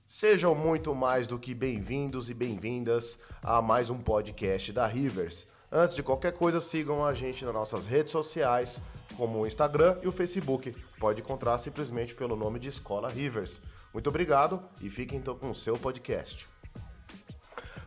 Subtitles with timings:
[0.07, 5.49] Sejam muito mais do que bem-vindos e bem-vindas a mais um podcast da Rivers.
[5.69, 8.79] Antes de qualquer coisa, sigam a gente nas nossas redes sociais,
[9.19, 10.73] como o Instagram e o Facebook.
[10.97, 13.61] Pode encontrar simplesmente pelo nome de Escola Rivers.
[13.93, 16.47] Muito obrigado e fiquem então com o seu podcast.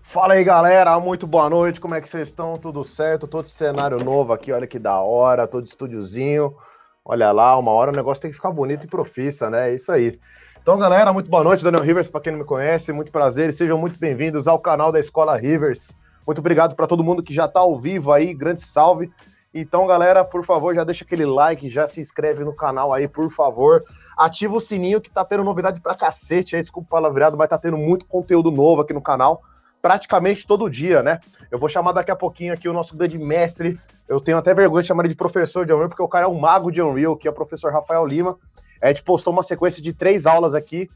[0.02, 1.80] Fala aí, galera, muito boa noite.
[1.80, 2.58] Como é que vocês estão?
[2.58, 3.27] Tudo certo?
[3.27, 6.55] Todo cenário novo aqui, olha que da hora, todo estúdiozinho.
[7.02, 9.70] Olha lá, uma hora o negócio tem que ficar bonito e profissa, né?
[9.70, 10.20] É isso aí.
[10.60, 13.52] Então, galera, muito boa noite, Daniel Rivers, para quem não me conhece, muito prazer e
[13.55, 15.92] sejam muito bem-vindos ao canal da Escola Rivers.
[16.27, 19.10] Muito obrigado para todo mundo que já está ao vivo aí, grande salve.
[19.55, 23.31] Então, galera, por favor, já deixa aquele like, já se inscreve no canal aí, por
[23.31, 23.84] favor.
[24.17, 27.59] Ativa o sininho que tá tendo novidade pra cacete aí, desculpa o palavreado, mas tá
[27.59, 29.42] tendo muito conteúdo novo aqui no canal,
[29.83, 31.20] praticamente todo dia, né?
[31.50, 33.78] Eu vou chamar daqui a pouquinho aqui o nosso grande mestre,
[34.09, 36.28] eu tenho até vergonha de chamar ele de professor de Unreal, porque o cara é
[36.28, 38.39] um mago de Unreal, que é o professor Rafael Lima.
[38.81, 40.91] A gente postou uma sequência de três aulas aqui,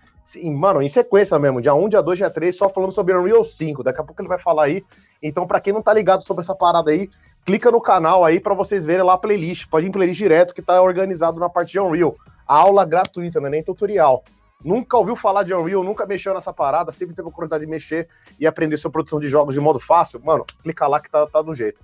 [0.45, 3.85] mano, em sequência mesmo, dia 1, dia 2, dia 3, só falando sobre Unreal 5.
[3.85, 4.85] Daqui a pouco ele vai falar aí.
[5.23, 7.09] Então, para quem não tá ligado sobre essa parada aí,
[7.47, 9.69] clica no canal aí para vocês verem lá a playlist.
[9.69, 12.16] Pode ir em playlist direto que tá organizado na parte de Unreal.
[12.47, 14.25] A aula gratuita, não é nem tutorial.
[14.64, 18.08] Nunca ouviu falar de Unreal, nunca mexeu nessa parada, sempre teve a oportunidade de mexer
[18.41, 21.41] e aprender sua produção de jogos de modo fácil, mano, clica lá que tá, tá
[21.41, 21.83] do jeito.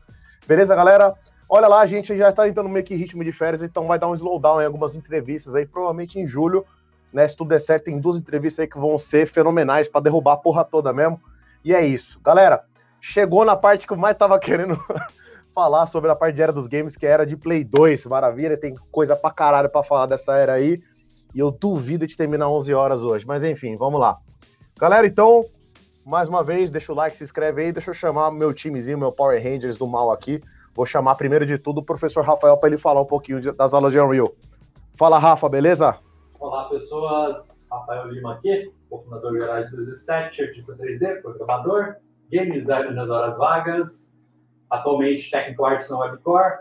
[0.48, 1.14] Beleza, galera?
[1.48, 4.08] Olha lá, a gente já tá entrando meio que ritmo de férias, então vai dar
[4.08, 6.64] um slowdown em algumas entrevistas aí, provavelmente em julho,
[7.12, 7.28] né?
[7.28, 10.36] Se tudo der certo, tem duas entrevistas aí que vão ser fenomenais para derrubar a
[10.38, 11.20] porra toda mesmo.
[11.64, 12.18] E é isso.
[12.24, 12.64] Galera,
[13.00, 14.82] chegou na parte que eu mais tava querendo
[15.54, 18.06] falar sobre a parte de era dos games, que era de Play 2.
[18.06, 20.76] Maravilha, tem coisa pra caralho pra falar dessa era aí.
[21.34, 23.26] E eu duvido de terminar 11 horas hoje.
[23.26, 24.18] Mas enfim, vamos lá.
[24.78, 25.44] Galera, então,
[26.04, 27.72] mais uma vez, deixa o like, se inscreve aí.
[27.72, 30.40] Deixa eu chamar meu timezinho, meu Power Rangers do mal aqui.
[30.74, 33.92] Vou chamar primeiro de tudo o professor Rafael para ele falar um pouquinho das aulas
[33.92, 34.32] de Unreal.
[34.94, 35.98] Fala, Rafa, beleza?
[36.38, 37.62] Olá, pessoas.
[37.72, 41.96] Rafael Lima aqui, cofundador do Garage 2007, artista 3D, programador,
[42.30, 44.21] game designer nas horas vagas,
[44.72, 46.60] atualmente técnico artes na Webcore,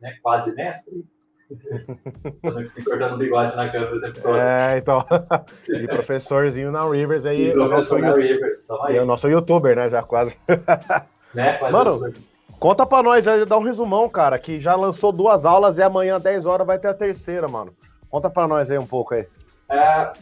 [0.00, 1.04] né, quase mestre.
[2.84, 4.36] cortando bigode na câmera o tempo todo.
[4.36, 5.04] É, então.
[5.68, 7.48] e professorzinho na Rivers aí.
[7.48, 8.96] E é o nosso, na Rivers, aí.
[8.96, 9.88] é o nosso youtuber, né?
[9.88, 10.36] Já quase.
[11.34, 12.12] né, quase Mano,
[12.60, 16.44] conta pra nós, dá um resumão, cara, que já lançou duas aulas e amanhã, 10
[16.46, 17.74] horas, vai ter a terceira, mano.
[18.10, 19.26] Conta pra nós aí um pouco aí.
[19.70, 20.12] É,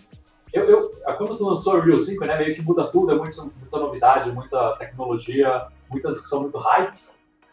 [0.53, 3.53] eu, eu, quando você lançou o Real 5, né, meio que muda tudo, é muito,
[3.61, 6.95] muita novidade, muita tecnologia, muita discussão, muito hype.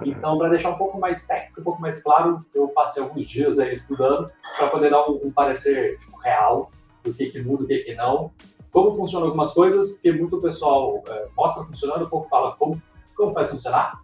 [0.05, 3.59] Então, para deixar um pouco mais técnico, um pouco mais claro, eu passei alguns dias
[3.59, 6.71] aí estudando para poder dar um, um parecer tipo, real
[7.03, 8.31] do que, que muda, o que, que não,
[8.71, 12.81] como funcionam algumas coisas, porque muito pessoal é, mostra funcionando, um pouco fala como,
[13.15, 14.01] como vai funcionar,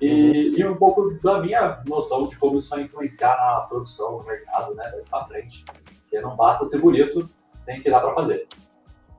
[0.00, 4.24] e, e, um pouco da minha noção de como isso vai influenciar na produção, no
[4.24, 5.64] mercado, né, daqui para frente.
[6.02, 7.28] Porque não basta ser bonito,
[7.66, 8.48] tem que dar para fazer.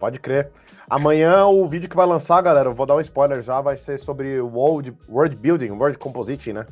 [0.01, 0.49] Pode crer.
[0.89, 3.99] Amanhã o vídeo que vai lançar, galera, eu vou dar um spoiler já, vai ser
[3.99, 6.65] sobre world, world building, world compositing, né?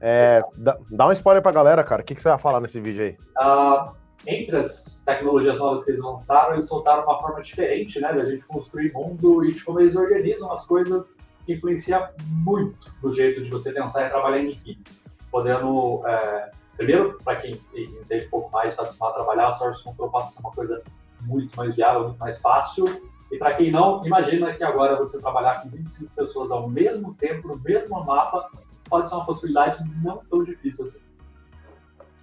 [0.00, 2.02] É, dá, dá, um spoiler pra galera, cara.
[2.02, 3.16] O que, que você vai falar nesse vídeo aí?
[3.36, 3.92] Uh,
[4.24, 8.44] entre as tecnologias novas que eles lançaram, eles soltaram uma forma diferente, né, da gente
[8.44, 12.10] construir mundo e de como eles organizam as coisas que influencia
[12.44, 14.84] muito no jeito de você pensar e trabalhar em equipe.
[15.28, 19.82] Podendo, é, primeiro, para quem entende um pouco mais, está acostumado a trabalhar, a Source
[19.82, 20.80] Control passa uma coisa
[21.22, 22.84] muito mais viável, muito mais fácil.
[23.30, 27.48] E para quem não, imagina que agora você trabalhar com 25 pessoas ao mesmo tempo,
[27.48, 28.50] no mesmo mapa,
[28.88, 31.00] pode ser uma possibilidade não tão difícil assim.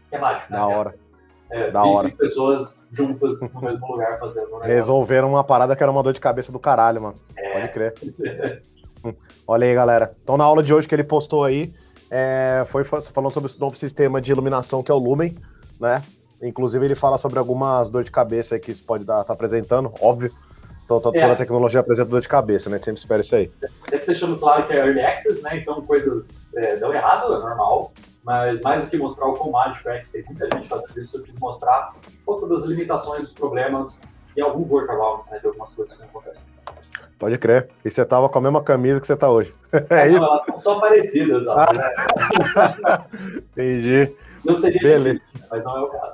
[0.10, 0.58] Que é mágico, né?
[0.58, 0.96] Da hora.
[1.50, 2.10] É, da 25 hora.
[2.18, 4.60] pessoas juntas no mesmo lugar fazendo um.
[4.60, 7.16] Resolveram uma parada que era uma dor de cabeça do caralho, mano.
[7.36, 7.54] É.
[7.54, 7.94] Pode crer.
[9.46, 10.16] Olha aí, galera.
[10.24, 11.74] Então, na aula de hoje que ele postou aí,
[12.10, 15.38] é, foi falando sobre o novo sistema de iluminação que é o Lumen,
[15.80, 16.02] né?
[16.44, 20.30] Inclusive, ele fala sobre algumas dor de cabeça que isso pode estar tá apresentando, óbvio.
[20.86, 21.24] Então, toda É.
[21.32, 22.78] a tecnologia apresenta dor de cabeça, né?
[22.78, 23.50] Sempre espera isso aí.
[23.90, 25.58] Sempre deixando claro que é early access, né?
[25.58, 27.94] Então coisas é, dão errado, é normal.
[28.24, 31.18] Mas mais do que mostrar o quão mágico é, que tem muita gente fazendo isso,
[31.18, 34.02] eu quis mostrar um pouco das limitações, dos problemas
[34.36, 35.40] e algum workarounds, né?
[35.40, 36.42] De algumas coisas que acontecem.
[37.18, 37.70] Pode crer.
[37.86, 39.56] E você tava com a mesma camisa que você tá hoje.
[39.90, 40.26] É Não, isso?
[40.26, 41.56] Elas são só parecidas, né?
[43.54, 44.16] Entendi.
[44.44, 45.20] Não seria Beleza.
[45.20, 46.14] difícil, mas não é o caso.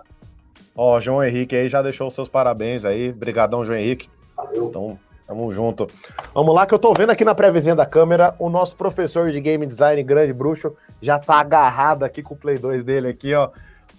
[0.82, 3.12] Ó, João Henrique aí já deixou os seus parabéns aí.
[3.12, 4.10] Brigadão, João Henrique.
[4.34, 4.68] Valeu.
[4.70, 5.86] Então, tamo junto.
[6.34, 9.42] Vamos lá, que eu tô vendo aqui na pré-vizinha da câmera, o nosso professor de
[9.42, 13.50] game design, grande bruxo, já tá agarrado aqui com o Play 2 dele aqui, ó.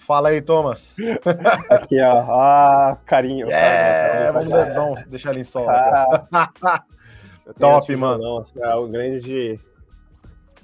[0.06, 0.96] Fala aí, Thomas.
[1.68, 2.18] Aqui, ó.
[2.18, 3.48] Ah, carinho.
[3.50, 5.68] É, vamos dedão, deixar ele em sol.
[5.68, 6.24] Ah,
[7.60, 8.42] Top, mano.
[8.56, 9.60] É um grande,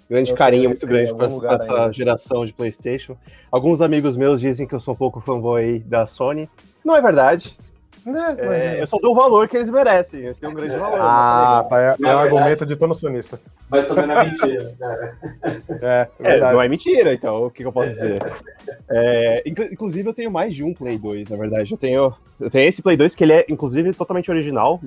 [0.09, 1.93] grande eu carinho, muito grande para essa ainda.
[1.93, 3.17] geração de PlayStation.
[3.51, 6.49] Alguns amigos meus dizem que eu sou um pouco fanboy da Sony.
[6.85, 7.57] Não é verdade.
[8.07, 8.37] Né?
[8.39, 10.21] É, eu só dou o valor que eles merecem.
[10.21, 10.99] Eles têm um grande valor.
[11.01, 11.83] Ah, tá.
[11.83, 13.41] É, é o argumento de todo sonista.
[13.69, 14.75] Mas também não é mentira.
[15.83, 17.47] é, é, não é mentira, então.
[17.47, 18.23] O que, que eu posso dizer?
[18.89, 21.73] É, inclusive, eu tenho mais de um Play 2, na verdade.
[21.73, 24.81] Eu tenho, eu tenho esse Play 2 que ele é, inclusive, totalmente original.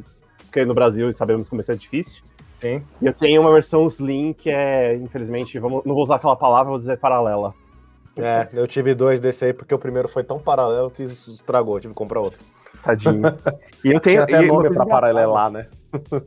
[0.45, 2.23] Porque no Brasil sabemos como isso é difícil.
[2.61, 2.83] Sim.
[3.01, 6.69] E eu tenho uma versão Slim que é, infelizmente, vamos, não vou usar aquela palavra,
[6.69, 7.53] vou dizer paralela.
[8.17, 11.81] É, eu tive dois desse aí porque o primeiro foi tão paralelo que estragou, eu
[11.81, 12.41] tive que comprar outro.
[12.83, 13.21] Tadinho.
[13.83, 15.67] E eu tenho até nome pra paralelar, né?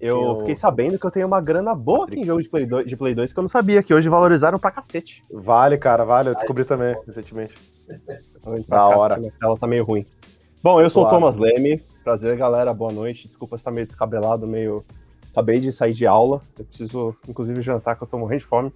[0.00, 2.86] Eu fiquei sabendo que eu tenho uma grana boa aqui em jogo de Play, 2,
[2.86, 5.22] de Play 2 que eu não sabia, que hoje valorizaram pra cacete.
[5.32, 6.28] Vale, cara, vale.
[6.28, 7.54] Eu descobri Ai, também, recentemente.
[8.68, 9.18] Da hora.
[9.42, 10.04] Ela tá meio ruim.
[10.62, 11.82] Bom, eu sou o Thomas Leme.
[12.04, 12.74] Prazer, galera.
[12.74, 13.26] Boa noite.
[13.26, 14.84] Desculpa estar meio descabelado, meio.
[15.36, 16.40] Acabei de sair de aula.
[16.58, 18.72] Eu preciso, inclusive, jantar, que eu tô morrendo de fome.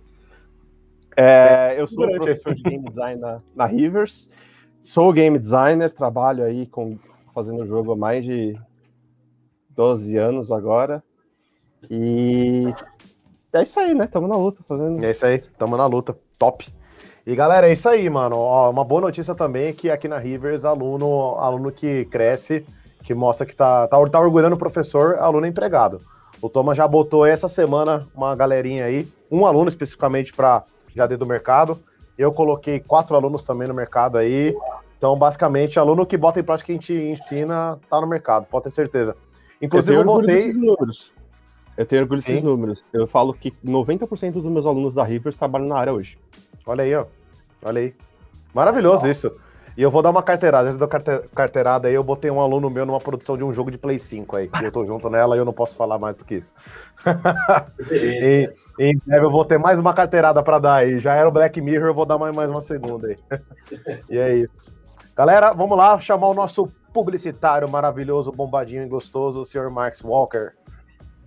[1.17, 4.29] É, eu sou professor de game design na, na Rivers.
[4.83, 6.99] Sou game designer, trabalho aí com
[7.35, 8.61] fazendo jogo há mais de
[9.71, 11.03] 12 anos agora.
[11.89, 12.67] E
[13.55, 14.07] é isso aí, né?
[14.07, 15.03] Tamo na luta fazendo.
[15.03, 16.15] É isso aí, tamo na luta.
[16.39, 16.71] Top.
[17.27, 18.37] E galera, é isso aí, mano.
[18.37, 22.67] Ó, uma boa notícia também é que aqui na Rivers, aluno, aluno que cresce,
[23.03, 26.03] que mostra que tá, tá, tá orgulhando o professor, aluno empregado.
[26.43, 30.65] O Thomas já botou essa semana uma galerinha aí, um aluno especificamente para
[30.95, 31.79] já dentro do mercado.
[32.17, 34.57] Eu coloquei quatro alunos também no mercado aí.
[34.97, 38.65] Então, basicamente, aluno que bota em prática que a gente ensina tá no mercado, pode
[38.65, 39.17] ter certeza.
[39.61, 40.53] Inclusive, eu, eu botei.
[40.53, 41.13] Números.
[41.77, 42.85] Eu tenho orgulho desses números.
[42.93, 46.19] Eu falo que 90% dos meus alunos da Rivers trabalham na área hoje.
[46.67, 47.07] Olha aí, ó.
[47.63, 47.95] Olha aí.
[48.53, 49.31] Maravilhoso isso.
[49.77, 50.69] E eu vou dar uma carteirada.
[50.69, 50.89] Antes da
[51.35, 54.37] carteirada aí, eu botei um aluno meu numa produção de um jogo de Play 5
[54.37, 54.51] aí.
[54.63, 56.53] eu tô junto nela e eu não posso falar mais do que isso.
[57.91, 60.99] e, em breve eu vou ter mais uma carteirada para dar aí.
[60.99, 63.17] Já era o Black Mirror, eu vou dar mais, mais uma segunda aí.
[64.11, 64.77] e é isso.
[65.17, 70.53] Galera, vamos lá chamar o nosso publicitário maravilhoso, bombadinho e gostoso, o senhor Marx Walker.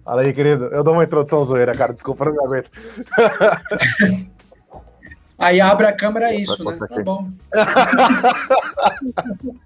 [0.04, 0.66] Fala aí, querido.
[0.66, 1.94] Eu dou uma introdução zoeira, cara.
[1.94, 2.70] Desculpa, não me aguento.
[5.44, 6.78] Aí abre a câmera, é isso, né?
[6.78, 7.30] Tá bom.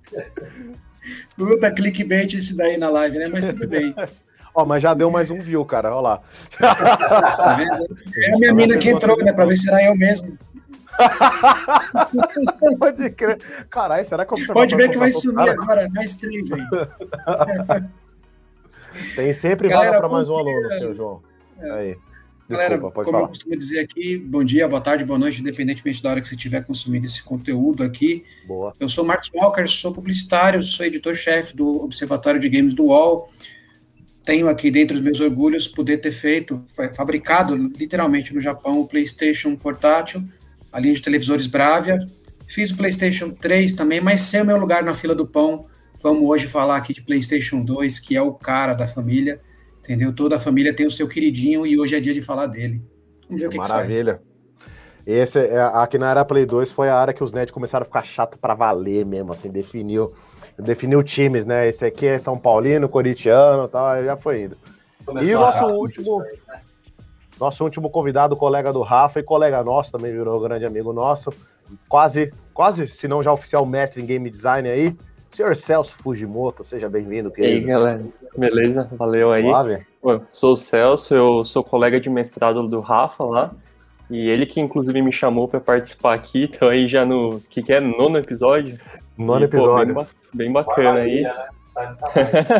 [1.37, 3.27] Puta clickbait esse daí na live, né?
[3.27, 3.93] Mas tudo bem.
[4.53, 5.93] Ó, mas já deu mais um view, cara.
[5.93, 6.21] Olha lá.
[6.57, 7.97] Tá vendo?
[8.17, 9.31] É a minha mina que entrou, né?
[9.31, 10.37] Pra ver se era eu mesmo.
[12.79, 13.37] Pode crer.
[13.69, 15.51] Caralho, será que eu Pode ver que vai sumir cara?
[15.51, 16.63] agora, mais três aí.
[19.15, 21.21] Tem sempre Galera, vaga para mais um aluno, seu João.
[21.59, 21.71] É.
[21.71, 21.95] Aí.
[22.47, 23.19] Desculpa, Galera, como falar.
[23.19, 26.35] eu costumo dizer aqui, bom dia, boa tarde, boa noite, independentemente da hora que você
[26.35, 28.23] estiver consumindo esse conteúdo aqui.
[28.45, 28.71] Boa.
[28.79, 33.29] Eu sou Marcos Walker, sou publicitário, sou editor-chefe do Observatório de Games do UOL.
[34.23, 36.63] Tenho aqui dentro os meus orgulhos poder ter feito,
[36.95, 40.23] fabricado literalmente no Japão o PlayStation portátil
[40.71, 41.99] a linha de televisores Bravia.
[42.47, 45.65] Fiz o PlayStation 3 também, mas sem o meu lugar na fila do pão.
[46.01, 49.41] Vamos hoje falar aqui de PlayStation 2, que é o cara da família,
[49.87, 50.13] entendeu?
[50.13, 52.83] Toda a família tem o seu queridinho e hoje é dia de falar dele.
[53.27, 54.21] Vamos ver o que Maravilha.
[55.05, 57.83] Que Esse, é, aqui na área Play 2 foi a área que os nerds começaram
[57.83, 60.11] a ficar chato para valer mesmo, assim, definiu,
[60.59, 61.69] definiu times, né?
[61.69, 64.57] Esse aqui é São Paulino, Coritiano e tal, já foi indo.
[65.05, 66.23] Começou e o nosso último,
[67.39, 71.31] nosso último convidado, colega do Rafa e colega nosso, também virou um grande amigo nosso,
[71.87, 74.93] quase, quase, se não já oficial mestre em game design aí,
[75.31, 77.53] senhor Celso Fujimoto, seja bem-vindo, querido.
[77.53, 78.05] E aí, galera,
[78.35, 78.89] beleza?
[78.93, 79.45] Valeu aí.
[80.31, 83.51] Sou o Celso, eu sou colega de mestrado do Rafa lá,
[84.09, 87.73] e ele que inclusive me chamou para participar aqui, então aí já no, que que
[87.73, 88.79] é, nono episódio?
[89.17, 89.93] Nono e, episódio.
[89.93, 91.23] Pô, bem, bem, bacana aí.
[91.23, 91.47] Né?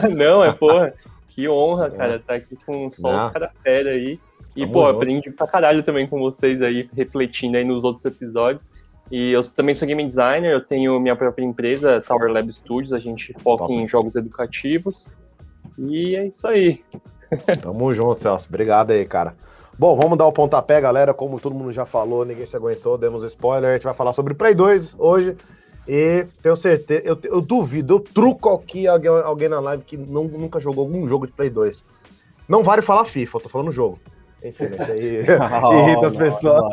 [0.16, 0.94] não, é porra,
[1.30, 4.20] que honra, cara, estar tá aqui com só os caras fera aí.
[4.56, 4.96] E, Tamo pô, junto.
[4.96, 8.66] aprendi pra caralho também com vocês aí, refletindo aí nos outros episódios.
[9.10, 13.00] E eu também sou game designer, eu tenho minha própria empresa, Tower Lab Studios, a
[13.00, 13.74] gente foca Top.
[13.74, 15.10] em jogos educativos.
[15.78, 16.84] E é isso aí.
[17.62, 18.48] Tamo junto, Celso.
[18.50, 19.36] Obrigado aí, cara.
[19.78, 21.14] Bom, vamos dar o pontapé, galera.
[21.14, 23.70] Como todo mundo já falou, ninguém se aguentou, demos spoiler.
[23.70, 25.38] A gente vai falar sobre Play 2 hoje.
[25.88, 30.26] E tenho certeza, eu, eu duvido, eu truco aqui alguém, alguém na live que não,
[30.26, 31.82] nunca jogou algum jogo de Play 2.
[32.50, 33.98] Não vale falar FIFA, eu tô falando jogo.
[34.44, 36.66] Enfim, isso aí irrita as pessoas.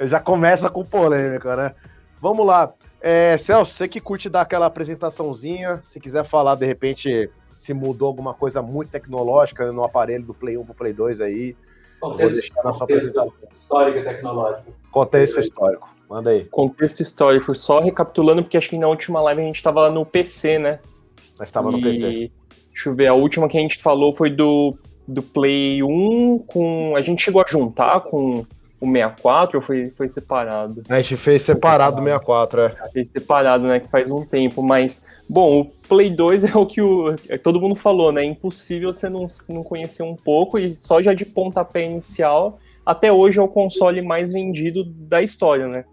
[0.00, 1.74] Já começa com polêmica, né?
[2.20, 2.72] Vamos lá.
[3.00, 8.06] É, Celso, você que curte dar aquela apresentaçãozinha, se quiser falar, de repente, se mudou
[8.06, 11.56] alguma coisa muito tecnológica no aparelho do Play 1 pro Play 2 aí.
[12.00, 13.36] Contexto, deixar na sua apresentação.
[13.48, 14.72] Histórico e tecnológico.
[14.90, 15.88] Contexto histórico.
[16.08, 16.44] Manda aí.
[16.44, 20.58] Contexto histórico, só recapitulando, porque acho que na última live a gente estava no PC,
[20.58, 20.78] né?
[21.38, 22.30] Nós estava no PC.
[22.72, 24.76] Deixa eu ver, a última que a gente falou foi do,
[25.08, 26.94] do Play 1 com.
[26.96, 28.44] A gente chegou a juntar com
[28.82, 30.82] o 64 ou foi, foi separado?
[30.88, 32.76] A gente fez separado do 64, é.
[32.92, 33.78] Fez separado, né?
[33.78, 35.04] Que faz um tempo, mas.
[35.28, 38.22] Bom, o Play 2 é o que o, é, todo mundo falou, né?
[38.22, 43.12] É impossível você não, não conhecer um pouco, e só já de pontapé inicial, até
[43.12, 45.84] hoje é o console mais vendido da história, né?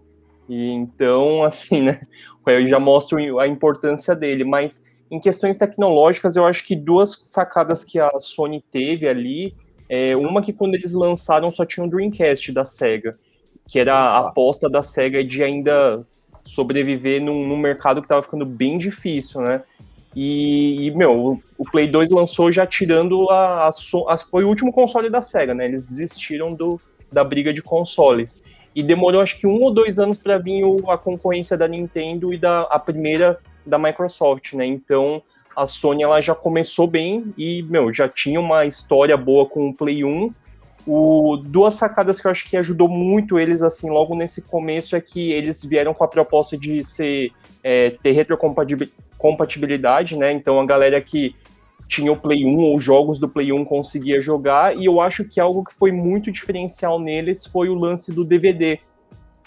[0.48, 2.00] E então, assim, né?
[2.44, 7.84] Eu já mostro a importância dele, mas em questões tecnológicas, eu acho que duas sacadas
[7.84, 9.54] que a Sony teve ali
[9.90, 13.18] é, uma que quando eles lançaram só tinha um Dreamcast da SEGA,
[13.66, 16.06] que era a aposta da SEGA de ainda
[16.44, 19.64] sobreviver num, num mercado que estava ficando bem difícil, né?
[20.14, 24.72] E, e, meu, o Play 2 lançou já tirando a, a, a, Foi o último
[24.72, 25.64] console da SEGA, né?
[25.64, 26.80] Eles desistiram do,
[27.10, 28.42] da briga de consoles.
[28.72, 32.32] E demorou acho que um ou dois anos para vir o, a concorrência da Nintendo
[32.32, 34.64] e da a primeira da Microsoft, né?
[34.66, 35.20] Então
[35.56, 39.74] a Sony ela já começou bem e, meu, já tinha uma história boa com o
[39.74, 40.32] Play 1.
[40.86, 45.00] O, duas sacadas que eu acho que ajudou muito eles, assim, logo nesse começo, é
[45.00, 50.32] que eles vieram com a proposta de ser, é, ter retrocompatibilidade, né?
[50.32, 51.34] Então a galera que
[51.86, 55.40] tinha o Play 1 ou jogos do Play 1 conseguia jogar, e eu acho que
[55.40, 58.78] algo que foi muito diferencial neles foi o lance do DVD.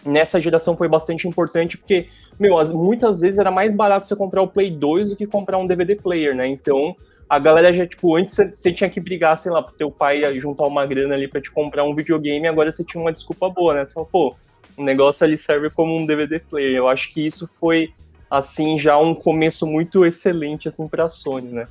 [0.06, 4.48] Nessa geração foi bastante importante, porque meu, muitas vezes era mais barato você comprar o
[4.48, 6.48] Play 2 do que comprar um DVD player, né?
[6.48, 6.96] Então,
[7.30, 10.66] a galera já, tipo, antes você tinha que brigar, sei lá, pro teu pai juntar
[10.66, 13.86] uma grana ali para te comprar um videogame, agora você tinha uma desculpa boa, né?
[13.86, 14.36] Você falou, pô,
[14.78, 16.76] o negócio ali serve como um DVD player.
[16.76, 17.92] Eu acho que isso foi,
[18.30, 21.68] assim, já um começo muito excelente, assim, pra Sony, né?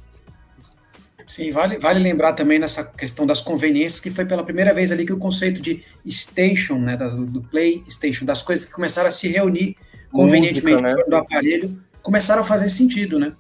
[1.26, 5.06] Sim, vale, vale lembrar também nessa questão das conveniências que foi pela primeira vez ali
[5.06, 9.28] que o conceito de station, né, do, do PlayStation, das coisas que começaram a se
[9.28, 9.76] reunir
[10.12, 11.04] convenientemente Música, né?
[11.08, 13.32] do aparelho, começaram a fazer sentido, né?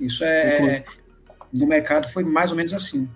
[0.00, 0.84] Isso é, é,
[1.52, 3.08] no mercado foi mais ou menos assim.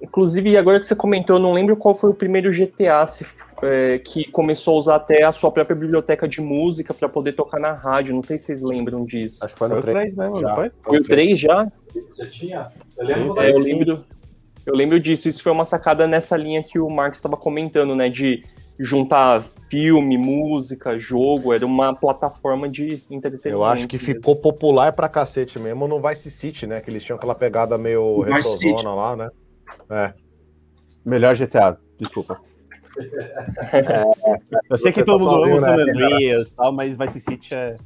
[0.00, 3.26] Inclusive, agora que você comentou, eu não lembro qual foi o primeiro GTA se,
[3.62, 7.60] é, que começou a usar até a sua própria biblioteca de música para poder tocar
[7.60, 8.14] na rádio.
[8.14, 9.44] Não sei se vocês lembram disso.
[9.44, 10.54] Acho que foi no 3 mesmo, já.
[10.54, 10.70] foi?
[10.82, 11.66] Foi o 3 já?
[11.96, 12.68] Isso já tinha?
[12.96, 14.04] Eu lembro, é, eu lembro,
[14.64, 15.28] eu lembro disso.
[15.28, 18.08] Isso foi uma sacada nessa linha que o Marx estava comentando, né?
[18.08, 18.44] De
[18.78, 23.48] juntar filme, música, jogo, era uma plataforma de entretenimento.
[23.48, 26.80] Eu acho que ficou popular pra cacete mesmo no Vice City, né?
[26.80, 29.28] Que eles tinham aquela pegada meio retrozona lá, né?
[29.90, 30.14] É.
[31.04, 32.40] Melhor GTA, desculpa.
[33.72, 34.02] É,
[34.70, 37.54] eu sei que tá todo mundo ama San né, Andreas e tal, mas Vice City
[37.54, 37.76] é.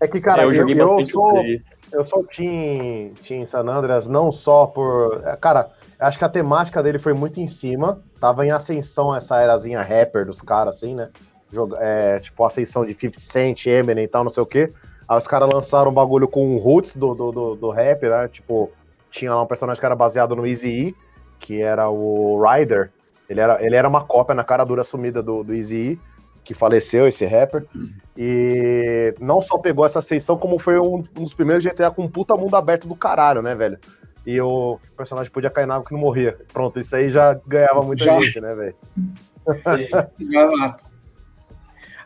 [0.00, 1.44] É que, cara, é, eu, eu, eu sou,
[1.92, 5.22] eu sou Team, team San Andreas não só por.
[5.24, 5.70] É, cara,
[6.02, 8.02] acho que a temática dele foi muito em cima.
[8.20, 11.10] Tava em ascensão essa erazinha rapper dos caras, assim, né?
[11.50, 14.72] Joga, é, tipo, ascensão de 50 Cent, Eminem e tal, não sei o quê.
[15.08, 18.28] Aí os caras lançaram um bagulho com o roots do, do, do, do rap, né?
[18.28, 18.70] Tipo,
[19.10, 20.96] tinha lá um personagem que era baseado no Easy E,
[21.38, 22.90] que era o Ryder.
[23.28, 26.12] Ele era, ele era uma cópia na cara dura sumida do, do Easy E
[26.44, 27.64] que faleceu, esse rapper.
[28.16, 32.10] E não só pegou essa ascensão, como foi um, um, dos primeiros GTA com um
[32.10, 33.78] puta mundo aberto do caralho, né, velho?
[34.26, 36.38] E o personagem podia cair na água que não morria.
[36.52, 38.20] Pronto, isso aí já ganhava muita já.
[38.20, 38.76] gente, né, velho?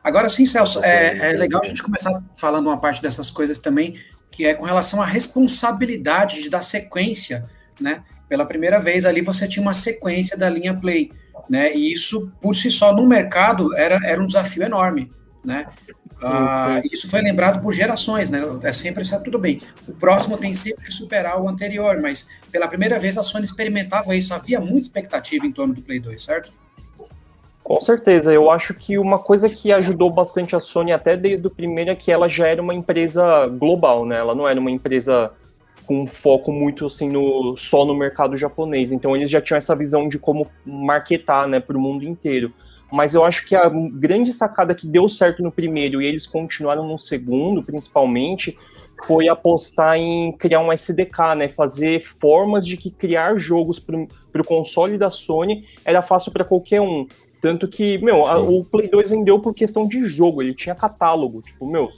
[0.02, 4.00] Agora sim, Celso, é, é legal a gente começar falando uma parte dessas coisas também,
[4.30, 7.44] que é com relação à responsabilidade de dar sequência,
[7.80, 8.04] né?
[8.28, 11.10] Pela primeira vez ali você tinha uma sequência da linha Play
[11.48, 11.74] né?
[11.74, 15.10] E isso, por si só, no mercado, era, era um desafio enorme,
[15.46, 15.68] né?
[16.22, 18.42] Ah, isso foi lembrado por gerações, né?
[18.62, 19.60] É sempre isso, tudo bem.
[19.86, 24.14] O próximo tem sempre que superar o anterior, mas pela primeira vez a Sony experimentava
[24.16, 24.34] isso.
[24.34, 26.52] Havia muita expectativa em torno do Play 2, certo?
[27.62, 31.50] Com certeza, eu acho que uma coisa que ajudou bastante a Sony até desde o
[31.50, 34.18] primeiro é que ela já era uma empresa global, né?
[34.18, 35.32] Ela não era uma empresa
[35.84, 38.92] com um foco muito assim no só no mercado japonês.
[38.92, 42.52] Então eles já tinham essa visão de como marketar, né, para o mundo inteiro.
[42.96, 46.88] Mas eu acho que a grande sacada que deu certo no primeiro e eles continuaram
[46.88, 48.56] no segundo, principalmente,
[49.06, 51.48] foi apostar em criar um SDK, né?
[51.48, 56.80] Fazer formas de que criar jogos para o console da Sony era fácil para qualquer
[56.80, 57.06] um.
[57.42, 61.42] Tanto que, meu, a, o Play 2 vendeu por questão de jogo, ele tinha catálogo.
[61.42, 61.90] Tipo, meu,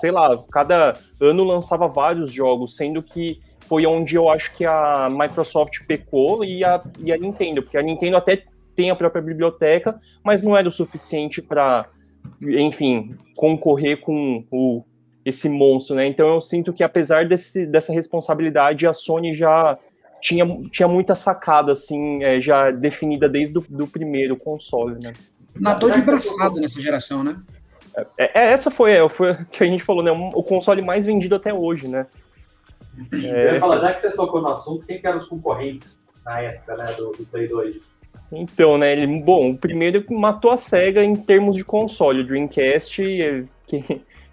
[0.00, 5.10] sei lá, cada ano lançava vários jogos, sendo que foi onde eu acho que a
[5.10, 8.44] Microsoft pecou e a, e a Nintendo, porque a Nintendo até
[8.74, 11.86] tem a própria biblioteca, mas não era o suficiente para,
[12.42, 14.84] enfim, concorrer com o,
[15.24, 16.06] esse monstro, né?
[16.06, 19.78] Então eu sinto que apesar desse, dessa responsabilidade, a Sony já
[20.20, 25.12] tinha, tinha muita sacada, assim, é, já definida desde o do primeiro console, né?
[25.54, 27.40] Nadou de braçado nessa geração, né?
[28.18, 30.10] É, é, essa foi, é, foi que a gente falou, né?
[30.10, 32.06] O console mais vendido até hoje, né?
[33.12, 33.50] É...
[33.50, 36.40] Eu ia falar, já que você tocou no assunto, quem que eram os concorrentes na
[36.40, 37.82] época, né, do, do Play 2?
[38.36, 43.46] Então, né, ele, bom, o primeiro matou a SEGA em termos de console, o Dreamcast,
[43.66, 43.84] quem,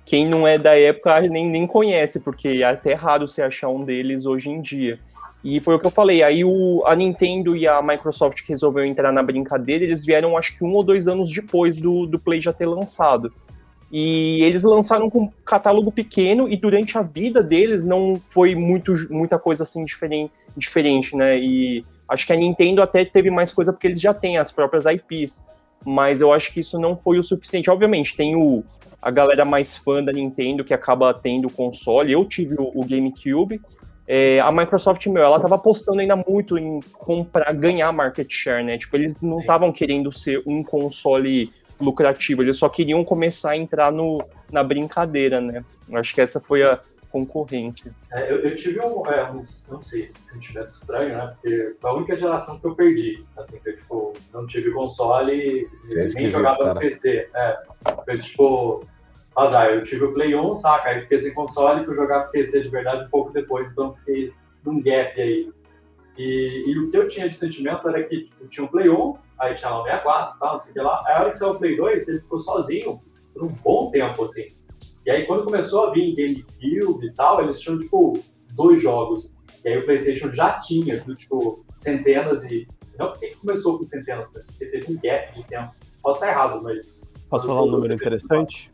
[0.06, 3.84] quem não é da época nem, nem conhece, porque é até raro você achar um
[3.84, 5.00] deles hoje em dia.
[5.44, 9.12] E foi o que eu falei, aí o, a Nintendo e a Microsoft resolveram entrar
[9.12, 12.54] na brincadeira, eles vieram acho que um ou dois anos depois do, do Play já
[12.54, 13.34] ter lançado.
[13.92, 18.94] E eles lançaram com um catálogo pequeno e durante a vida deles não foi muito,
[19.10, 21.38] muita coisa assim diferente, diferente, né?
[21.38, 24.86] E acho que a Nintendo até teve mais coisa porque eles já têm as próprias
[24.86, 25.44] IPs.
[25.84, 27.70] Mas eu acho que isso não foi o suficiente.
[27.72, 28.64] Obviamente, tem o,
[29.02, 32.12] a galera mais fã da Nintendo que acaba tendo o console.
[32.12, 33.62] Eu tive o, o GameCube.
[34.08, 38.78] É, a Microsoft, meu, ela tava apostando ainda muito em comprar, ganhar market share, né?
[38.78, 41.50] Tipo, eles não estavam querendo ser um console
[41.80, 45.64] lucrativo, eles só queriam começar a entrar no, na brincadeira, né?
[45.94, 46.80] Acho que essa foi a
[47.12, 47.94] concorrência.
[48.12, 51.36] É, eu, eu, tive um, é, um, não sei, sentimento estranho, né?
[51.40, 55.34] Porque foi a única geração que eu perdi, assim, que eu, tipo, não tive console
[55.34, 55.70] e
[56.16, 56.74] nem jogava cara.
[56.74, 57.30] no PC.
[57.34, 57.60] É,
[58.08, 58.86] eu, tipo,
[59.36, 60.90] azar, eu tive o Play 1, saca?
[60.90, 64.34] Aí fiquei sem console e fui jogar PC de verdade um pouco depois, então fiquei
[64.64, 65.52] num gap aí.
[66.18, 69.16] E, e, o que eu tinha de sentimento era que tipo, tinha um Play 1,
[69.40, 71.04] aí tinha lá o 64 e tal, não sei o que lá.
[71.08, 73.02] Aí a hora que saiu o Play 2, ele ficou sozinho
[73.34, 74.48] por um bom tempo, assim.
[75.06, 78.20] E aí quando começou a vir GameCube e tal, eles tinham, tipo,
[78.54, 79.32] dois jogos.
[79.64, 82.68] E aí o PlayStation já tinha, tipo, centenas e.
[82.98, 85.72] Não porque começou com centenas, mas porque teve um gap de tempo.
[86.02, 87.00] Posso estar errado, mas.
[87.30, 88.72] Posso falar um número interessante?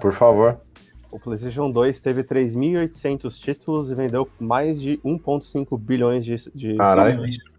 [0.00, 0.60] Por favor.
[1.12, 6.76] O PlayStation 2 teve 3.800 títulos e vendeu mais de 1,5 bilhões de, de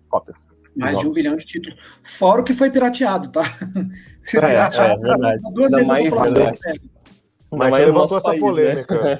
[0.09, 0.37] cópias.
[0.75, 1.77] Mais de um bilhão de títulos.
[2.01, 3.43] Fora o que foi pirateado, tá?
[4.33, 4.37] É,
[4.91, 5.41] é, verdade.
[5.53, 6.53] Duas vezes mais, a população.
[7.57, 8.47] Mas a gente levantou essa país, né?
[8.47, 9.03] polêmica.
[9.03, 9.19] Né?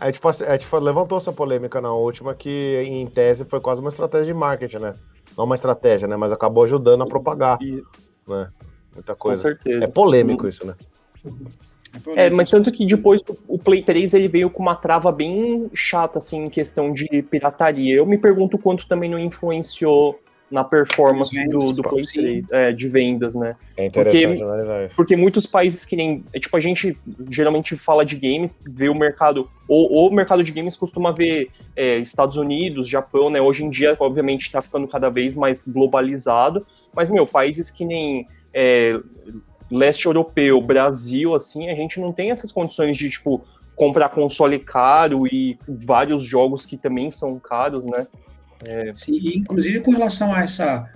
[0.00, 3.90] a, gente, a gente levantou essa polêmica na última, que em tese foi quase uma
[3.90, 4.94] estratégia de marketing, né?
[5.36, 6.16] Não uma estratégia, né?
[6.16, 7.58] Mas acabou ajudando a propagar.
[7.60, 7.82] E...
[8.28, 8.48] Né?
[8.94, 9.42] Muita coisa.
[9.42, 9.84] Com certeza.
[9.84, 10.74] É polêmico isso, né?
[12.16, 16.18] É, mas tanto que depois o Play 3 ele veio com uma trava bem chata,
[16.18, 17.96] assim, em questão de pirataria.
[17.96, 20.18] Eu me pergunto quanto também não influenciou
[20.50, 23.56] na performance do, do Play 3, é, de vendas, né?
[23.76, 24.96] É interessante porque, isso.
[24.96, 26.24] Porque muitos países que nem.
[26.32, 26.96] É, tipo, a gente
[27.30, 29.48] geralmente fala de games, vê o mercado.
[29.66, 33.40] Ou o mercado de games costuma ver é, Estados Unidos, Japão, né?
[33.40, 36.64] Hoje em dia, obviamente, tá ficando cada vez mais globalizado.
[36.94, 38.26] Mas, meu, países que nem.
[38.52, 39.00] É,
[39.70, 45.26] leste europeu, Brasil, assim, a gente não tem essas condições de, tipo, comprar console caro
[45.26, 48.06] e vários jogos que também são caros, né?
[48.64, 48.92] É...
[48.94, 50.90] Sim, inclusive com relação a essa,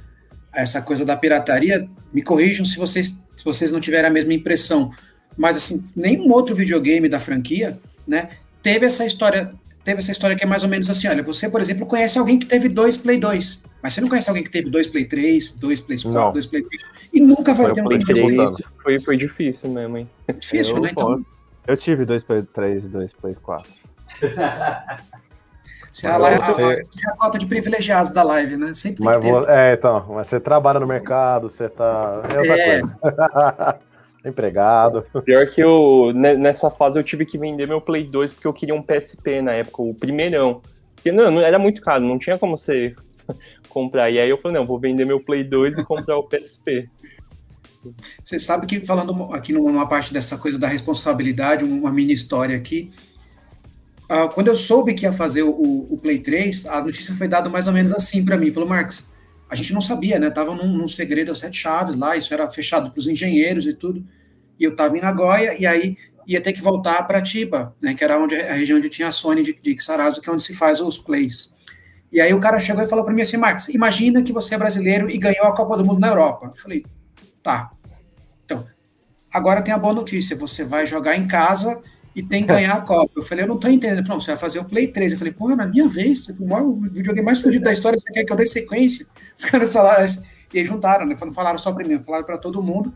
[0.52, 4.32] a essa coisa da pirataria, me corrijam se vocês, se vocês não tiverem a mesma
[4.32, 4.92] impressão,
[5.36, 8.30] mas assim, nenhum outro videogame da franquia, né,
[8.62, 9.52] teve essa história,
[9.84, 12.38] teve essa história que é mais ou menos assim, olha, você, por exemplo, conhece alguém
[12.38, 15.52] que teve dois Play 2, mas você não conhece alguém que teve dois Play 3,
[15.52, 16.32] dois Play 4, não.
[16.32, 18.54] dois Play 3, e nunca vai foi ter um Play 3.
[18.82, 20.10] Foi, foi difícil mesmo, hein?
[20.40, 20.90] Difícil, eu, né?
[20.92, 21.24] Então...
[21.66, 23.70] Eu tive dois Play 3 e dois Play 4.
[25.98, 26.62] Você é a, live, você...
[26.62, 28.72] A, a, a cota de privilegiados da live, né?
[28.72, 32.22] Sempre mas vou, É, então, mas você trabalha no mercado, você tá.
[32.32, 32.80] É outra é.
[32.80, 33.78] coisa.
[34.24, 35.04] Empregado.
[35.24, 38.74] Pior que eu, nessa fase, eu tive que vender meu Play 2 porque eu queria
[38.74, 40.62] um PSP na época, o primeirão.
[40.94, 42.94] Porque não, não era muito caro, não tinha como você
[43.68, 44.08] comprar.
[44.08, 46.88] E aí eu falei, não, vou vender meu Play 2 e comprar o PSP.
[48.24, 52.92] Você sabe que, falando aqui numa parte dessa coisa da responsabilidade, uma mini história aqui,
[54.10, 57.48] uh, quando eu soube que ia fazer o, o, Play 3, a notícia foi dada
[57.48, 58.50] mais ou menos assim para mim.
[58.50, 59.06] Falou, Marcos,
[59.48, 60.30] a gente não sabia, né?
[60.30, 63.72] Tava num, num segredo a sete chaves lá, isso era fechado para os engenheiros e
[63.72, 64.04] tudo.
[64.58, 67.94] E eu tava em Nagoya, e aí ia ter que voltar para Tiba, né?
[67.94, 70.42] Que era onde, a região onde tinha a Sony de, de Xarazo, que é onde
[70.42, 71.54] se faz os plays.
[72.10, 74.58] E aí o cara chegou e falou para mim assim, Marcos, imagina que você é
[74.58, 76.50] brasileiro e ganhou a Copa do Mundo na Europa.
[76.52, 76.84] Eu falei,
[77.42, 77.70] tá.
[78.44, 78.66] Então,
[79.32, 81.80] agora tem a boa notícia, você vai jogar em casa
[82.14, 83.12] e tem que ganhar a Copa.
[83.16, 84.06] Eu falei, eu não tô entendendo.
[84.06, 85.12] Falou, você vai fazer o Play 3.
[85.12, 88.24] Eu falei, porra, na minha vez, o maior videogame mais fodido da história, você quer
[88.24, 89.06] que eu dê sequência?
[89.36, 90.06] Os caras falaram,
[90.52, 91.16] e aí juntaram, né?
[91.20, 92.92] Não falaram só para mim, falaram para todo mundo.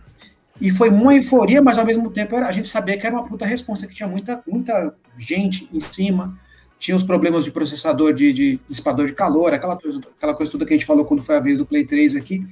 [0.60, 3.46] E foi uma euforia, mas ao mesmo tempo a gente sabia que era uma puta
[3.46, 6.38] resposta, que tinha muita, muita gente em cima,
[6.78, 10.74] tinha os problemas de processador de, de dissipador de calor, aquela aquela coisa toda que
[10.74, 12.46] a gente falou quando foi a vez do Play 3 aqui.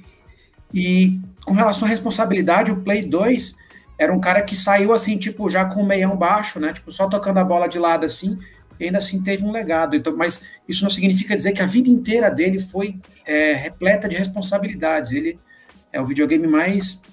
[0.73, 3.57] E com relação à responsabilidade, o Play 2
[4.01, 6.73] era um cara que saiu assim, tipo, já com o meião baixo, né?
[6.73, 8.35] Tipo, só tocando a bola de lado assim,
[8.79, 9.95] e ainda assim teve um legado.
[9.95, 14.15] Então, mas isso não significa dizer que a vida inteira dele foi é, repleta de
[14.15, 15.11] responsabilidades.
[15.11, 15.37] Ele
[15.93, 17.03] é o videogame mais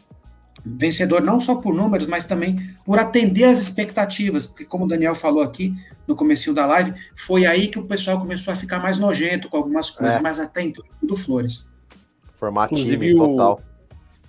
[0.65, 5.15] vencedor não só por números, mas também por atender às expectativas, porque como o Daniel
[5.15, 5.75] falou aqui
[6.07, 9.59] no começo da live, foi aí que o pessoal começou a ficar mais nojento com
[9.59, 10.23] algumas coisas, é.
[10.23, 11.67] mas atento, tudo flores.
[12.39, 12.75] Formato
[13.15, 13.61] total.
[13.61, 13.78] O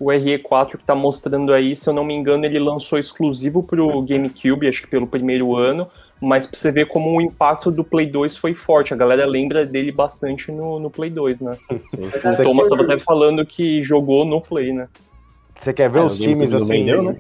[0.06, 4.02] RE4 que está mostrando aí, se eu não me engano, ele lançou exclusivo para o
[4.02, 5.90] GameCube, acho que pelo primeiro ano,
[6.22, 8.94] mas pra você ver como o impacto do Play 2 foi forte.
[8.94, 11.58] A galera lembra dele bastante no, no Play 2, né?
[11.72, 14.88] o Thomas estava até falando que jogou no Play, né?
[15.56, 16.86] Você quer ver é, os times assim.
[16.86, 17.18] Deu, né?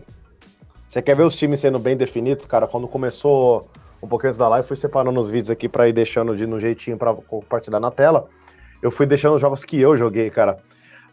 [0.87, 2.65] Você quer ver os times sendo bem definidos, cara?
[2.65, 3.67] Quando começou
[4.01, 6.59] um pouquinho antes da live, fui separando os vídeos aqui para ir deixando de no
[6.59, 8.27] jeitinho para compartilhar na tela.
[8.81, 10.57] Eu fui deixando os jogos que eu joguei, cara.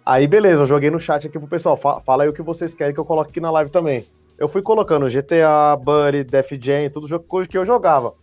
[0.06, 1.76] Aí, beleza, eu joguei no chat aqui pro pessoal.
[1.76, 4.06] Fala, fala aí o que vocês querem que eu coloque aqui na live também.
[4.38, 8.14] Eu fui colocando GTA, Buddy, Def Jam, tudo coisa que eu jogava.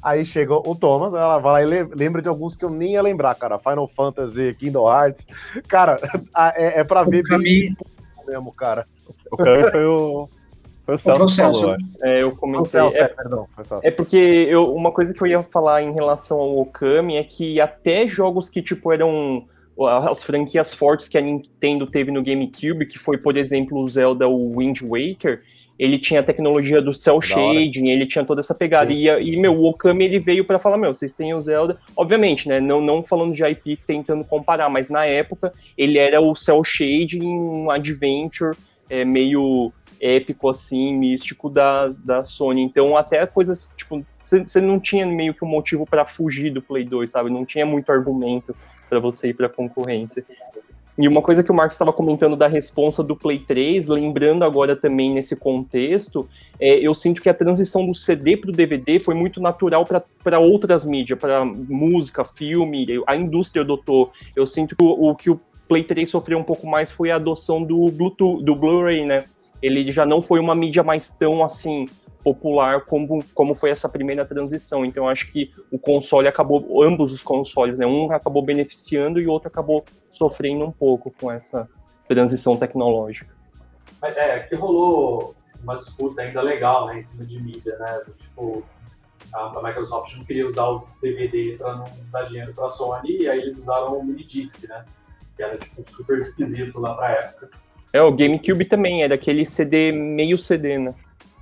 [0.00, 3.02] Aí chegou o Thomas, ela vai lá e lembra de alguns que eu nem ia
[3.02, 3.58] lembrar, cara.
[3.58, 5.26] Final Fantasy, Kingdom Hearts.
[5.66, 5.98] Cara,
[6.54, 7.74] é, é pra ver bem
[8.24, 8.86] mesmo, cara.
[9.30, 10.28] O cara foi o.
[10.84, 11.60] Foi o Celso, Celso.
[11.60, 12.66] Falou, é, eu comentei.
[12.66, 13.48] Celso, é, é, perdão,
[13.82, 14.16] é porque
[14.48, 18.48] eu, uma coisa que eu ia falar em relação ao Okami é que até jogos
[18.48, 19.46] que, tipo, eram
[20.08, 24.28] as franquias fortes que a Nintendo teve no GameCube, que foi, por exemplo, o Zelda
[24.28, 25.42] o Wind Waker,
[25.78, 28.92] ele tinha a tecnologia do cel shading, ele tinha toda essa pegada.
[28.92, 32.48] E, e, meu, o Okami ele veio para falar, meu, vocês têm o Zelda, obviamente,
[32.48, 36.62] né, não, não falando de IP tentando comparar, mas na época ele era o cel
[36.62, 38.56] shading, um adventure
[38.88, 42.60] é, meio épico, assim, místico da, da Sony.
[42.60, 46.84] Então, até coisas, tipo, você não tinha meio que um motivo para fugir do Play
[46.84, 47.30] 2, sabe?
[47.30, 48.54] Não tinha muito argumento
[48.92, 50.22] para você ir para concorrência.
[50.98, 54.76] E uma coisa que o Marcos estava comentando da responsa do Play 3, lembrando agora
[54.76, 56.28] também nesse contexto,
[56.60, 59.86] é, eu sinto que a transição do CD para o DVD foi muito natural
[60.22, 64.12] para outras mídias, para música, filme, a indústria adotou.
[64.36, 67.16] Eu sinto que o, o, que o Play 3 sofreu um pouco mais foi a
[67.16, 69.24] adoção do Bluetooth, do Blu-ray, né?
[69.62, 71.86] Ele já não foi uma mídia mais tão assim
[72.22, 74.84] popular como, como foi essa primeira transição.
[74.84, 77.86] Então acho que o console acabou, ambos os consoles, né?
[77.86, 81.68] Um acabou beneficiando e o outro acabou sofrendo um pouco com essa
[82.08, 83.34] transição tecnológica.
[84.02, 88.00] É, que rolou uma disputa ainda legal, né, em cima de mídia, né?
[88.18, 88.64] Tipo,
[89.32, 93.28] a Microsoft não queria usar o DVD para não dar dinheiro para a Sony, e
[93.28, 94.84] aí eles usaram o mini disc, né?
[95.36, 97.50] Que era tipo super esquisito lá para época.
[97.92, 100.94] É, o GameCube também era aquele CD meio CD, né?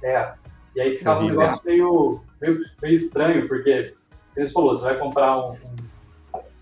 [0.02, 0.32] É,
[0.74, 3.94] e aí ficava um negócio meio, meio, meio estranho, porque
[4.36, 5.52] eles falou, você vai comprar um,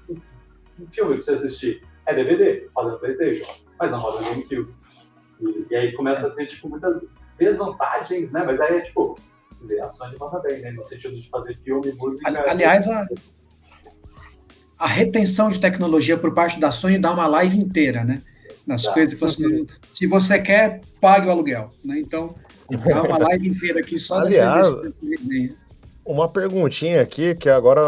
[0.08, 0.16] um,
[0.80, 1.82] um filme pra você assistir.
[2.06, 4.74] É DVD, roda no Playstation, mas não roda no GameCube.
[5.40, 8.42] E, e, aí começa a ter, tipo, muitas desvantagens, né?
[8.44, 9.18] Mas aí é, tipo,
[9.82, 10.70] a Sony manda bem, né?
[10.72, 12.28] No sentido de fazer filme, música...
[12.50, 13.06] Aliás, a,
[14.78, 18.22] a retenção de tecnologia por parte da Sony dá uma live inteira, né?
[18.66, 18.92] Nas tá.
[18.92, 21.98] coisas, assim, se você quer, pague o aluguel, né?
[21.98, 22.34] Então
[22.70, 25.50] Dá uma live inteira aqui só Aliás, dessa, dessa resenha.
[26.04, 27.82] Uma perguntinha aqui, que agora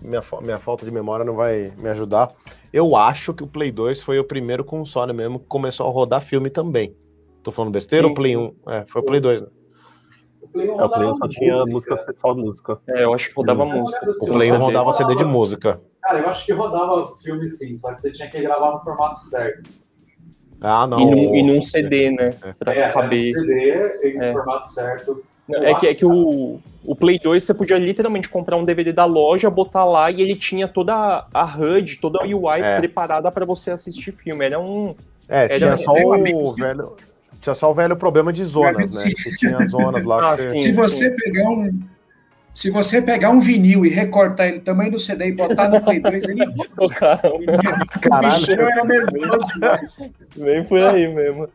[0.00, 2.32] minha, minha falta de memória não vai me ajudar.
[2.72, 6.20] Eu acho que o Play 2 foi o primeiro console mesmo que começou a rodar
[6.20, 6.94] filme também.
[7.42, 8.54] Tô falando besteira ou Play 1?
[8.66, 9.48] É, foi o Play 2, né?
[10.42, 12.80] O Play 1, é, o Play 1 só tinha música, só música.
[12.88, 13.80] É, eu acho que rodava hum.
[13.80, 14.10] música.
[14.20, 15.80] O Play 1 rodava CD de música.
[16.02, 19.18] Cara, eu acho que rodava filme sim, só que você tinha que gravar no formato
[19.18, 19.70] certo.
[20.60, 20.98] Ah, não.
[21.00, 22.30] E num, e num CD, né?
[22.58, 23.34] Pra é, caber.
[23.34, 24.32] É, CD, em é.
[24.32, 25.24] formato certo.
[25.52, 29.04] É que, é que o, o Play 2 você podia literalmente comprar um DVD da
[29.04, 32.78] loja, botar lá e ele tinha toda a HUD, toda a UI é.
[32.78, 34.44] preparada para você assistir filme.
[34.44, 34.94] Era um.
[35.28, 36.96] É, era, tinha só o velho.
[37.40, 39.04] Tinha só o velho problema de zonas, né?
[39.04, 40.32] Que tinha zonas lá.
[40.32, 40.58] Ah, você...
[40.58, 41.80] Se você pegar um,
[42.52, 46.00] se você pegar um vinil e recortar ele tamanho do CD e botar no Play
[46.00, 46.44] 2, ele.
[48.02, 49.98] Caralho, era nervoso demais.
[50.36, 51.48] Vem por aí mesmo.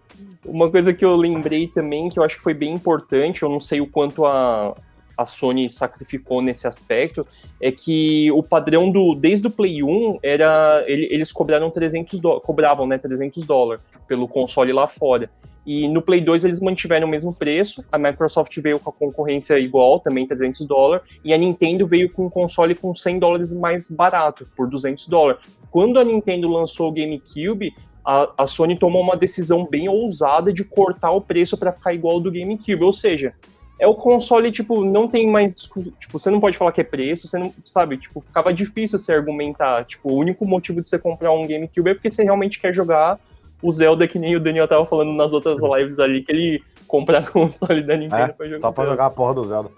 [0.46, 3.60] Uma coisa que eu lembrei também, que eu acho que foi bem importante, eu não
[3.60, 4.76] sei o quanto a,
[5.18, 7.26] a Sony sacrificou nesse aspecto,
[7.62, 12.40] é que o padrão do desde o Play 1 era ele, eles cobraram 300 do,
[12.42, 15.30] cobravam, né, 300 dólares pelo console lá fora.
[15.66, 19.58] E no Play 2 eles mantiveram o mesmo preço, a Microsoft veio com a concorrência
[19.58, 23.90] igual, também 300 dólares, e a Nintendo veio com um console com 100 dólares mais
[23.90, 25.42] barato, por 200 dólares.
[25.72, 27.74] Quando a Nintendo lançou o GameCube,
[28.06, 32.16] a, a Sony tomou uma decisão bem ousada de cortar o preço para ficar igual
[32.16, 33.34] ao do GameCube, ou seja,
[33.80, 35.54] é o console, tipo, não tem mais.
[35.54, 37.54] Tipo, você não pode falar que é preço, você não.
[37.66, 37.98] Sabe?
[37.98, 39.86] Tipo, ficava difícil você argumentar.
[39.86, 43.20] Tipo, o único motivo de você comprar um GameCube é porque você realmente quer jogar
[43.62, 47.28] o Zelda, que nem o Daniel tava falando nas outras lives ali, que ele comprar
[47.32, 48.62] console da Nintendo é, pra jogar.
[48.62, 49.70] Só pra jogar a porra do Zelda.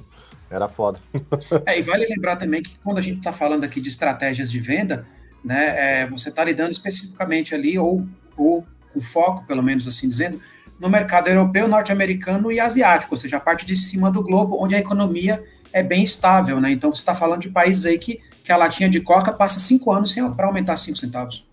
[0.49, 0.99] Era foda.
[1.65, 4.59] É, e vale lembrar também que quando a gente tá falando aqui de estratégias de
[4.59, 5.05] venda,
[5.43, 8.05] né, é, você tá lidando especificamente ali, ou,
[8.37, 10.39] ou com foco, pelo menos assim dizendo,
[10.79, 14.75] no mercado europeu, norte-americano e asiático, ou seja, a parte de cima do globo, onde
[14.75, 16.71] a economia é bem estável, né?
[16.71, 19.91] Então você está falando de países aí que, que a latinha de coca passa cinco
[19.91, 21.47] anos para aumentar cinco centavos.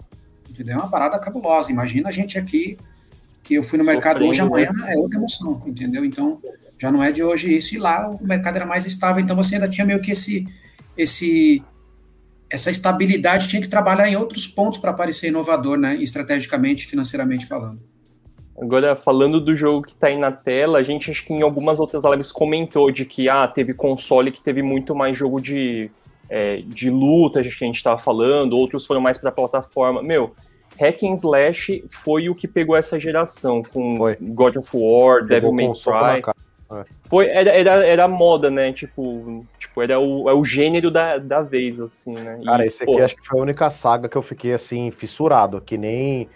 [0.49, 0.75] Entendeu?
[0.75, 1.73] É uma parada cabulosa.
[1.73, 2.79] Imagina a gente aqui,
[3.43, 6.05] que eu fui no mercado hoje, amanhã é outra emoção, entendeu?
[6.05, 6.41] Então,
[6.79, 9.57] já não é de hoje isso, e lá o mercado era mais estável, então você
[9.57, 10.47] ainda tinha meio que esse,
[10.97, 11.63] esse
[12.51, 15.97] essa estabilidade tinha que trabalhar em outros pontos para parecer inovador, né?
[15.97, 17.81] Estrategicamente, financeiramente falando.
[18.61, 21.81] Agora, falando do jogo que está aí na tela, a gente acho que em algumas
[21.81, 25.91] outras lives comentou de que ah, teve console que teve muito mais jogo de,
[26.29, 30.03] é, de luta, que a gente estava falando, outros foram mais para plataforma.
[30.03, 30.35] Meu,
[30.81, 34.17] Hack and Slash foi o que pegou essa geração, com foi.
[34.21, 36.33] God of War, Devil May Cry.
[36.73, 36.85] É.
[37.05, 38.73] Foi, era, era, era moda, né?
[38.73, 42.41] Tipo, tipo era o, é o gênero da, da vez, assim, né?
[42.45, 45.61] Cara, e, esse aqui acho que foi a única saga que eu fiquei, assim, fissurado,
[45.61, 46.29] que nem...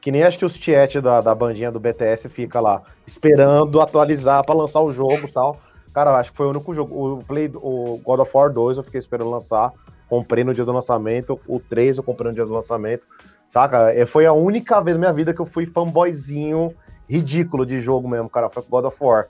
[0.00, 4.44] Que nem acho que os tiete da, da bandinha do BTS fica lá, esperando atualizar
[4.44, 5.60] para lançar o jogo e tal.
[5.92, 7.18] Cara, acho que foi o único jogo.
[7.18, 9.72] O, Play, o God of War 2 eu fiquei esperando lançar.
[10.08, 11.38] Comprei no dia do lançamento.
[11.46, 13.06] O 3 eu comprei no dia do lançamento.
[13.48, 13.92] Saca?
[13.92, 16.74] É, foi a única vez na minha vida que eu fui fanboyzinho
[17.08, 18.48] ridículo de jogo mesmo, cara.
[18.48, 19.26] Foi God of War.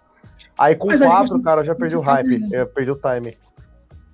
[0.59, 3.37] Aí com Mas 4, cara, eu já perdi o hype, eu perdi o time.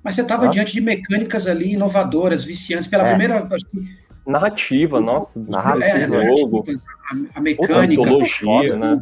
[0.02, 0.48] Mas você estava ah?
[0.48, 2.88] diante de mecânicas ali inovadoras, viciantes.
[2.88, 3.08] Pela é.
[3.08, 3.48] primeira.
[4.26, 6.64] Narrativa, nossa, narrativa, é, jogo.
[6.64, 8.02] A, a mecânica.
[8.02, 9.00] Ontologia, né?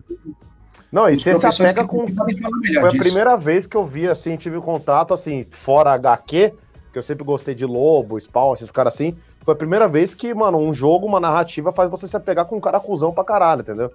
[0.92, 2.06] Não, e você se apega com.
[2.06, 6.52] Foi a primeira vez que eu vi, assim, tive contato, assim, fora HQ,
[6.92, 9.16] que eu sempre gostei de Lobo, Spawn, esses caras assim.
[9.40, 12.56] Foi a primeira vez que, mano, um jogo, uma narrativa faz você se apegar com
[12.56, 13.90] um cara cuzão pra caralho, entendeu?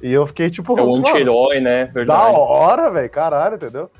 [0.00, 0.78] E eu fiquei tipo.
[0.78, 1.84] É um anti-herói, né?
[1.86, 2.32] Verdade.
[2.32, 3.90] Da hora, velho, caralho, entendeu?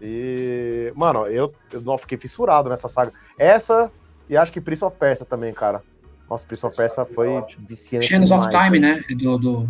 [0.00, 3.12] E, mano, eu, eu não fiquei fissurado nessa saga.
[3.36, 3.90] Essa,
[4.28, 5.82] e acho que Prince of Persia também, cara.
[6.30, 8.06] Nossa, Prince of Persia foi viciante.
[8.06, 9.02] Chains of Time, né?
[9.16, 9.68] Do, do...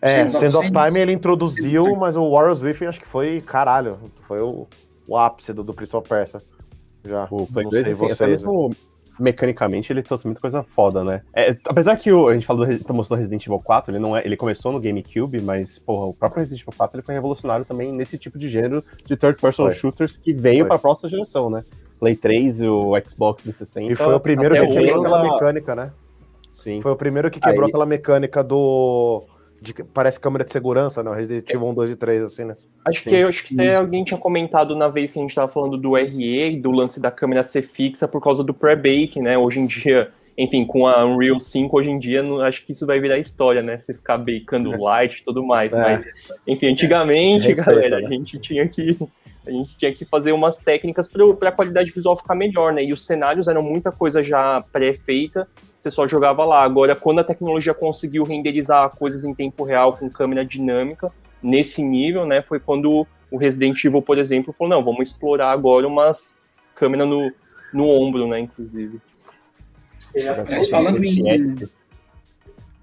[0.00, 3.98] É, Chains of, of Time ele introduziu, mas o Warriors With acho que foi, caralho,
[4.22, 4.68] foi o,
[5.08, 6.40] o ápice do, do Prince of Persia.
[7.04, 8.12] Já, o Play 2, assim, vocês.
[8.12, 8.70] Até mesmo
[9.18, 11.22] mecanicamente ele trouxe muita coisa foda, né?
[11.34, 14.24] É, apesar que o, a gente falou do, mostrou Resident Evil 4, ele não é,
[14.24, 17.90] ele começou no GameCube, mas porra, o próprio Resident Evil 4 ele foi revolucionário também
[17.90, 21.64] nesse tipo de gênero de third person shooters que veio para a próxima geração, né?
[21.98, 23.92] Play 3 e o Xbox 360.
[23.92, 25.92] E foi o primeiro que quebrou aquela mecânica, né?
[26.52, 26.80] Sim.
[26.80, 27.68] Foi o primeiro que quebrou Aí...
[27.68, 29.24] aquela mecânica do
[29.60, 31.14] de, parece câmera de segurança, né?
[31.14, 32.56] Resident Evil 1, 2 e 3, assim, né?
[32.86, 33.10] Acho Sim.
[33.10, 35.94] que, acho que até alguém tinha comentado na vez que a gente tava falando do
[35.94, 39.36] RE, do lance da câmera ser fixa por causa do pre-bake, né?
[39.36, 42.86] Hoje em dia, enfim, com a Unreal 5, hoje em dia, não, acho que isso
[42.86, 43.78] vai virar história, né?
[43.78, 44.76] Você ficar bakeando é.
[44.76, 45.72] light e tudo mais.
[45.72, 45.76] É.
[45.76, 46.04] Mas,
[46.46, 47.54] enfim, antigamente, é.
[47.54, 48.06] galera, né?
[48.06, 48.96] a gente tinha que
[49.48, 52.84] a gente tinha que fazer umas técnicas para a qualidade visual ficar melhor, né?
[52.84, 56.62] E os cenários eram muita coisa já pré-feita, você só jogava lá.
[56.62, 61.10] Agora, quando a tecnologia conseguiu renderizar coisas em tempo real com câmera dinâmica,
[61.42, 62.42] nesse nível, né?
[62.42, 66.38] Foi quando o Resident Evil, por exemplo, falou: não, vamos explorar agora umas
[66.74, 67.32] câmeras no,
[67.72, 68.40] no ombro, né?
[68.40, 69.00] Inclusive.
[70.14, 71.56] É, Mas falando em.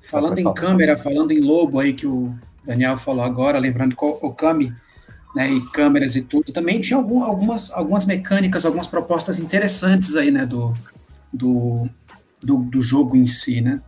[0.02, 4.10] Falando em câmera, falando em lobo aí que o Daniel falou agora, lembrando que o
[4.22, 4.72] Okami
[5.36, 10.32] né, e câmeras e tudo, também tinha algum, algumas, algumas mecânicas, algumas propostas interessantes aí,
[10.32, 10.74] né, do,
[11.32, 11.90] do,
[12.42, 13.82] do, do jogo em si, né.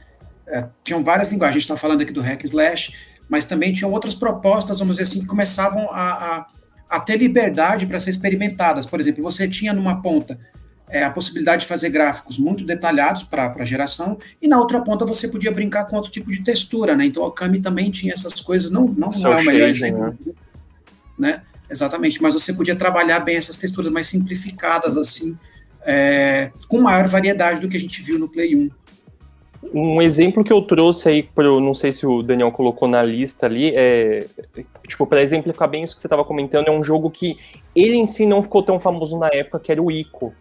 [0.45, 2.93] É, tinham várias linguagens, a gente está falando aqui do hack slash,
[3.29, 6.47] mas também tinham outras propostas, vamos dizer assim, que começavam a, a,
[6.89, 8.85] a ter liberdade para ser experimentadas.
[8.85, 10.39] Por exemplo, você tinha numa ponta
[10.89, 15.05] é, a possibilidade de fazer gráficos muito detalhados para a geração, e na outra ponta
[15.05, 17.05] você podia brincar com outro tipo de textura, né?
[17.05, 20.15] Então a Kami também tinha essas coisas, não, não, não é o melhor exemplo.
[20.25, 20.33] Né?
[21.17, 21.41] Né?
[21.69, 25.37] Exatamente, mas você podia trabalhar bem essas texturas mais simplificadas, assim,
[25.85, 28.69] é, com maior variedade do que a gente viu no Play 1.
[29.73, 33.47] Um exemplo que eu trouxe aí, pro, não sei se o Daniel colocou na lista
[33.47, 34.25] ali, é,
[34.87, 37.37] tipo, para exemplificar bem isso que você estava comentando, é um jogo que
[37.75, 40.33] ele em si não ficou tão famoso na época, que era o Ico.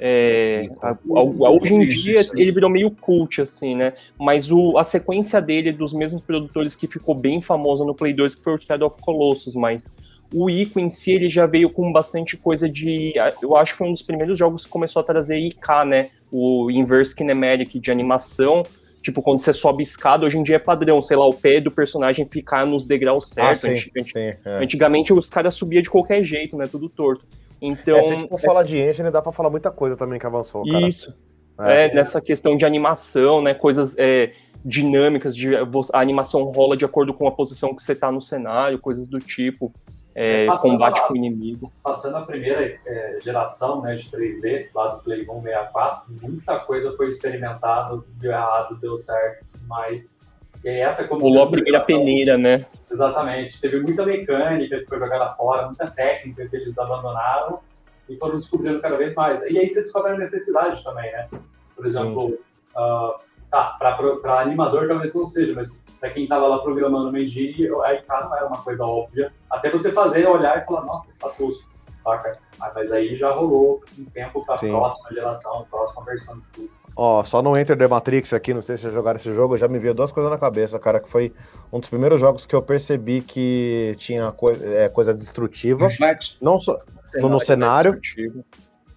[0.00, 3.94] É, a, a, hoje em dia ele virou meio cult, assim, né?
[4.16, 8.36] Mas o, a sequência dele, dos mesmos produtores que ficou bem famosa no Play 2,
[8.36, 9.92] que foi o Shadow of Colossus, mas
[10.32, 13.14] o Ico em si ele já veio com bastante coisa de.
[13.42, 16.10] Eu acho que foi um dos primeiros jogos que começou a trazer IK, né?
[16.30, 18.62] O Inverse Kinematic de animação.
[19.00, 21.70] Tipo, quando você sobe escada, hoje em dia é padrão, sei lá, o pé do
[21.70, 23.64] personagem ficar nos degraus ah, certos.
[23.64, 24.62] Ah, Antigamente, sim, é.
[24.62, 26.66] antigamente os caras subiam de qualquer jeito, né?
[26.66, 27.24] Tudo torto.
[27.62, 27.96] Então.
[27.96, 30.26] É, se a gente for falar de engine, dá pra falar muita coisa também que
[30.26, 30.64] avançou.
[30.64, 30.88] Cara.
[30.88, 31.16] Isso.
[31.60, 31.86] É.
[31.86, 33.54] é, nessa questão de animação, né?
[33.54, 33.96] Coisas.
[33.98, 34.32] É,
[34.64, 38.76] dinâmicas, de, a animação rola de acordo com a posição que você tá no cenário,
[38.80, 39.72] coisas do tipo
[40.18, 41.72] é, combate a, com o inimigo.
[41.82, 46.96] Passando a primeira é, geração né, de 3D, lá do Play 1 64, muita coisa
[46.96, 50.18] foi experimentada, deu errado, deu certo, mas
[50.64, 52.66] E essa Pulou a primeira peneira, né?
[52.90, 53.60] Exatamente.
[53.60, 57.60] Teve muita mecânica que foi jogada fora, muita técnica que eles abandonaram
[58.08, 59.40] e foram descobrindo cada vez mais.
[59.48, 61.28] E aí você descobre a necessidade também, né?
[61.76, 62.38] Por exemplo,
[62.74, 67.68] uh, tá, para animador talvez não seja, mas para quem estava lá programando o engine,
[67.84, 69.32] a IK não era uma coisa óbvia.
[69.50, 71.64] Até você fazer, olhar e falar, nossa, tá tosco,
[72.02, 72.38] saca?
[72.60, 76.70] Ah, mas aí já rolou um tempo para a próxima geração, próxima versão de tudo.
[77.00, 79.68] Ó, só no Enter the Matrix aqui, não sei se vocês jogaram esse jogo, já
[79.68, 81.32] me veio duas coisas na cabeça, cara, que foi
[81.72, 85.86] um dos primeiros jogos que eu percebi que tinha coi é, coisa destrutiva.
[85.86, 86.38] Reflect.
[86.42, 86.76] Não só
[87.14, 88.00] no, no cenário.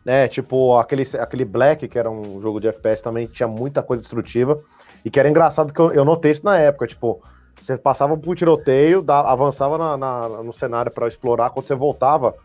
[0.04, 4.02] É, tipo, aquele, aquele Black, que era um jogo de FPS, também tinha muita coisa
[4.02, 4.60] destrutiva.
[5.04, 7.22] E que era engraçado que eu, eu notei isso na época, tipo,
[7.60, 12.36] você passava por tiroteio, da, avançava na, na, no cenário para explorar, quando você voltava,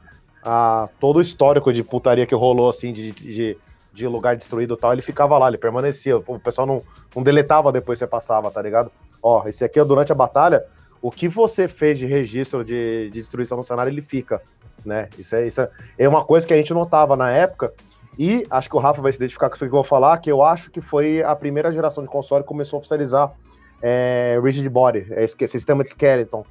[0.43, 3.59] a, todo o histórico de putaria que rolou, assim, de, de
[3.97, 6.19] de lugar destruído e tal, ele ficava lá, ele permanecia.
[6.19, 6.83] O pessoal não,
[7.15, 8.93] não deletava depois que você passava, tá ligado?
[9.23, 10.63] Ó, esse aqui, durante a batalha,
[11.01, 14.43] o que você fez de registro de, de destruição no cenário, ele fica,
[14.85, 15.09] né?
[15.19, 17.73] Isso é, isso é, é uma coisa que a gente notava na época,
[18.19, 20.31] e acho que o Rafa vai se identificar com isso que eu vou falar, que
[20.31, 23.33] eu acho que foi a primeira geração de console que começou a oficializar
[23.83, 26.45] é, Rigid Body, é, esse sistema de skeleton.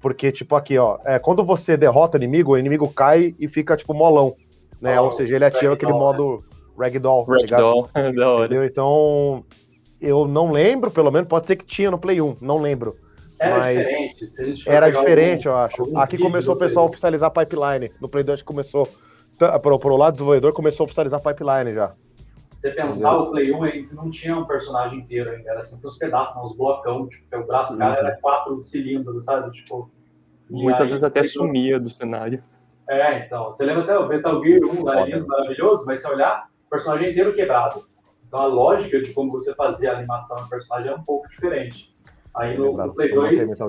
[0.00, 3.76] Porque, tipo, aqui, ó, é, quando você derrota o inimigo, o inimigo cai e fica,
[3.76, 4.34] tipo, molão,
[4.80, 5.00] né?
[5.00, 6.44] Oh, Ou seja, ele ativa aquele modo
[6.76, 7.24] Ragdoll.
[7.24, 8.64] Tá Ragdoll, tá Entendeu?
[8.64, 9.44] Então,
[10.00, 12.96] eu não lembro, pelo menos, pode ser que tinha no Play 1, não lembro.
[13.38, 14.68] Era mas diferente.
[14.68, 15.98] era diferente, algum, eu acho.
[15.98, 17.90] Aqui começou o pessoal a oficializar a pipeline.
[18.00, 18.88] No Play 2 começou,
[19.60, 21.94] pro, pro lado do desenvolvedor, começou a oficializar a pipeline já.
[22.56, 25.98] Você pensar, o Play 1 ele não tinha um personagem inteiro ainda, era sempre uns
[25.98, 29.50] pedaços, uns blocão, tipo, o braço do cara era quatro cilindros, sabe?
[29.50, 29.90] Tipo,
[30.48, 32.42] Muitas aí, vezes até sumia do cenário.
[32.88, 33.46] É, então.
[33.46, 37.34] Você lembra até o Metal Gear 1, era lindo, maravilhoso, mas se olhar, personagem inteiro
[37.34, 37.84] quebrado.
[38.26, 41.94] Então a lógica de como você fazia a animação do personagem é um pouco diferente.
[42.34, 43.60] Aí no, no Play 2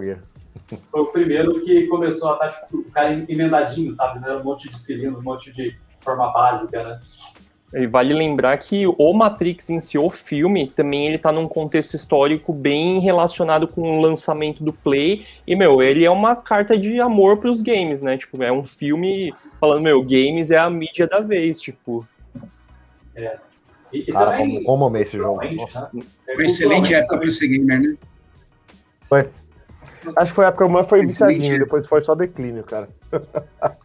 [0.92, 4.20] foi o primeiro que começou a estar tá, tipo, ficar emendadinho, sabe?
[4.20, 4.36] Né?
[4.36, 7.00] Um monte de cilindro, um monte de forma básica, né?
[7.76, 11.96] E vale lembrar que o Matrix em si, o filme, também ele tá num contexto
[11.96, 15.26] histórico bem relacionado com o lançamento do Play.
[15.48, 18.16] E, meu, ele é uma carta de amor pros games, né?
[18.16, 22.08] Tipo, é um filme falando, meu, games é a mídia da vez, tipo.
[23.16, 23.38] É.
[23.92, 25.42] E, Cara, também, como, como amei esse jogo.
[25.42, 25.56] Né?
[25.66, 27.98] Foi uma excelente época para ser gamer, né?
[29.10, 29.30] Foi.
[30.16, 32.90] Acho que foi a época mais foi viciadinho, depois foi só declínio, cara.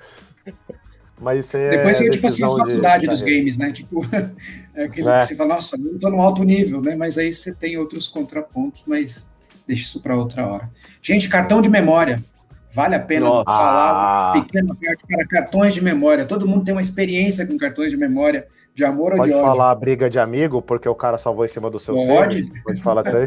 [1.21, 3.73] Mas isso é Depois eu, tipo assim, a faculdade de, dos games, né?
[3.73, 4.07] Tipo,
[4.75, 5.21] é aquele é.
[5.21, 6.95] que você fala, nossa, eu tô no alto nível, né?
[6.95, 9.27] Mas aí você tem outros contrapontos, mas
[9.67, 10.71] deixa isso para outra hora.
[11.03, 12.23] Gente, cartão de memória.
[12.71, 13.45] Vale a pena nossa.
[13.45, 14.33] falar ah.
[14.41, 16.27] pequena parte para cartões de memória.
[16.27, 18.47] Todo mundo tem uma experiência com cartões de memória.
[18.75, 19.43] De amor Pode ou de ódio?
[19.43, 22.47] Pode falar briga de amigo, porque o cara salvou em cima do seu Pode?
[22.47, 22.63] Ser.
[22.63, 23.27] Pode falar disso aí?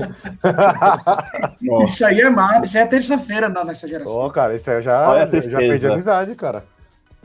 [1.83, 4.15] isso aí é mal, isso é terça-feira nessa geração.
[4.15, 6.63] Ô, oh, cara, isso aí eu já, já perdi amizade, cara.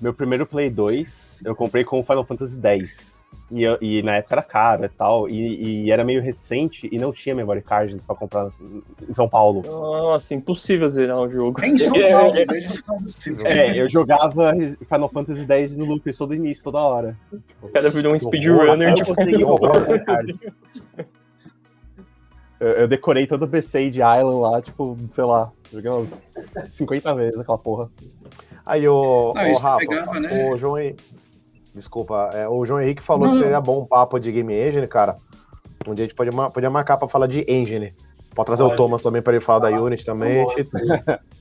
[0.03, 3.16] Meu primeiro Play 2, eu comprei com o Final Fantasy X.
[3.51, 7.13] E, e, na época era caro e tal, e, e, era meio recente e não
[7.13, 8.51] tinha memory card para comprar
[9.09, 9.63] em São Paulo.
[9.65, 11.65] Nossa, impossível zerar o jogo.
[11.65, 12.35] em São Paulo,
[13.45, 17.17] é, é, eu jogava Final Fantasy X no loop todo início, toda hora.
[17.63, 19.59] O cara virou um speedrunner de Final
[22.59, 26.35] eu, eu decorei todo o BC de Island lá, tipo, sei lá, joguei umas
[26.69, 27.89] 50 vezes aquela porra.
[28.67, 30.51] Aí, o, não, o Rafa, pegava, né?
[30.51, 30.93] o João,
[31.77, 33.35] Desculpa, é, o João Henrique falou não.
[33.37, 35.19] que seria bom um papo de Game Engine, cara.
[35.87, 37.95] Um dia a gente pode, podia marcar pra falar de Engine.
[38.35, 38.73] Pode trazer pode.
[38.73, 40.43] o Thomas também pra ele falar ah, da Unity também.
[40.43, 40.71] A gente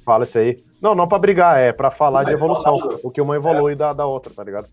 [0.04, 0.58] fala isso aí.
[0.82, 2.78] Não, não pra brigar, é pra falar Mas de evolução.
[2.78, 3.76] Falar, o que uma evolui é.
[3.78, 4.68] da, da outra, tá ligado?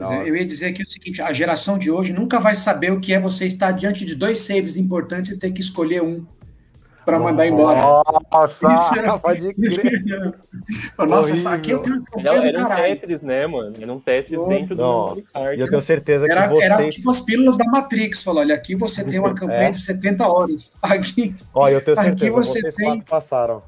[0.00, 3.00] É, eu ia dizer aqui o seguinte: a geração de hoje nunca vai saber o
[3.00, 6.26] que é você estar diante de dois saves importantes e ter que escolher um
[7.04, 7.80] para mandar embora.
[8.30, 10.34] Nossa, isso era, pode crer.
[11.08, 13.72] Nossa, essa aqui eu tenho um Era, era um Tetris, né, mano?
[13.80, 15.14] Era um Tetris oh, dentro não.
[15.14, 15.58] do card.
[15.58, 16.70] E eu tenho certeza que era, vocês...
[16.70, 19.70] Era tipo as pílulas da Matrix, falou, olha, aqui você tem uma campanha é.
[19.70, 20.74] de 70 horas.
[20.82, 23.00] Aqui, Olha, eu tenho certeza, você vocês tem...
[23.00, 23.62] passaram.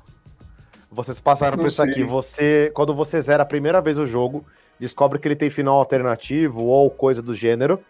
[0.90, 2.04] Vocês passaram por isso aqui.
[2.04, 4.44] Você, quando você zera a primeira vez o jogo,
[4.78, 7.80] descobre que ele tem final alternativo ou coisa do gênero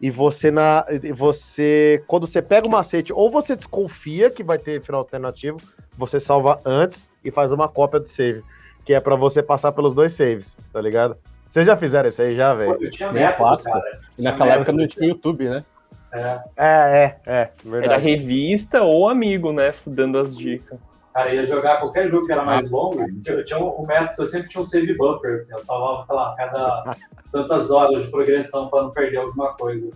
[0.00, 0.84] e você na
[1.14, 5.58] você quando você pega o macete ou você desconfia que vai ter final alternativo,
[5.96, 8.42] você salva antes e faz uma cópia do save,
[8.84, 11.16] que é para você passar pelos dois saves, tá ligado?
[11.48, 12.76] Vocês já fizeram isso aí já, velho?
[12.80, 14.00] Eu tinha método, cara.
[14.18, 15.64] E naquela época não tinha YouTube, né?
[16.12, 17.92] É, é, é, é verdade.
[17.92, 20.78] Era revista ou amigo, né, dando as dicas.
[21.14, 24.26] Cara, ia jogar qualquer jogo que era mais longo, eu tinha um, um método, eu
[24.26, 26.96] sempre tinha um save buffer, assim, eu salvava, sei lá, cada
[27.30, 29.90] tantas horas de progressão para não perder alguma coisa.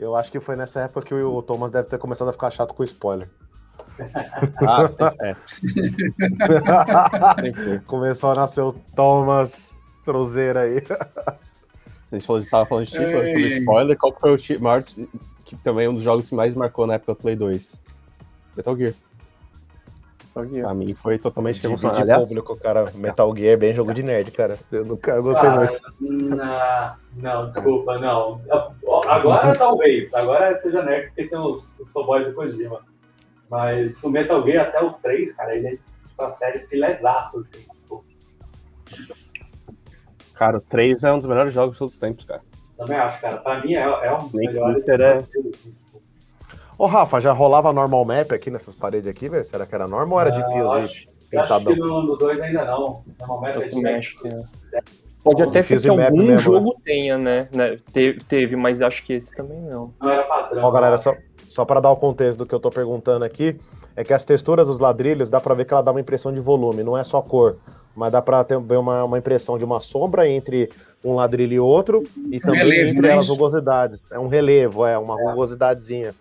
[0.00, 2.74] Eu acho que foi nessa época que o Thomas deve ter começado a ficar chato
[2.74, 3.30] com spoiler.
[4.66, 4.88] Ah,
[5.20, 5.36] é.
[7.86, 10.82] Começou a nascer o Thomas Trouzeira aí.
[12.10, 15.94] Vocês estavam falando de tipo, sobre spoiler, qual foi o maior, que também é um
[15.94, 17.80] dos jogos que mais marcou na época do Play 2?
[18.56, 18.94] Metal Gear.
[20.34, 20.64] Metal Gear.
[20.64, 22.02] Pra mim foi totalmente emocionante.
[22.02, 22.86] Aliás, público, cara.
[22.94, 24.58] Metal Gear é bem jogo de nerd, cara.
[24.70, 25.56] Eu nunca eu gostei ah,
[26.00, 26.36] muito.
[26.36, 28.40] Não, não, desculpa, não.
[29.06, 30.12] Agora talvez.
[30.14, 32.80] Agora seja nerd porque tem os, os fanboys do Kojima.
[33.50, 37.60] Mas o Metal Gear até o 3, cara, ele é tipo, a série filezaço, assim.
[37.60, 38.04] Tipo.
[40.34, 42.40] Cara, o 3 é um dos melhores jogos de todos os tempos, cara.
[42.78, 43.36] Também acho, cara.
[43.36, 44.88] Pra mim é, é um dos melhores.
[44.88, 45.18] É...
[45.18, 45.81] Assim, tipo.
[46.82, 49.44] Ô, Rafa, já rolava normal map aqui nessas paredes aqui, velho?
[49.44, 53.04] Será que era normal ou era de pios acho, acho que no 2 ainda não.
[53.20, 54.28] Normal map é de México.
[55.22, 56.80] Pode até ser que algum mesmo, jogo né?
[56.84, 57.48] tenha, né?
[57.54, 57.78] né?
[58.26, 59.94] Teve, mas acho que esse também não.
[60.00, 60.64] Não era padrão.
[60.64, 61.14] Ó, galera, só,
[61.48, 63.56] só para dar o contexto do que eu tô perguntando aqui,
[63.94, 66.40] é que as texturas dos ladrilhos dá para ver que ela dá uma impressão de
[66.40, 67.58] volume, não é só cor,
[67.94, 70.68] mas dá para ter uma, uma impressão de uma sombra entre
[71.04, 74.02] um ladrilho e outro e também relevo, entre é as rugosidades.
[74.10, 75.24] É um relevo, é uma é.
[75.26, 76.12] rugosidadezinha.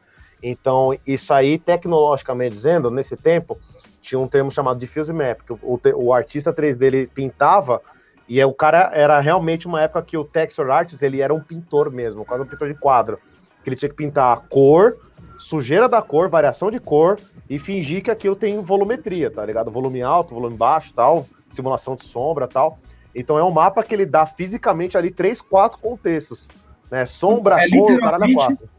[0.42, 3.60] Então, isso aí, tecnologicamente dizendo, nesse tempo,
[4.02, 7.82] tinha um termo chamado diffuse map, que o, o, o artista 3D ele pintava
[8.28, 11.92] e o cara era realmente uma época que o texture artist ele era um pintor
[11.92, 13.20] mesmo, quase um pintor de quadro,
[13.64, 14.98] que ele tinha que pintar a cor,
[15.38, 17.20] sujeira da cor, variação de cor
[17.50, 19.70] e fingir que aquilo tem volumetria, tá ligado?
[19.70, 22.80] Volume alto, volume baixo, tal, simulação de sombra, tal.
[23.14, 26.48] Então é um mapa que ele dá fisicamente ali três, quatro contextos,
[26.90, 27.06] né?
[27.06, 28.70] Sombra, é cor, parada quatro.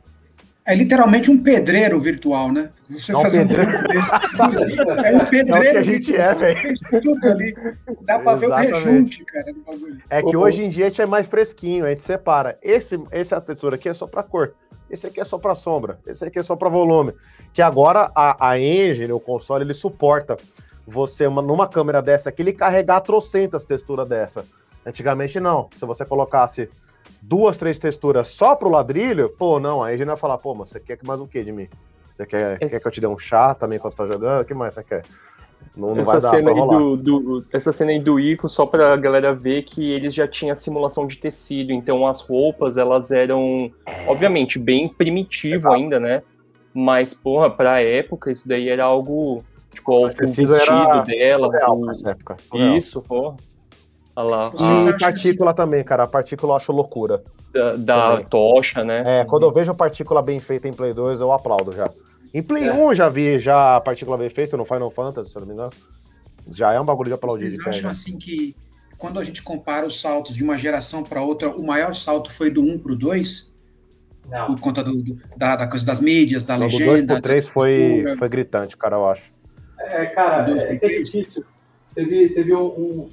[0.64, 2.70] É literalmente um pedreiro virtual, né?
[2.88, 3.70] Você não, fazer pedreiro.
[4.38, 5.48] um É um pedreiro.
[5.48, 6.74] Não, que a gente é, velho.
[8.02, 9.98] Dá pra ver o rejunte, cara, do bagulho.
[10.08, 12.58] É que hoje em dia a gente é mais fresquinho, a gente separa.
[12.62, 14.54] Esse, essa textura aqui é só pra cor.
[14.88, 17.12] Esse aqui é só para sombra, esse aqui é só para volume.
[17.52, 20.36] Que agora a, a engine, o console, ele suporta
[20.86, 24.44] você, uma, numa câmera dessa aqui, ele carregar trocentas texturas dessa.
[24.84, 25.68] Antigamente não.
[25.76, 26.68] Se você colocasse
[27.22, 30.70] duas, três texturas só pro ladrilho, pô, não, aí a gente vai falar, pô, mas
[30.70, 31.68] você quer mais o que de mim?
[32.16, 32.72] Você quer, Esse...
[32.72, 34.42] quer que eu te dê um chá também quando você tá jogando?
[34.42, 35.02] O que mais você quer?
[35.76, 39.62] Não, não essa, cena do, do, essa cena aí do Ico, só pra galera ver
[39.62, 43.70] que eles já tinham simulação de tecido, então as roupas, elas eram,
[44.06, 46.22] obviamente, bem primitivo é ainda, né?
[46.74, 49.42] Mas, porra, pra época, isso daí era algo,
[49.72, 50.52] tipo, o, vestido
[51.06, 51.46] dela.
[51.46, 52.08] Surreal, o...
[52.08, 52.36] época,
[52.76, 53.36] isso, porra.
[54.14, 54.50] Olha lá.
[54.84, 56.04] E a partícula também, cara.
[56.04, 57.22] A partícula eu acho loucura.
[57.52, 59.02] Da, da tocha, né?
[59.20, 61.90] É, quando eu vejo partícula bem feita em Play 2, eu aplaudo já.
[62.32, 62.72] Em Play é.
[62.72, 65.54] 1 já vi já a partícula bem feita no Final Fantasy, se eu não me
[65.54, 65.72] engano.
[66.50, 67.50] Já é um bagulho de aplaudir.
[67.50, 68.56] Vocês acham assim que
[68.98, 72.50] quando a gente compara os saltos de uma geração para outra, o maior salto foi
[72.50, 73.52] do 1 para o 2?
[74.30, 74.46] Não.
[74.46, 76.84] Por conta do, do, da, da, coisa das mídias, da não, legenda.
[76.84, 79.32] Do 2 pro 3 foi, foi gritante, cara, eu acho.
[79.78, 81.44] É, cara, é, é difícil.
[81.94, 83.08] Teve, teve um, um,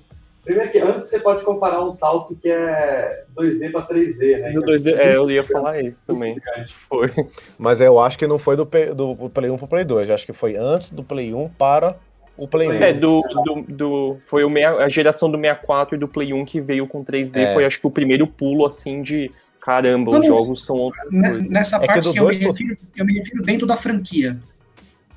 [0.50, 4.52] Primeiro que antes você pode comparar um salto que é 2D para 3D, né?
[4.52, 6.42] Do 2D, é, eu ia falar isso também.
[6.90, 7.08] Foi.
[7.56, 10.26] Mas eu acho que não foi do, do Play 1 pro Play 2, eu acho
[10.26, 11.96] que foi antes do Play 1 para
[12.36, 12.74] o Play 1.
[12.82, 16.44] É, do, do, do foi o meia, a geração do 64 e do Play 1
[16.46, 17.54] que veio com 3D, é.
[17.54, 19.30] foi acho que o primeiro pulo assim de
[19.62, 21.48] caramba, os jogos são outra coisa.
[21.48, 24.36] Nessa é parte eu, me refiro, eu me refiro dentro da franquia.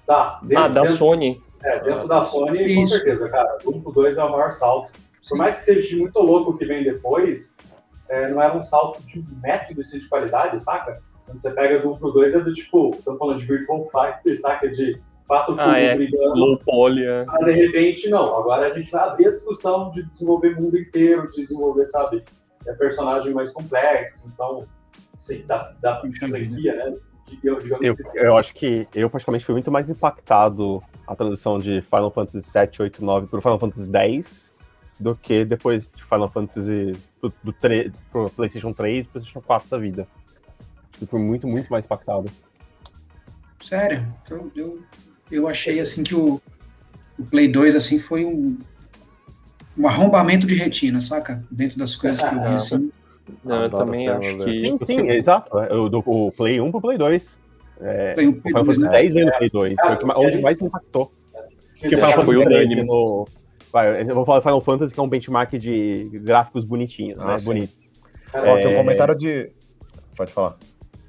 [0.06, 1.40] Tá, dentro, ah, da dentro, Sony.
[1.64, 2.80] É, dentro da Sony, Isso.
[2.80, 3.56] com certeza, cara.
[3.64, 5.00] O grupo 2 é o maior salto.
[5.28, 7.56] Por mais que seja muito louco o que vem depois,
[8.08, 11.00] é, não era um salto de um método assim, de qualidade, saca?
[11.24, 14.40] Quando você pega do 1 pro 2 é do tipo, estamos falando de Virtual Fighter,
[14.40, 14.68] saca?
[14.68, 15.94] De quatro ah, é.
[15.94, 16.34] brigando.
[16.34, 17.24] Low poly, é.
[17.28, 18.36] Ah, de repente, não.
[18.36, 22.24] Agora a gente vai abrir a discussão de desenvolver mundo inteiro, de desenvolver, sabe,
[22.66, 24.24] é, personagem mais complexo.
[24.26, 24.64] Então,
[25.16, 26.94] sim, da, da franquia, né?
[27.42, 32.10] Eu, eu, eu, acho que eu, particularmente, fui muito mais impactado a transição de Final
[32.10, 34.51] Fantasy 7, 8, 9 para Final Fantasy 10
[35.02, 39.68] do que depois de Final Fantasy do, do 3, pro PlayStation 3 e PlayStation 4
[39.68, 40.06] da vida.
[41.00, 42.30] Eu fui muito, muito mais impactado.
[43.62, 44.06] Sério?
[44.30, 44.82] Eu, eu,
[45.30, 46.40] eu achei assim que o,
[47.18, 48.58] o Play 2 assim foi um,
[49.76, 51.42] um arrombamento de retina, saca?
[51.50, 52.92] Dentro das coisas que eu vi assim.
[53.44, 54.44] Não, eu também acho que.
[54.44, 55.58] Sim, sim, exato.
[55.58, 57.40] É, o, do, o Play 1 pro Play 2.
[57.80, 59.74] É, Play 1 o Final Fantasy 10 veio no Play 2.
[59.80, 61.12] Foi onde mais me impactou.
[61.80, 63.28] Porque o Final Fantasy 13 no,
[63.72, 67.38] Vai, eu vou falar Final Fantasy, que é um benchmark de gráficos bonitinhos, ah, né?
[67.38, 67.46] Sim.
[67.46, 67.80] Bonitos.
[68.34, 69.50] É, tem um comentário de.
[70.14, 70.56] Pode falar.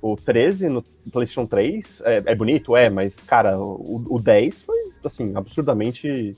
[0.01, 4.77] O 13 no PlayStation 3 é, é bonito, é, mas, cara, o, o 10 foi,
[5.03, 6.37] assim, absurdamente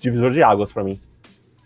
[0.00, 1.00] divisor de águas para mim.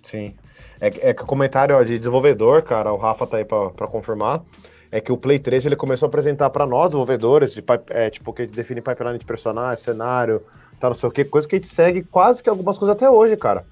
[0.03, 0.35] Sim.
[0.81, 4.43] É, é que comentário ó, de desenvolvedor, cara, o Rafa tá aí pra, pra confirmar.
[4.91, 8.33] é que o Play 3 ele começou a apresentar para nós, desenvolvedores, de, é, tipo,
[8.33, 10.43] que define pipeline de personagem, cenário,
[10.81, 13.09] tá, não sei o que, coisa que a gente segue quase que algumas coisas até
[13.09, 13.65] hoje, cara.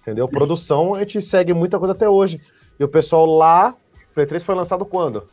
[0.00, 0.28] Entendeu?
[0.28, 2.40] Produção, a gente segue muita coisa até hoje.
[2.78, 3.74] E o pessoal lá,
[4.10, 5.24] o Play 3 foi lançado quando?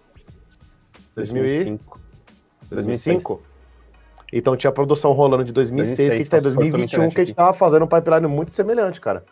[1.16, 2.00] 2005.
[2.70, 3.42] 2005?
[4.34, 7.26] Então tinha produção rolando de 2006, 2006 que a gente tá em 2021, que a
[7.26, 9.26] gente tava fazendo um pipeline muito semelhante, cara.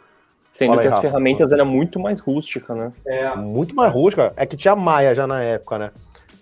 [0.51, 1.07] Sendo Fala que aí, as Rafa.
[1.07, 2.91] ferramentas eram muito mais rústicas, né?
[3.05, 3.35] É.
[3.35, 4.33] Muito mais rústica.
[4.35, 5.91] É que tinha Maia já na época, né?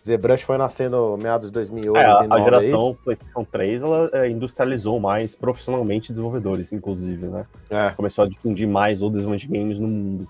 [0.07, 2.33] ZBrush foi nascendo meados de 2008, é, 2009.
[2.33, 2.95] A geração aí.
[3.03, 7.45] PlayStation 3 ela é, industrializou mais profissionalmente desenvolvedores, inclusive, né?
[7.69, 7.91] É.
[7.91, 10.27] Começou a difundir mais o desenvolvimento de games no mundo.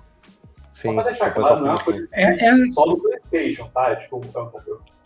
[0.74, 2.56] Sim, Só pra deixar claro, não é uma coisa é, é...
[2.74, 3.90] só do PlayStation, tá?
[3.90, 4.22] É tipo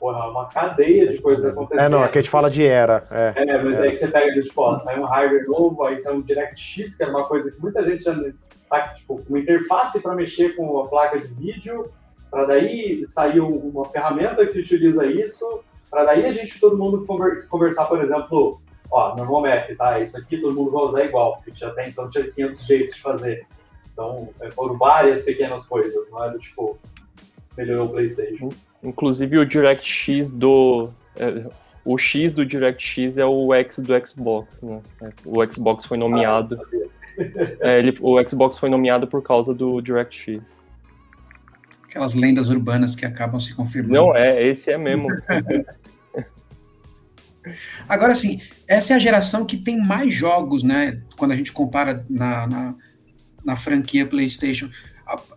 [0.02, 1.86] porra, uma cadeia de coisas acontecendo.
[1.86, 3.06] É, não, aqui a gente fala de era.
[3.12, 3.84] É, é mas é.
[3.84, 7.04] aí que você pega, tipo, ó, sai um hardware novo, aí sai um DirectX, que
[7.04, 8.14] é uma coisa que muita gente já
[8.68, 11.92] sabe, tipo, uma interface para mexer com a placa de vídeo,
[12.32, 17.06] para daí sair uma ferramenta que utiliza isso, para daí a gente, todo mundo
[17.50, 20.00] conversar, por exemplo, ó, normal map, tá?
[20.00, 23.02] Isso aqui todo mundo vai usar igual, porque já tem, então tinha 500 jeitos de
[23.02, 23.46] fazer.
[23.92, 26.80] Então, é, foram várias pequenas coisas, não é do tipo,
[27.58, 28.50] melhorou o PlayStation.
[28.82, 30.90] Inclusive o DirectX do.
[31.18, 31.46] É,
[31.84, 34.82] o X do DirectX é o X do Xbox, né?
[35.26, 36.58] O Xbox foi nomeado.
[36.62, 37.28] Ah,
[37.60, 40.64] é, ele, o Xbox foi nomeado por causa do DirectX.
[41.92, 43.94] Aquelas lendas urbanas que acabam se confirmando.
[43.94, 45.10] Não, é, esse é mesmo.
[47.86, 51.02] Agora, sim, essa é a geração que tem mais jogos, né?
[51.18, 52.76] Quando a gente compara na, na,
[53.44, 54.70] na franquia PlayStation.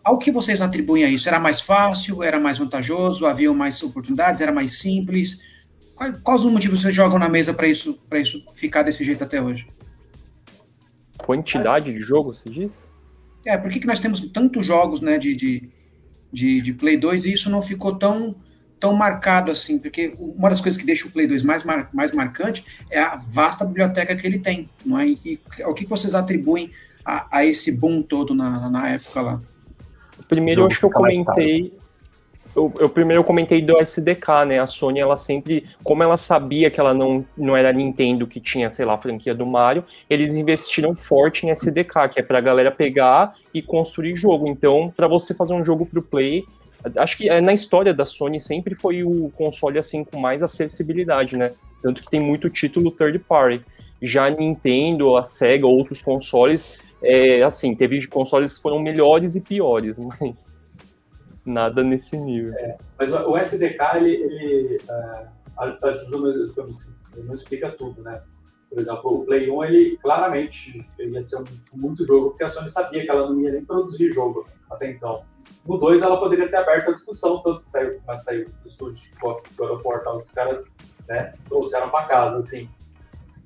[0.05, 1.29] Ao que vocês atribuem a isso?
[1.29, 2.23] Era mais fácil?
[2.23, 3.27] Era mais vantajoso?
[3.27, 4.41] Havia mais oportunidades?
[4.41, 5.41] Era mais simples?
[5.97, 9.43] Quais, quais os motivos vocês jogam na mesa para isso, isso ficar desse jeito até
[9.43, 9.67] hoje?
[11.19, 12.89] Quantidade de jogos, se diz?
[13.45, 15.69] É, por que, que nós temos tantos jogos né, de, de,
[16.35, 18.35] de, de, Play 2 e isso não ficou tão,
[18.78, 19.78] tão marcado assim?
[19.78, 23.16] Porque uma das coisas que deixa o Play 2 mais, mar, mais marcante é a
[23.16, 24.68] vasta biblioteca que ele tem.
[24.85, 25.07] Não é?
[25.09, 26.70] E, e o que vocês atribuem
[27.05, 29.41] a, a esse boom todo na, na época lá?
[30.28, 31.72] Primeiro, eu acho que eu comentei
[32.55, 34.59] eu, eu, primeiro eu comentei do SDK, né?
[34.61, 38.71] A Sony, ela sempre, como ela sabia que ela não, não era Nintendo que tinha,
[38.71, 42.71] sei lá, a franquia do Mario, eles investiram forte em SDK, que é pra galera
[42.71, 44.47] pegar e construir jogo.
[44.47, 46.45] Então, para você fazer um jogo pro Play,
[46.97, 51.37] acho que é, na história da Sony sempre foi o console assim com mais acessibilidade,
[51.37, 51.53] né?
[51.83, 53.65] Tanto que tem muito título third party.
[54.01, 59.41] Já a Nintendo, a Sega, outros consoles, é, assim, teve consoles que foram melhores e
[59.41, 60.37] piores, mas
[61.45, 62.55] nada nesse nível.
[62.55, 65.29] É, mas o SDK, ele, ele uh,
[67.25, 68.23] não explica tudo, né?
[68.69, 72.49] Por exemplo, o Play 1, ele claramente ele ia ser um, muito jogo, porque a
[72.49, 75.25] Sony sabia que ela não ia nem produzir jogo até então.
[75.65, 79.05] No 2, ela poderia ter aberto a discussão, tanto que saiu, mas saiu do estúdio
[79.23, 80.75] of War, tal, os caras
[81.09, 82.69] né, trouxeram para casa, assim.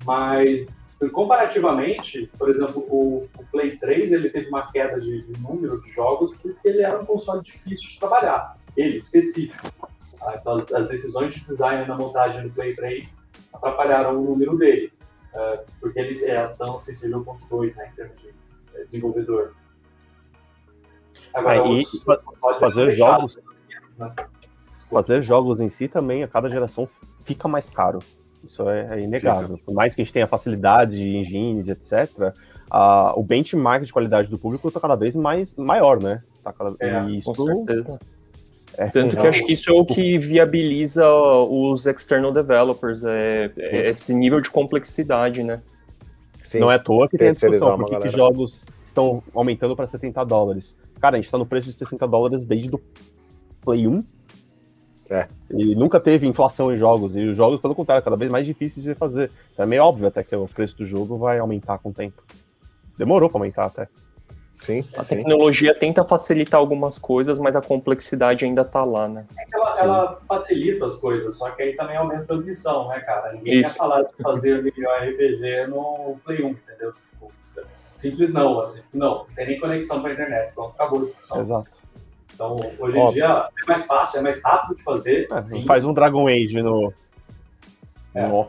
[0.03, 5.81] Mas comparativamente, por exemplo, o, o, Play 3 ele teve uma queda de, de, número
[5.81, 9.71] de jogos porque ele era um console difícil de trabalhar, ele específico.
[10.21, 14.91] Ah, então, as decisões de design na montagem do Play 3 atrapalharam o número dele,
[15.33, 18.33] uh, porque eles é, estão acessível ponto 2 né, em termos de
[18.73, 19.53] é, desenvolvedor.
[21.33, 21.85] Agora, Aí,
[22.59, 23.39] fazer jogos,
[23.97, 24.13] né?
[24.91, 26.89] fazer jogos em si também a cada geração
[27.23, 27.99] fica mais caro.
[28.43, 29.59] Isso é, é inegável.
[29.65, 32.33] Por mais que a gente tenha facilidade de engines, etc.,
[32.69, 36.21] a, o benchmark de qualidade do público está cada vez mais maior, né?
[36.43, 37.99] Tá cada, é, isso, com certeza.
[38.77, 43.89] É, Tanto que acho que isso é o que viabiliza os external developers, é, é
[43.89, 45.61] esse nível de complexidade, né?
[46.43, 46.59] Sim.
[46.59, 50.23] Não é à toa que tem a discussão, porque que jogos estão aumentando para 70
[50.23, 50.75] dólares.
[50.99, 52.81] Cara, a gente está no preço de 60 dólares desde o
[53.61, 54.03] Play 1,
[55.09, 55.27] é.
[55.49, 57.15] E nunca teve inflação em jogos.
[57.15, 59.31] E os jogos, pelo contrário, cada vez mais difíceis de fazer.
[59.53, 62.23] Então é meio óbvio até que o preço do jogo vai aumentar com o tempo.
[62.97, 63.87] Demorou para aumentar até.
[64.61, 65.15] Sim, a sim.
[65.15, 69.25] tecnologia tenta facilitar algumas coisas, mas a complexidade ainda tá lá, né?
[69.37, 73.31] É ela, ela, facilita as coisas, só que aí também aumenta a ambição, né, cara?
[73.31, 73.71] Ninguém Isso.
[73.71, 76.91] quer falar de fazer melhor RPG no Play 1, entendeu?
[76.91, 77.31] Tipo,
[77.95, 78.81] simples não, assim.
[78.93, 80.53] Não, não tem nem conexão pra internet.
[80.53, 81.41] Pronto, acabou a discussão.
[81.41, 81.69] Exato.
[82.39, 85.27] Então, hoje em dia é mais fácil, é mais rápido de fazer.
[85.29, 86.93] É, faz um Dragon Age no.
[88.15, 88.25] É.
[88.25, 88.47] no...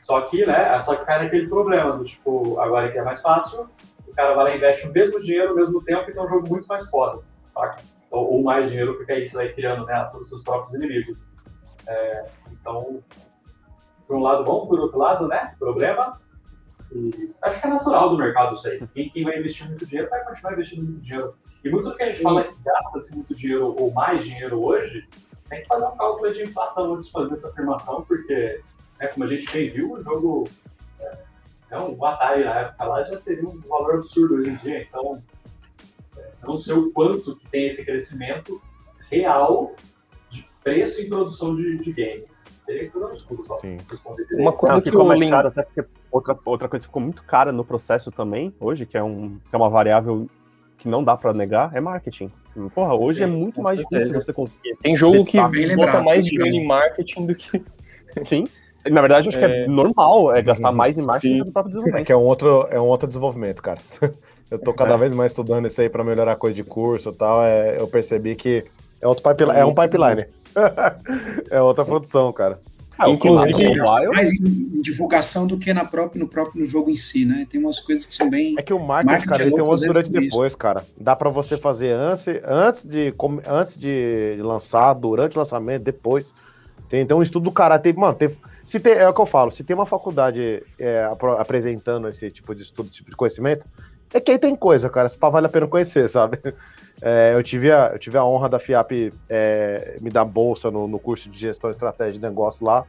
[0.00, 0.80] Só que, né?
[0.80, 3.68] Só que cai naquele problema do tipo, agora que é mais fácil,
[4.08, 6.28] o cara vai lá e investe o mesmo dinheiro ao mesmo tempo e tem um
[6.28, 7.22] jogo muito mais foda,
[7.54, 7.76] saca?
[8.10, 11.24] Ou, ou mais dinheiro, porque aí você vai criando né, os seus próprios inimigos.
[11.86, 13.04] É, então,
[14.04, 15.54] por um lado bom, por outro lado, né?
[15.60, 16.18] Problema.
[16.90, 18.84] E acho que é natural do mercado isso aí.
[18.92, 21.34] Quem, quem vai investir muito dinheiro vai continuar investindo muito dinheiro
[21.64, 25.08] e muito do que a gente fala que gasta-se muito dinheiro ou mais dinheiro hoje
[25.48, 28.60] tem que fazer um cálculo de inflação antes de fazer essa afirmação, porque,
[28.98, 30.48] né, como a gente bem viu, o jogo
[30.98, 31.18] é,
[31.70, 35.22] é um Atari na época lá já seria um valor absurdo hoje em dia, então
[36.16, 38.60] é, não sei o quanto que tem esse crescimento
[39.10, 39.74] real
[40.30, 42.42] de preço e produção de, de games.
[42.64, 43.58] Teria que fazer um estudo só.
[44.32, 47.52] Uma coisa que ficou mais cara, até porque outra, outra coisa que ficou muito cara
[47.52, 50.28] no processo também, hoje, que é, um, que é uma variável
[50.82, 52.30] que não dá para negar, é marketing.
[52.74, 54.04] Porra, hoje é Sim, é muito mais certeza.
[54.04, 54.76] difícil você conseguir.
[54.82, 55.38] Tem jogo que
[55.76, 57.62] bota mais dinheiro em marketing do que.
[58.24, 58.44] Sim.
[58.90, 59.40] Na verdade, acho é...
[59.40, 60.76] que é normal é gastar uhum.
[60.76, 62.02] mais em marketing do que no próprio desenvolvimento.
[62.02, 63.78] É que é um outro, é um outro desenvolvimento, cara.
[64.50, 64.98] Eu tô cada é.
[64.98, 67.42] vez mais estudando isso aí para melhorar a coisa de curso e tal.
[67.42, 68.62] É, eu percebi que
[69.00, 70.26] é, outro pipeline, é um pipeline.
[71.50, 72.60] é outra produção, cara.
[72.98, 73.78] Ah, Inclusive,
[74.12, 77.46] mais em divulgação do que na própria, no próprio no jogo em si, né?
[77.50, 78.54] Tem umas coisas que são bem.
[78.58, 80.84] É que o marketing, marketing cara, é ele tem umas durante depois, cara.
[81.00, 83.14] Dá para você fazer antes, antes, de,
[83.46, 86.34] antes de lançar, durante o lançamento, depois.
[86.88, 87.78] Tem, tem um estudo do cara.
[87.78, 88.30] Tem, mano, tem,
[88.64, 92.54] se tem, é o que eu falo, se tem uma faculdade é, apresentando esse tipo
[92.54, 93.66] de estudo, esse tipo de conhecimento,
[94.16, 95.08] é que aí tem coisa, cara.
[95.08, 96.38] Se pá, vale a pena conhecer, sabe?
[97.04, 100.86] É, eu, tive a, eu tive a honra da FIAP é, me dar bolsa no,
[100.86, 102.84] no curso de gestão estratégia de negócio lá.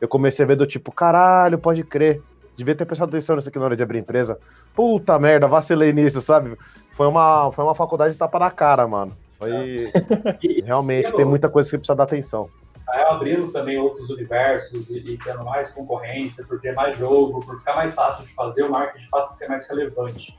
[0.00, 2.22] Eu comecei a ver do tipo, caralho, pode crer.
[2.56, 4.38] Devia ter prestado atenção nisso aqui na hora de abrir empresa.
[4.72, 6.56] Puta merda, vacilei nisso, sabe?
[6.92, 9.12] Foi uma, foi uma faculdade de tapa na cara, mano.
[9.38, 9.92] Foi.
[10.64, 12.48] Realmente, tem muita coisa que precisa dar atenção.
[12.88, 17.58] Aí abrindo também outros universos e, e tendo mais concorrência, por ter mais jogo, por
[17.58, 20.34] ficar mais fácil de fazer, o marketing passa a ser mais relevante.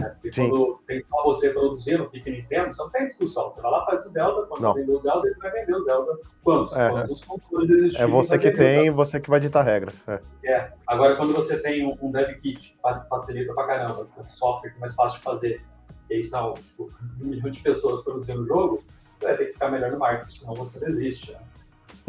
[0.00, 0.08] Né?
[0.08, 0.48] Porque Sim.
[0.48, 3.52] quando tem só você produzindo o Pique Nintendo, você não tem discussão.
[3.52, 4.74] Você vai lá faz o Zelda, quando não.
[4.74, 6.18] vender o Zelda, ele vai vender o Zelda.
[6.42, 6.76] Quantos?
[6.76, 8.04] É, Quantos controles existirem?
[8.04, 10.04] É você que tem, você que vai ditar regras.
[10.08, 10.20] É.
[10.44, 10.72] é.
[10.86, 12.76] Agora, quando você tem um, um dev kit,
[13.08, 15.62] facilita pra caramba, você tem um software que é mais fácil de fazer,
[16.08, 16.90] e aí estão tipo,
[17.20, 18.82] um milhão de pessoas produzindo o jogo,
[19.16, 21.32] você vai ter que ficar melhor no marketing, senão você não existe.
[21.32, 21.38] Né?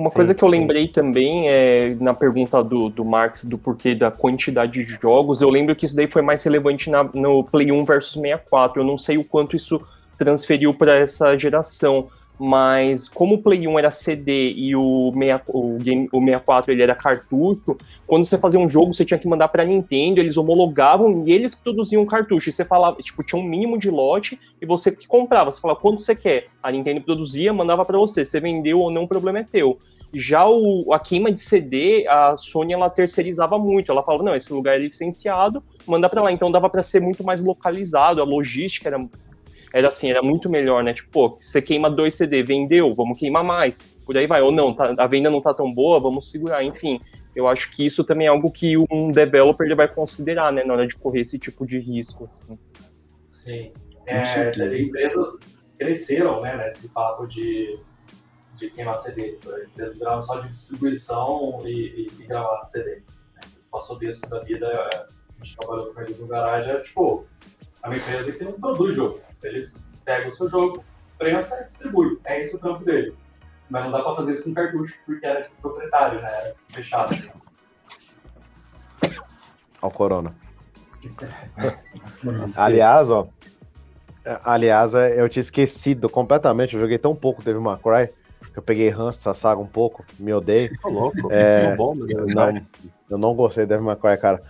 [0.02, 0.60] Uma sim, coisa que eu sim.
[0.60, 5.50] lembrei também é na pergunta do, do Marx do porquê da quantidade de jogos, eu
[5.50, 8.82] lembro que isso daí foi mais relevante na, no Play 1 versus 64.
[8.82, 9.80] Eu não sei o quanto isso
[10.18, 12.10] transferiu para essa geração,
[12.44, 16.82] mas como o Play 1 era CD e o, 6, o, game, o 64 ele
[16.82, 17.78] era cartucho,
[18.08, 21.54] quando você fazia um jogo você tinha que mandar para Nintendo, eles homologavam e eles
[21.54, 22.50] produziam cartucho.
[22.50, 25.80] E você falava, tipo, tinha um mínimo de lote e você que comprava, você falava
[25.80, 26.48] quanto você quer.
[26.64, 28.26] A Nintendo produzia, mandava para você.
[28.26, 29.78] Você vendeu ou não, o problema é teu.
[30.12, 33.92] Já o, a queima de CD, a Sony ela terceirizava muito.
[33.92, 36.32] Ela falava, não, esse lugar é licenciado, manda para lá.
[36.32, 39.08] Então dava para ser muito mais localizado, a logística era
[39.74, 40.94] era assim, era muito melhor, né?
[40.94, 43.78] Tipo, pô, você queima dois CD, vendeu, vamos queimar mais.
[44.06, 44.42] Por aí vai.
[44.42, 46.64] Ou não, tá, a venda não tá tão boa, vamos segurar.
[46.64, 47.00] Enfim,
[47.36, 50.64] eu acho que isso também é algo que um developer ele vai considerar, né?
[50.64, 52.60] Na hora de correr esse tipo de risco, assim.
[53.30, 53.72] Sim.
[54.08, 55.40] É, empresas
[55.78, 56.58] cresceram, né?
[56.58, 57.80] Nesse papo de,
[58.58, 59.38] de queimar CD.
[59.72, 62.96] Empresas viraram só de distribuição e, e, e gravar CD.
[62.96, 63.42] Né?
[63.72, 67.26] Passou dentro da vida, a gente trabalhou com eles no garagem, é tipo,
[67.82, 70.84] a minha empresa que não produz jogo eles pegam o seu jogo,
[71.18, 72.20] prensa e distribui.
[72.26, 73.26] É esse o trampo deles.
[73.70, 76.30] Mas não dá para fazer isso com cartucho, porque era tipo, proprietário, né?
[76.30, 77.32] Era fechado.
[79.82, 80.36] Ao Corona.
[82.56, 83.28] aliás, ó.
[84.44, 86.76] Aliás, é, eu tinha esquecido completamente.
[86.76, 88.14] Eu joguei tão pouco Devil May Cry
[88.52, 90.04] que eu peguei ranço dessa saga um pouco.
[90.20, 90.72] Me odeio.
[90.84, 91.32] louco.
[91.32, 92.62] É, bom, não,
[93.10, 94.42] eu não gostei de Devil May Cry, cara.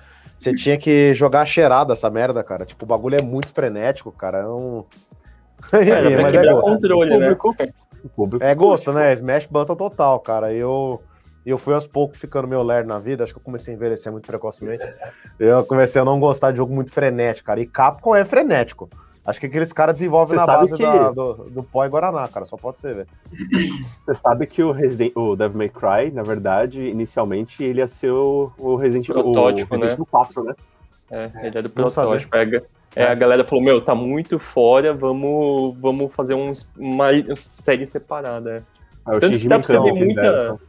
[0.42, 2.66] Você tinha que jogar cheirada essa merda, cara.
[2.66, 4.40] Tipo, o bagulho é muito frenético, cara.
[4.40, 4.84] É um.
[5.72, 6.72] É, mas é gosto.
[6.72, 7.38] Controle, né?
[8.40, 9.14] É gosto, né?
[9.14, 10.52] Smash Button total, cara.
[10.52, 11.00] Eu,
[11.46, 13.24] eu fui aos poucos ficando meio lerdo na vida.
[13.24, 14.84] Acho que eu comecei a envelhecer muito precocemente.
[15.40, 17.60] Eu comecei a não gostar de jogo muito frenético, cara.
[17.60, 18.90] E Capcom é frenético.
[19.32, 20.84] Acho que aqueles caras desenvolvem na base que...
[20.84, 22.46] da, do, do pó e Guaraná, cara.
[22.46, 23.08] Só pode ser, velho.
[24.06, 28.12] Você sabe que o, Resident, o Devil May Cry, na verdade, inicialmente, ele ia ser
[28.12, 30.06] o, o Resident, protótipo, o Resident né?
[30.12, 30.54] 4, né?
[31.10, 32.30] É, ele é do protótipo.
[32.30, 32.62] Pega,
[32.94, 38.66] é, a galera falou, meu, tá muito fora, vamos, vamos fazer um, uma série separada.
[39.06, 40.60] Ah, Tanto que dá pra você ver muita...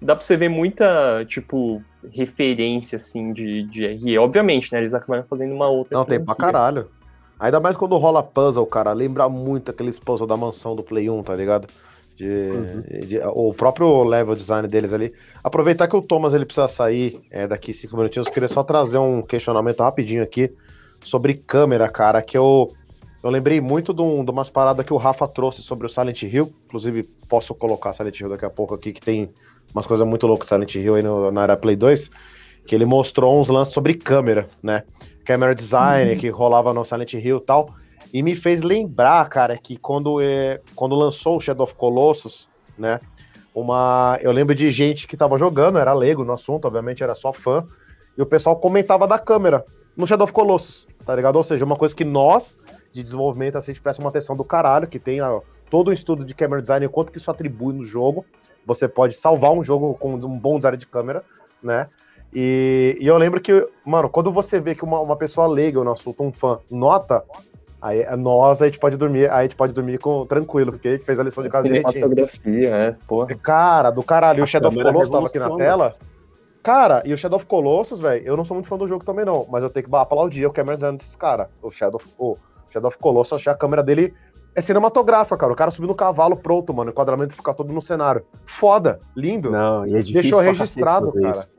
[0.00, 1.82] Dá pra você ver muita, tipo,
[2.12, 4.16] referência, assim, de, de RE.
[4.16, 4.78] Obviamente, né?
[4.78, 5.98] Eles acabaram fazendo uma outra.
[5.98, 6.88] Não, tem pra caralho.
[7.38, 8.92] Ainda mais quando rola puzzle, cara.
[8.92, 11.68] Lembra muito aqueles puzzle da mansão do Play 1, tá ligado?
[12.16, 13.06] De, uhum.
[13.06, 15.12] de, o próprio level design deles ali.
[15.42, 18.98] Aproveitar que o Thomas ele precisa sair é, daqui cinco minutinhos, eu queria só trazer
[18.98, 20.52] um questionamento rapidinho aqui
[21.04, 22.66] sobre câmera, cara, que eu,
[23.22, 26.22] eu lembrei muito de, um, de umas paradas que o Rafa trouxe sobre o Silent
[26.22, 26.52] Hill.
[26.66, 29.30] Inclusive, posso colocar Silent Hill daqui a pouco aqui, que tem
[29.72, 32.10] umas coisas muito loucas Silent Hill aí no, na era Play 2.
[32.66, 34.82] Que ele mostrou uns lances sobre câmera, né?
[35.28, 36.18] Camera design uhum.
[36.18, 37.74] que rolava no Silent Hill e tal.
[38.14, 42.48] E me fez lembrar, cara, que quando, é, quando lançou o Shadow of Colossus,
[42.78, 42.98] né?
[43.54, 44.18] uma.
[44.22, 47.62] Eu lembro de gente que tava jogando, era leigo no assunto, obviamente era só fã,
[48.16, 49.62] e o pessoal comentava da câmera
[49.94, 51.36] no Shadow of Colossus, tá ligado?
[51.36, 52.56] Ou seja, uma coisa que nós,
[52.94, 55.92] de desenvolvimento, assim, a gente presta uma atenção do caralho, que tem a, todo o
[55.92, 58.24] estudo de camera design, o quanto que isso atribui no jogo.
[58.64, 61.22] Você pode salvar um jogo com um bom design de câmera,
[61.62, 61.88] né?
[62.32, 65.92] E, e eu lembro que, mano, quando você vê que uma, uma pessoa leiga no
[65.92, 67.24] assunto, um fã, nota,
[67.80, 70.90] Aí nós a gente pode dormir, aí a gente pode dormir com, tranquilo, porque a
[70.92, 72.02] gente fez a lição de casa direitinho.
[72.02, 73.34] Fotografia, é, porra.
[73.36, 75.94] Cara, do caralho, e o Shadow of Colossus tava aqui na tela.
[76.60, 79.24] Cara, e o Shadow of Colossus, velho, eu não sou muito fã do jogo também
[79.24, 81.46] não, mas eu tenho que aplaudir o Cameron design desses caras.
[81.62, 82.36] O Shadow, o
[82.68, 84.12] Shadow of Colossus, achei a câmera dele
[84.56, 85.52] é cinematográfica, cara.
[85.52, 86.90] O cara subindo no cavalo pronto, mano.
[86.90, 88.24] O enquadramento fica todo no cenário.
[88.44, 89.52] Foda, lindo.
[89.52, 91.30] Não, e é difícil Deixou registrado, cara.
[91.30, 91.57] Isso.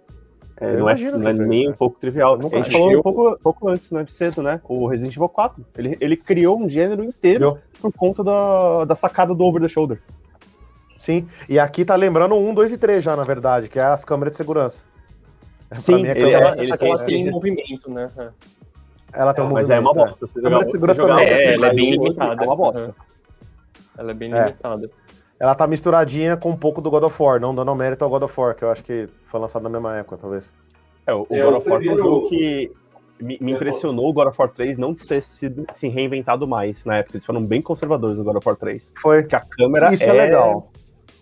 [0.62, 2.38] É, não, é, não é nem um pouco trivial.
[2.38, 4.60] Nunca a gente falou um pouco, pouco antes, né, de cedo, né?
[4.66, 5.66] O Resident Evil 4.
[5.78, 10.02] Ele, ele criou um gênero inteiro por conta da, da sacada do over the shoulder.
[10.98, 14.04] Sim, e aqui tá lembrando um, dois e três já, na verdade, que é as
[14.04, 14.84] câmeras de segurança.
[15.72, 18.10] Sim, é ele, ela, ele, tem, ela tem movimento, né?
[19.14, 19.70] Ela tem um mas movimento.
[19.70, 20.26] Mas é uma bosta.
[20.26, 20.42] É.
[20.42, 21.26] Câmera de segurança também.
[21.26, 22.44] É, ela é bem limitada.
[22.44, 22.96] É uma bosta.
[23.98, 24.90] Ela é bem limitada
[25.40, 28.24] ela tá misturadinha com um pouco do God of War, não dando mérito ao God
[28.24, 30.52] of War, que eu acho que foi lançado na mesma época, talvez.
[31.08, 32.72] É, o, God of War foi um jogo que
[33.20, 36.98] me, me impressionou o God of War 3 não ter sido se reinventado mais na
[36.98, 37.18] época.
[37.18, 38.94] Eles foram bem conservadores no God of War 3.
[39.02, 39.24] Foi.
[39.24, 40.72] Que a câmera Isso é, é legal.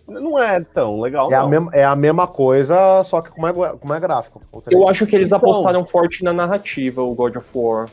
[0.06, 1.30] Não é tão legal.
[1.30, 4.40] É, A, mesma, é a mesma coisa, só que com mais, com mais gráfico.
[4.70, 7.88] Eu acho que eles então, apostaram forte na narrativa, o God of War.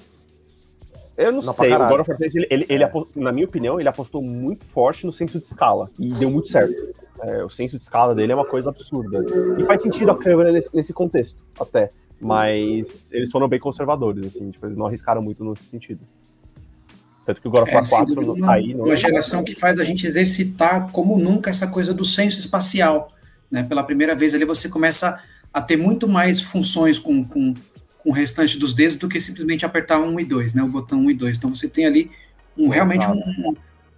[1.18, 2.92] Eu não, não sei, o God of War 3, ele, ele, ele é.
[3.16, 6.74] na minha opinião, ele apostou muito forte no senso de escala, e deu muito certo.
[7.22, 9.26] É, o senso de escala dele é uma coisa absurda.
[9.58, 11.90] E faz sentido a câmera nesse, nesse contexto, até.
[12.20, 16.02] Mas eles foram bem conservadores, assim, tipo, eles não arriscaram muito nesse sentido.
[17.26, 18.74] Tanto que o God of War é, 4 uma, aí...
[18.74, 18.86] Não...
[18.86, 23.12] Uma geração que faz a gente exercitar como nunca essa coisa do senso espacial.
[23.50, 23.64] Né?
[23.64, 25.20] Pela primeira vez ali você começa
[25.52, 27.54] a ter muito mais funções com, com
[28.06, 30.62] com o restante dos dedos do que simplesmente apertar um e dois, né?
[30.62, 31.38] O botão um e dois.
[31.38, 32.12] Então você tem ali
[32.56, 33.56] um, realmente um,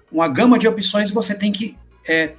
[0.10, 1.12] uma gama de opções.
[1.12, 1.78] Você tem que
[2.08, 2.32] é,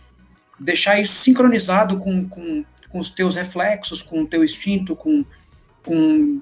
[0.58, 5.22] deixar isso sincronizado com, com, com os teus reflexos, com o teu instinto, com,
[5.84, 6.40] com,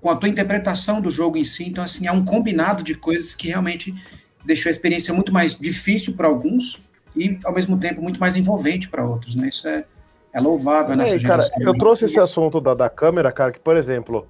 [0.00, 1.64] com a tua interpretação do jogo em si.
[1.64, 3.94] Então, assim, é um combinado de coisas que realmente
[4.42, 6.80] deixou a experiência muito mais difícil para alguns
[7.14, 9.48] e, ao mesmo tempo, muito mais envolvente para outros, né?
[9.48, 9.84] Isso é,
[10.32, 11.58] é louvável nessa geração.
[11.58, 14.26] Cara, eu trouxe esse assunto da, da câmera, cara, que, por exemplo,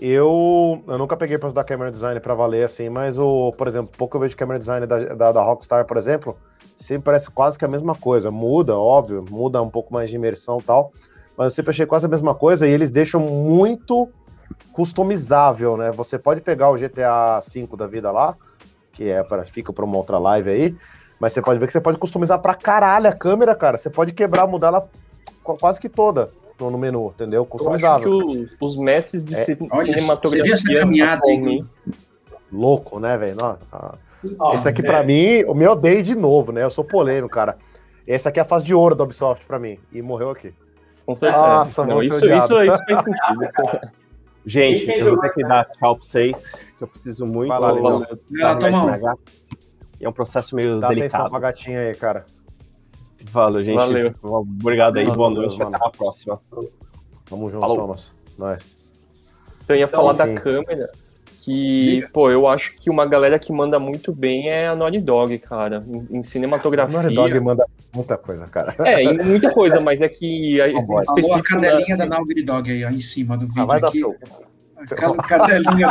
[0.00, 3.90] eu, eu nunca peguei para estudar camera design para valer assim, mas o, por exemplo,
[3.96, 6.36] pouco eu vejo camera design da, da, da, Rockstar, por exemplo,
[6.76, 8.30] sempre parece quase que a mesma coisa.
[8.30, 10.92] Muda, óbvio, muda um pouco mais de imersão e tal,
[11.36, 14.08] mas eu sempre achei quase a mesma coisa e eles deixam muito
[14.72, 15.90] customizável, né?
[15.92, 18.36] Você pode pegar o GTA V da vida lá,
[18.92, 20.76] que é para fica para uma outra live aí,
[21.18, 23.78] mas você pode ver que você pode customizar pra caralho a câmera, cara.
[23.78, 24.88] Você pode quebrar, mudar ela
[25.42, 27.44] quase que toda no, no menu, entendeu?
[27.44, 28.08] Customizável.
[28.08, 30.54] Eu acho que os, os mestres de é, cinematografia.
[30.54, 31.64] Essa caminhada aí,
[32.52, 33.36] Louco, né, velho?
[34.38, 34.84] Oh, esse aqui, é.
[34.84, 36.62] pra mim, eu me odeio de novo, né?
[36.62, 37.56] Eu sou polêmico, cara.
[38.06, 39.78] Esse aqui é a fase de ouro da Ubisoft pra mim.
[39.92, 40.54] E morreu aqui.
[41.04, 41.42] Com certeza.
[41.42, 43.90] Nossa, Não, isso, isso, isso faz sentido.
[44.46, 47.48] Gente, eu vou ter que dar tchau pra vocês, que eu preciso muito.
[47.48, 48.06] Vai lá, valeu.
[49.98, 51.14] E é um processo meio Dá delicado.
[51.14, 52.24] atenção pra gatinha aí, cara.
[53.30, 53.76] Valeu, gente.
[53.76, 54.14] Valeu.
[54.22, 55.58] Obrigado aí, Valeu, boa noite.
[55.58, 55.76] Mano.
[55.76, 56.40] Até a próxima.
[57.28, 57.76] Tamo junto, Falou.
[57.76, 58.14] Thomas.
[58.38, 58.76] Nice.
[59.68, 60.34] Eu ia então, falar enfim.
[60.34, 60.90] da câmera,
[61.40, 62.10] que, Diga.
[62.12, 65.84] pô, eu acho que uma galera que manda muito bem é a Naughty Dog, cara.
[65.88, 66.98] Em, em cinematografia.
[66.98, 68.74] A Naughty Dog manda muita coisa, cara.
[68.84, 70.60] É, em muita coisa, mas é que.
[70.60, 73.62] A, a, a cadelinha da Naughty Dog aí, ó, em cima do vídeo.
[73.62, 74.02] Ah, vai aqui.
[74.84, 75.14] Dar seu.
[75.14, 75.88] Cadelinha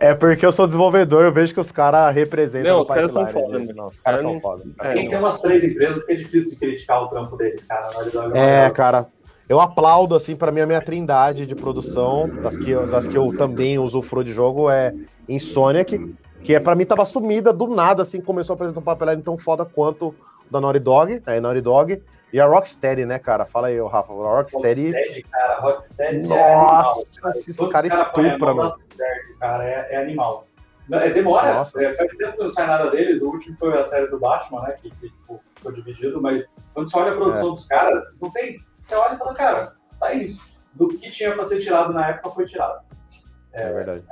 [0.00, 2.72] É porque eu sou desenvolvedor, eu vejo que os caras representam.
[2.72, 3.74] Não, os caras são foda, né?
[3.82, 4.64] Os caras são foda.
[4.92, 7.90] Tem umas três empresas que é difícil de criticar o trampo deles, cara.
[8.34, 9.06] É, cara.
[9.48, 13.34] Eu aplaudo, assim, para mim, a minha trindade de produção, das que, das que eu
[13.34, 14.94] também usufruo de jogo, é
[15.26, 19.22] Insomniac, que é, para mim tava sumida do nada, assim, começou a apresentar um papel
[19.22, 20.14] tão foda quanto
[20.50, 22.02] da Naughty Dog, é Naughty Dog,
[22.32, 23.46] e a Rocksteady, né, cara?
[23.46, 24.12] Fala aí, Rafa.
[24.12, 24.90] A Rocksteady.
[24.90, 25.56] Rocksteady, cara.
[25.60, 27.36] Rocksteady Nossa, é animal, cara.
[27.36, 28.70] esse cara estupra, mano.
[28.70, 29.64] Certo, cara.
[29.64, 30.46] É, é animal.
[30.90, 33.20] É, demora, é, faz tempo que não sai nada deles.
[33.20, 34.72] O último foi a série do Batman, né?
[34.80, 37.50] Que, que tipo, ficou dividido, mas quando você olha a produção é.
[37.50, 38.58] dos caras, não tem.
[38.86, 40.42] Você olha e fala, cara, tá isso.
[40.72, 42.80] Do que tinha pra ser tirado na época foi tirado.
[43.52, 44.04] É, é verdade.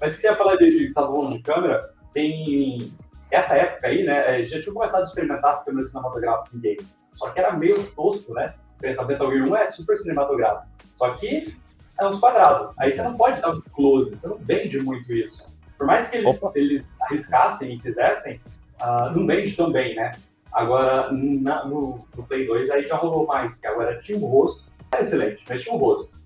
[0.00, 2.92] mas se quiser falar de, de, de, de câmera, tem
[3.30, 7.00] essa época aí, né, já tinha começado a experimentar as câmeras cinematográficas em games.
[7.20, 8.54] Só que era meio tosco, né?
[8.66, 10.66] Você pensa, Metal Gear 1 é super cinematográfico.
[10.94, 11.54] Só que
[11.98, 12.72] é uns quadrados.
[12.78, 15.44] Aí você não pode dar um close, você não vende muito isso.
[15.76, 18.40] Por mais que eles, eles arriscassem e fizessem,
[18.80, 20.12] uh, não vende tão bem, né?
[20.50, 24.64] Agora, na, no, no, Play 2, aí já rolou mais, porque agora tinha um rosto,
[24.96, 26.18] é excelente, mas tinha um rosto.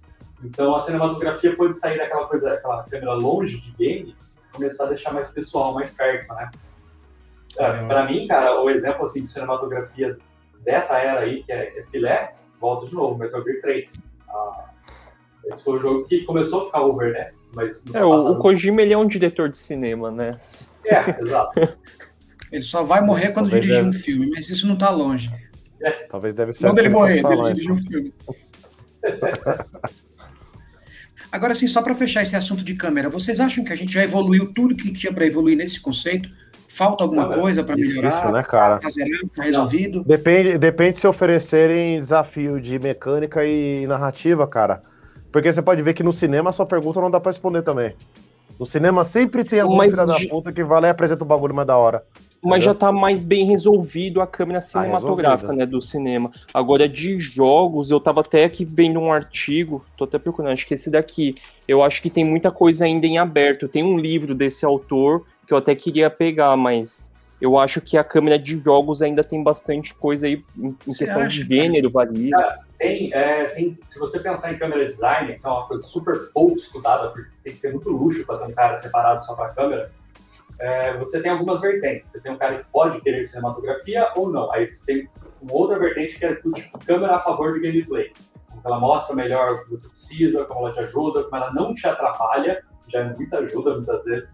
[0.45, 4.17] Então a cinematografia pode sair daquela coisa, aquela câmera longe de game,
[4.53, 6.51] começar a deixar mais pessoal, mais perto, né?
[7.59, 10.17] É, para mim, cara, o exemplo assim, de cinematografia
[10.65, 13.93] dessa era aí, que é, é filé, volta de novo, Metal Gear 3.
[14.29, 14.71] Ah,
[15.47, 17.31] esse foi o jogo que começou a ficar over, né?
[17.55, 20.39] Mas é, o, o Kojima ele é um diretor de cinema, né?
[20.85, 21.61] É, exato.
[22.51, 23.97] ele só vai morrer quando Talvez dirigir deve...
[23.97, 25.31] um filme, mas isso não tá longe.
[25.81, 25.91] É.
[25.91, 26.67] Talvez deve ser.
[26.67, 28.13] Quando ele morrer, ele dirigir um filme.
[31.31, 34.05] Agora, assim, só para fechar esse assunto de câmera, vocês acham que a gente já
[34.05, 36.31] evoluiu tudo que tinha para evoluir nesse conceito?
[36.75, 38.33] Falta alguma coisa para melhorar?
[38.33, 38.79] né, cara?
[38.79, 40.03] Tá zerado, tá resolvido?
[40.03, 44.81] Depende, depende se oferecerem desafio de mecânica e narrativa, cara.
[45.31, 47.95] Porque você pode ver que no cinema a sua pergunta não dá para responder também.
[48.59, 51.55] No cinema sempre tem alguma filha da puta que vai lá e apresenta o bagulho
[51.55, 52.05] mais da hora.
[52.43, 56.31] Mas já tá mais bem resolvido a câmera tá cinematográfica, né, do cinema.
[56.53, 60.75] Agora, de jogos, eu tava até aqui vendo um artigo, tô até procurando, acho que
[60.75, 61.35] esse daqui,
[61.67, 63.67] eu acho que tem muita coisa ainda em aberto.
[63.67, 68.05] Tem um livro desse autor que eu até queria pegar, mas eu acho que a
[68.05, 72.37] câmera de jogos ainda tem bastante coisa aí em questão acha, de gênero, varia.
[72.79, 76.57] tem, é, tem, se você pensar em câmera design, que é uma coisa super pouco
[76.57, 79.51] estudada, porque você tem que ter muito luxo para ter um cara separado só para
[79.51, 79.91] câmera,
[80.59, 82.11] é, você tem algumas vertentes.
[82.11, 84.51] Você tem um cara que pode querer cinematografia ou não.
[84.53, 85.09] Aí você tem
[85.43, 88.13] uma outra vertente que é do tipo câmera a favor do gameplay.
[88.49, 91.75] Como ela mostra melhor o que você precisa, como ela te ajuda, como ela não
[91.75, 94.29] te atrapalha, já é muita ajuda muitas vezes,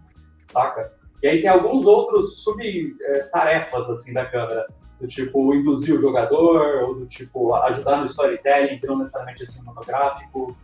[0.51, 1.00] saca?
[1.21, 4.65] E aí tem alguns outros sub-tarefas, assim, da câmera,
[4.99, 9.45] do tipo induzir o jogador, ou do tipo ajudar no storytelling, que não necessariamente é
[9.45, 10.55] cinematográfico.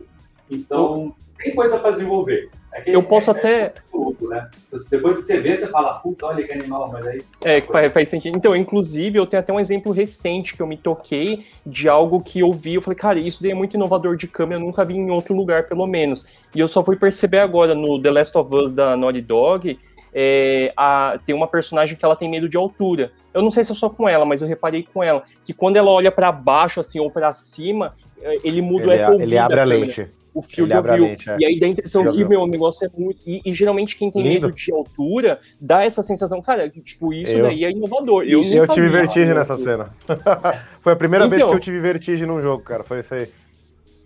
[0.50, 2.50] Então, tem coisa para desenvolver.
[2.72, 3.60] É eu posso é, até.
[3.62, 4.48] É tudo, né?
[4.90, 7.22] Depois que você vê, você fala, puta, olha que animal, mas aí.
[7.42, 8.36] É, faz, faz sentido.
[8.36, 12.40] Então, inclusive, eu tenho até um exemplo recente que eu me toquei de algo que
[12.40, 12.74] eu vi.
[12.74, 15.34] Eu falei, cara, isso daí é muito inovador de câmera, eu nunca vi em outro
[15.34, 16.26] lugar, pelo menos.
[16.54, 19.78] E eu só fui perceber agora no The Last of Us da Naughty Dog
[20.12, 23.12] é, a, tem uma personagem que ela tem medo de altura.
[23.32, 25.76] Eu não sei se é só com ela, mas eu reparei com ela que quando
[25.76, 29.60] ela olha para baixo assim ou para cima, é, ele muda ele, o Ele abre
[29.60, 30.08] a lente.
[30.34, 31.06] O of view.
[31.06, 31.36] Lente, é.
[31.40, 33.22] E aí dá a impressão que, meu, o negócio é muito.
[33.26, 34.46] E, e, geralmente quem tem Lindo.
[34.46, 38.24] medo de altura dá essa sensação, cara, tipo, isso eu, daí é inovador.
[38.24, 39.92] Eu, eu tive vertigem nessa cena.
[40.80, 42.84] Foi a primeira então, vez que eu tive vertigem num jogo, cara.
[42.84, 43.28] Foi isso aí.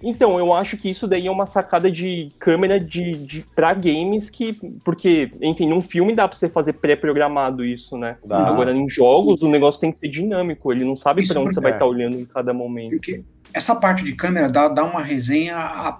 [0.02, 4.28] Então, eu acho que isso daí é uma sacada de câmera de, de para games
[4.28, 4.52] que.
[4.84, 8.16] Porque, enfim, num filme dá pra você fazer pré-programado isso, né?
[8.24, 8.48] Dá.
[8.48, 9.46] Agora, em jogos, Sim.
[9.46, 11.90] o negócio tem que ser dinâmico, ele não sabe para onde você vai estar tá
[11.90, 12.90] olhando em cada momento.
[12.90, 13.22] Porque
[13.54, 15.98] essa parte de câmera dá, dá uma resenha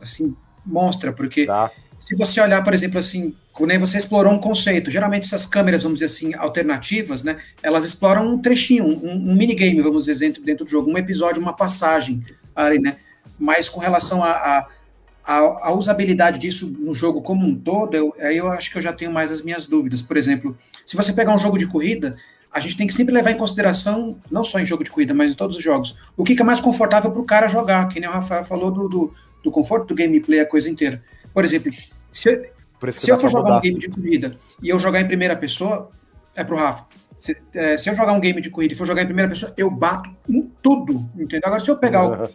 [0.00, 1.70] assim, monstra, porque dá.
[1.98, 5.98] se você olhar, por exemplo, assim, quando você explorou um conceito, geralmente essas câmeras, vamos
[5.98, 7.38] dizer assim, alternativas, né?
[7.62, 11.42] Elas exploram um trechinho, um, um minigame, vamos dizer, dentro, dentro do jogo, um episódio,
[11.42, 12.22] uma passagem
[12.54, 12.96] ali, né?
[13.38, 18.70] Mas com relação à usabilidade disso no jogo como um todo, eu, aí eu acho
[18.70, 20.02] que eu já tenho mais as minhas dúvidas.
[20.02, 22.14] Por exemplo, se você pegar um jogo de corrida,
[22.52, 25.32] a gente tem que sempre levar em consideração, não só em jogo de corrida, mas
[25.32, 28.08] em todos os jogos, o que, é mais confortável para o cara jogar, que nem
[28.08, 29.14] o Rafael falou do, do,
[29.44, 31.02] do, conforto do gameplay, a coisa inteira.
[31.32, 31.72] Por exemplo,
[32.10, 33.58] se, eu, se eu for jogar mudar.
[33.58, 35.90] um game de corrida e eu jogar em primeira pessoa,
[36.34, 36.86] é pro Rafa.
[37.18, 39.52] Se, é, se, eu jogar um game de corrida e for jogar em primeira pessoa,
[39.56, 41.42] eu bato em tudo, entendeu?
[41.44, 42.30] Agora, se eu pegar o,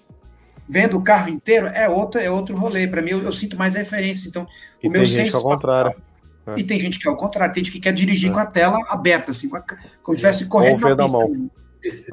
[0.68, 2.88] vendo o carro inteiro, é outro, é outro rolê.
[2.88, 4.30] Para mim, eu, eu, sinto mais referência.
[4.30, 4.47] Então,
[4.82, 5.32] e o meu senso.
[5.32, 5.95] Que é o contrário.
[6.45, 6.59] É.
[6.59, 8.34] E tem gente que é o contrário, tem gente que quer dirigir é.
[8.34, 9.64] com a tela aberta, assim, com a,
[10.01, 11.18] como tivesse correndo ou na pista.
[11.18, 11.49] Mão.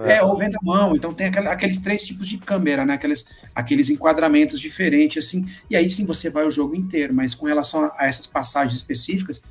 [0.01, 0.97] É, é, ou vendo a mão.
[0.97, 2.95] Então tem aquel, aqueles três tipos de câmera, né?
[2.95, 3.25] Aqueles,
[3.55, 5.47] aqueles enquadramentos diferentes, assim.
[5.69, 7.15] E aí sim você vai o jogo inteiro.
[7.15, 9.43] Mas com relação a, a essas passagens específicas,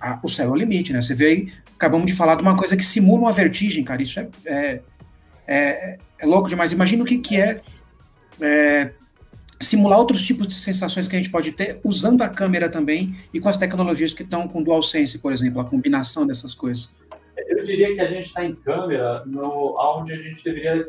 [0.00, 1.02] a, o céu é o limite, né?
[1.02, 4.02] Você vê aí, acabamos de falar de uma coisa que simula uma vertigem, cara.
[4.02, 4.82] Isso é, é,
[5.46, 6.72] é, é louco demais.
[6.72, 7.60] Imagina o que, que é
[8.40, 8.92] é,
[9.60, 13.38] simular outros tipos de sensações que a gente pode ter usando a câmera também e
[13.38, 16.94] com as tecnologias que estão com DualSense, por exemplo, a combinação dessas coisas.
[17.48, 20.88] Eu diria que a gente está em câmera no, onde a gente deveria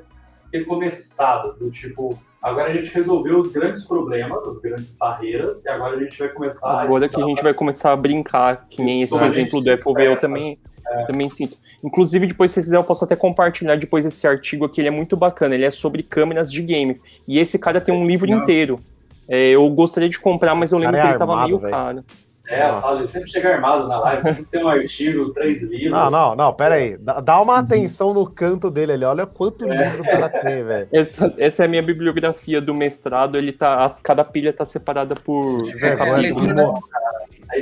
[0.52, 5.70] ter começado, do tipo, agora a gente resolveu os grandes problemas, as grandes barreiras, e
[5.70, 8.82] agora a gente vai começar Agora a que a gente vai começar a brincar, que
[8.82, 11.06] nem esse exemplo do Apple eu também, é.
[11.06, 11.58] também sinto.
[11.84, 14.91] Inclusive, depois, se vocês quiserem, eu posso até compartilhar depois esse artigo aqui, ele é
[14.91, 17.03] muito bacana, ele é sobre câmeras de games.
[17.27, 18.38] E esse cara tem um livro Não.
[18.38, 18.79] inteiro.
[19.27, 21.71] É, eu gostaria de comprar, mas eu lembro que ele estava é meio véio.
[21.71, 22.03] caro.
[22.49, 25.91] É, eu falo, ele sempre chega armado na live, sempre tem um artigo, três livros.
[25.91, 26.97] Não, não, não, pera aí.
[26.97, 29.75] Dá uma atenção no canto dele ali, olha quanto é.
[29.75, 30.88] livro o cara tem, velho.
[30.91, 33.86] Essa, essa, é a minha bibliografia do mestrado, ele tá.
[33.86, 35.61] As, cada pilha tá separada por.
[35.82, 36.73] É, é, leitura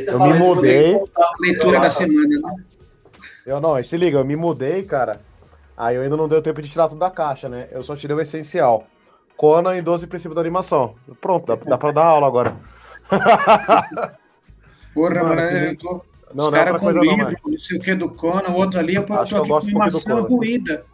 [0.08, 1.00] eu me mudei.
[1.40, 2.56] Leitura da semana, né?
[3.50, 5.20] Eu não, se liga, eu me mudei, cara.
[5.76, 7.68] Aí eu ainda não deu tempo de tirar tudo da caixa, né?
[7.72, 8.86] Eu só tirei o essencial.
[9.36, 10.94] Conan e 12 princípios da animação.
[11.20, 12.56] Pronto, dá, dá pra dar aula agora.
[14.94, 16.06] Porra, mano, eu tô...
[16.32, 18.94] Não, Os caras com livro, não, não sei o que do Conan, o outro ali,
[18.94, 20.86] eu, tô aqui com maçã ruída.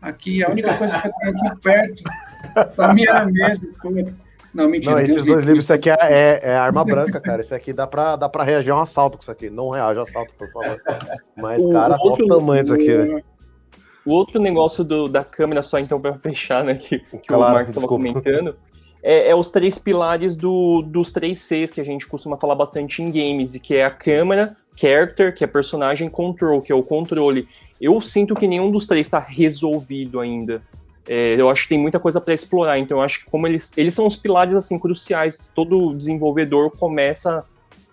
[0.00, 2.02] Aqui, a única coisa que eu tenho aqui perto,
[2.74, 3.68] da minha mesa.
[4.54, 4.94] Não, mentira.
[4.94, 7.42] Não, esses dois livros, isso aqui é, é, é, arma branca, cara.
[7.42, 9.50] Isso aqui dá pra, dá pra reagir a um assalto com isso aqui.
[9.50, 10.80] Não reage a assalto, por favor.
[11.36, 13.24] Mas, cara, olha o tamanho disso aqui, velho.
[14.04, 17.54] O outro negócio do, da câmera, só então para fechar, né, que, que claro, o
[17.54, 18.56] Marcos estava comentando,
[19.02, 23.02] é, é, os três pilares do, dos três Cs que a gente costuma falar bastante
[23.02, 26.82] em games, e que é a câmera, character, que é personagem, control, que é o
[26.82, 27.46] controle.
[27.78, 30.62] Eu sinto que nenhum dos três está resolvido ainda.
[31.08, 33.72] É, eu acho que tem muita coisa para explorar, então eu acho que como eles,
[33.76, 37.44] eles são os pilares assim cruciais, todo desenvolvedor começa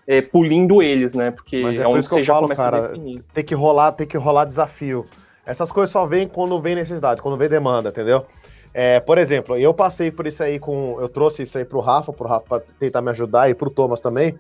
[0.06, 1.32] é, pulindo eles, né?
[1.32, 3.24] Porque Mas é, é onde você já falo, começa cara, a definir.
[3.34, 5.06] Tem que rolar, tem que rolar desafio.
[5.46, 8.26] Essas coisas só vêm quando vem necessidade, quando vem demanda, entendeu?
[8.74, 10.98] É, por exemplo, eu passei por isso aí com.
[11.00, 14.02] Eu trouxe isso aí pro Rafa, pro Rafa pra tentar me ajudar e pro Thomas
[14.02, 14.38] também.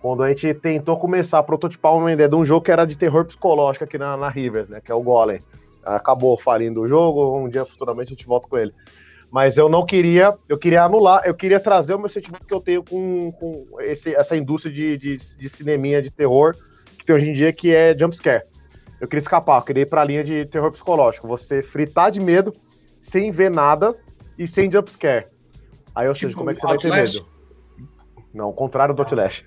[0.00, 2.96] Quando a gente tentou começar a prototipar uma ideia de um jogo que era de
[2.96, 4.80] terror psicológico aqui na, na Rivers, né?
[4.80, 5.40] Que é o Golem.
[5.84, 8.72] Acabou falindo o jogo, um dia futuramente a gente volta com ele.
[9.30, 12.60] Mas eu não queria, eu queria anular, eu queria trazer o meu sentimento que eu
[12.60, 16.54] tenho com, com esse, essa indústria de, de, de cineminha de terror
[16.98, 18.44] que tem hoje em dia, que é jumpscare
[19.02, 21.26] eu queria escapar, eu queria ir pra linha de terror psicológico.
[21.26, 22.52] Você fritar de medo,
[23.00, 23.96] sem ver nada
[24.38, 25.26] e sem jumpscare.
[25.92, 27.26] Aí, ou tipo, seja, como é que você vai ter medo?
[28.32, 29.44] Não, o contrário do Outlast.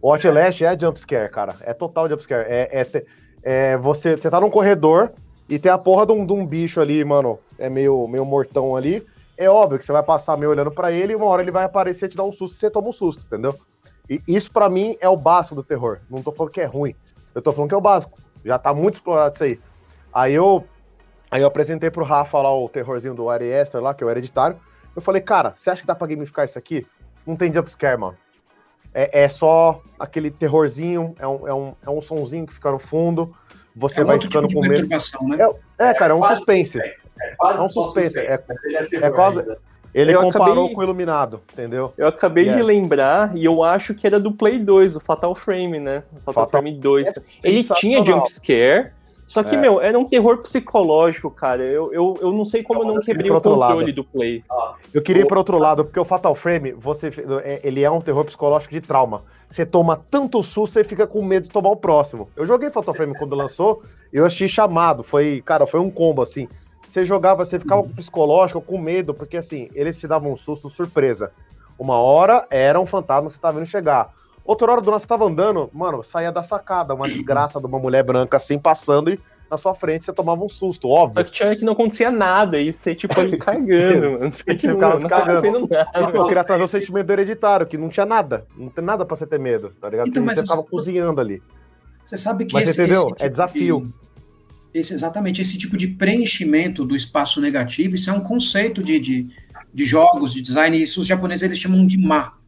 [0.00, 1.54] o Outlast é jumpscare, cara.
[1.60, 2.46] É total jumpscare.
[2.48, 3.04] É, é,
[3.42, 5.12] é, você, você tá num corredor
[5.48, 8.76] e tem a porra de um, de um bicho ali, mano, é meio, meio mortão
[8.76, 9.04] ali.
[9.36, 11.64] É óbvio que você vai passar meio olhando para ele e uma hora ele vai
[11.64, 13.54] aparecer te dar um susto você toma um susto, entendeu?
[14.08, 16.00] E isso para mim é o básico do terror.
[16.10, 16.94] Não tô falando que é ruim.
[17.34, 18.18] Eu tô falando que é o básico.
[18.44, 19.58] Já tá muito explorado isso aí.
[20.12, 20.64] Aí eu,
[21.30, 24.10] aí eu apresentei pro Rafa lá o terrorzinho do Ari Esther lá, que é o
[24.10, 24.58] hereditário.
[24.94, 26.86] Eu falei, cara, você acha que dá pra gamificar isso aqui?
[27.24, 28.16] Não tem jumpscare, mano.
[28.92, 32.78] É, é só aquele terrorzinho, é um, é, um, é um sonzinho que fica no
[32.78, 33.34] fundo.
[33.74, 34.88] Você é vai ficando tipo com medo.
[34.88, 34.98] Né?
[35.78, 36.78] É, é, cara, é um suspense.
[36.78, 36.94] É,
[37.40, 38.18] é um suspense.
[38.18, 38.38] É,
[38.92, 39.44] é quase.
[39.92, 40.74] Ele eu comparou acabei...
[40.74, 41.92] com o Iluminado, entendeu?
[41.96, 42.60] Eu acabei yeah.
[42.60, 46.04] de lembrar, e eu acho que era do Play 2, o Fatal Frame, né?
[46.12, 46.50] O Fatal, Fatal...
[46.50, 47.08] Frame 2.
[47.08, 47.12] É
[47.42, 48.92] ele tinha jumpscare,
[49.30, 49.58] só que, é.
[49.60, 51.62] meu, era um terror psicológico, cara.
[51.62, 53.92] Eu, eu, eu não sei como eu não quebrei o controle lado.
[53.92, 54.42] do Play.
[54.50, 57.12] Ah, eu queria ir para outro lado, porque o Fatal Frame, você,
[57.44, 59.22] é, ele é um terror psicológico de trauma.
[59.48, 62.28] Você toma tanto susto, você fica com medo de tomar o próximo.
[62.34, 65.04] Eu joguei Fatal Frame quando lançou, eu achei chamado.
[65.04, 66.48] Foi, cara, foi um combo, assim.
[66.88, 70.68] Você jogava, você ficava com psicológico, com medo, porque assim, eles te davam um susto
[70.68, 71.30] surpresa.
[71.78, 74.12] Uma hora era um fantasma que você tava vendo chegar.
[74.50, 78.02] Outra hora do você tava andando, mano, saía da sacada, uma desgraça de uma mulher
[78.02, 81.22] branca assim passando e na sua frente você tomava um susto, óbvio.
[81.22, 84.32] Só que tinha que não acontecia nada, e você, tipo, ali cagando, mano.
[84.32, 85.68] Você, tipo, ficava se cagando.
[85.68, 88.44] Nada, então, eu queria trazer o sentimento hereditário, que não tinha nada.
[88.56, 90.08] Não tem nada pra você ter medo, tá ligado?
[90.08, 91.40] Então, você, você ficava cozinhando ali.
[92.04, 93.02] Você sabe que mas esse, entendeu?
[93.02, 93.80] Esse tipo é desafio.
[93.82, 98.98] De esse, exatamente esse tipo de preenchimento do espaço negativo, isso é um conceito de,
[98.98, 99.28] de,
[99.72, 102.39] de jogos, de design, isso os japoneses eles chamam de ma,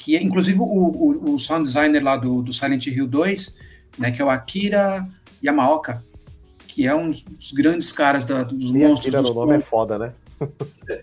[0.00, 3.58] que é, inclusive o, o, o sound designer lá do, do Silent Hill 2,
[3.98, 5.06] né, que é o Akira
[5.44, 6.02] Yamaoka,
[6.66, 9.14] que é um dos grandes caras da, dos e monstros.
[9.14, 10.12] Akira, dos o nome é foda, né?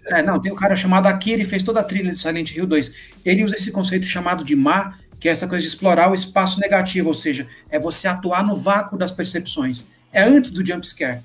[0.08, 2.66] é, não, tem um cara chamado Akira e fez toda a trilha de Silent Hill
[2.66, 2.96] 2.
[3.24, 6.60] Ele usa esse conceito chamado de ma, que é essa coisa de explorar o espaço
[6.60, 11.22] negativo, ou seja, é você atuar no vácuo das percepções é antes do jump scare.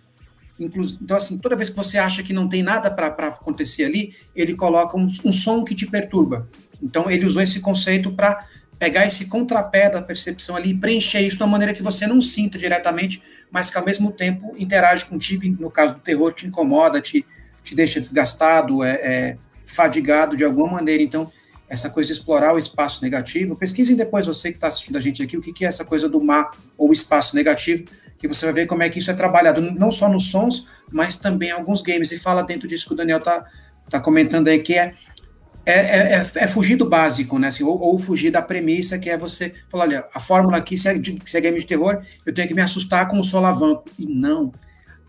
[0.61, 4.55] Então, assim, toda vez que você acha que não tem nada para acontecer ali, ele
[4.55, 6.47] coloca um, um, som que te perturba.
[6.83, 8.47] Então, ele usou esse conceito para
[8.79, 12.21] pegar esse contrapé da percepção ali e preencher isso de uma maneira que você não
[12.21, 15.45] sinta diretamente, mas que ao mesmo tempo interage contigo.
[15.61, 17.25] No caso do terror, te incomoda, te,
[17.63, 21.03] te deixa desgastado, é, é fadigado de alguma maneira.
[21.03, 21.31] Então,
[21.69, 23.57] essa coisa de explorar o espaço negativo.
[23.57, 26.09] Pesquisem depois, você que está assistindo a gente aqui, o que, que é essa coisa
[26.09, 27.85] do mar ou espaço negativo
[28.23, 31.17] que você vai ver como é que isso é trabalhado, não só nos sons, mas
[31.17, 32.13] também em alguns games.
[32.13, 33.45] E fala dentro disso que o Daniel tá,
[33.91, 34.95] tá comentando aí, que é,
[35.65, 37.49] é, é, é, é fugir do básico, né?
[37.49, 40.89] Assim, ou, ou, fugir da premissa, que é você falar, olha, a fórmula aqui, se
[40.89, 43.85] é, se é game de terror, eu tenho que me assustar com o solavanco.
[43.99, 44.53] E não.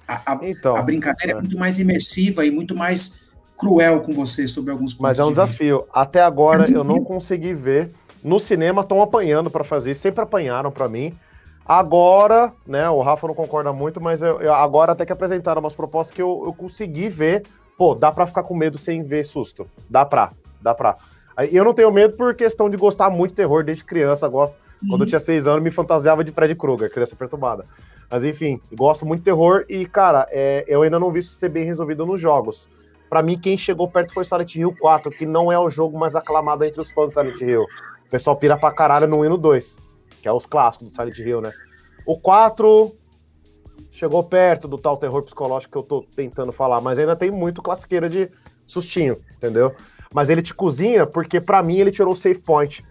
[0.07, 1.37] A, a, então, a brincadeira é.
[1.37, 3.23] é muito mais imersiva e muito mais
[3.57, 5.17] cruel com você sobre alguns pontos.
[5.17, 5.79] Mas é um de desafio.
[5.79, 5.91] Vista.
[5.93, 7.91] Até agora um eu não consegui ver.
[8.23, 11.13] No cinema estão apanhando para fazer, sempre apanharam para mim.
[11.65, 15.73] Agora, né, o Rafa não concorda muito, mas eu, eu, agora até que apresentaram umas
[15.73, 17.43] propostas que eu, eu consegui ver,
[17.77, 19.65] pô, dá pra ficar com medo sem ver susto.
[19.89, 20.31] Dá pra,
[20.63, 20.95] dá pra.
[21.51, 24.27] Eu não tenho medo por questão de gostar muito de terror desde criança.
[24.27, 24.59] Gosto.
[24.81, 24.89] Uhum.
[24.89, 27.65] Quando eu tinha seis anos, me fantasiava de Fred Krueger, criança perturbada.
[28.09, 31.49] Mas enfim, gosto muito de terror e, cara, é, eu ainda não vi isso ser
[31.49, 32.67] bem resolvido nos jogos.
[33.09, 36.15] Para mim, quem chegou perto foi Silent Hill 4, que não é o jogo mais
[36.15, 37.63] aclamado entre os fãs de Silent Hill.
[37.63, 39.77] O pessoal pira pra caralho no 1 e no 2,
[40.21, 41.51] que é os clássicos do Silent Hill, né?
[42.05, 42.95] O 4
[43.91, 47.61] chegou perto do tal terror psicológico que eu tô tentando falar, mas ainda tem muito
[47.61, 48.29] classiqueira de
[48.65, 49.75] sustinho, entendeu?
[50.13, 52.85] Mas ele te cozinha porque, para mim, ele tirou o save point.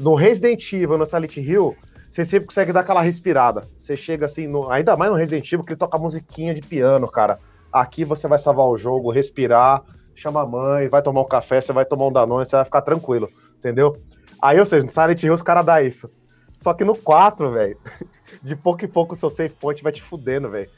[0.00, 1.76] No Resident Evil, no Silent Hill,
[2.10, 3.68] você sempre consegue dar aquela respirada.
[3.76, 7.06] Você chega assim, no, ainda mais no Resident Evil, que ele toca musiquinha de piano,
[7.08, 7.38] cara.
[7.72, 9.82] Aqui você vai salvar o jogo, respirar,
[10.14, 12.82] chama a mãe, vai tomar um café, você vai tomar um Danone, você vai ficar
[12.82, 13.96] tranquilo, entendeu?
[14.40, 16.08] Aí, ou seja, no Silent Hill os caras dão isso.
[16.56, 17.78] Só que no 4, velho,
[18.42, 20.70] de pouco em pouco o seu save point vai te fudendo, velho.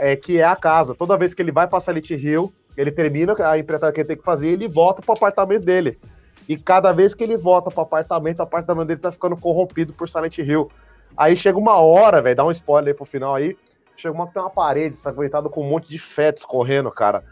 [0.00, 0.94] É que é a casa.
[0.94, 4.16] Toda vez que ele vai pra Silent Hill, ele termina a empreitada que ele tem
[4.16, 5.98] que fazer ele volta pro apartamento dele.
[6.48, 10.08] E cada vez que ele volta pro apartamento, o apartamento dele tá ficando corrompido por
[10.08, 10.70] Silent Hill.
[11.16, 13.56] Aí chega uma hora, velho, dá um spoiler aí pro final aí.
[13.94, 17.22] Chega uma que tem uma parede sanguentada com um monte de fetos correndo, cara.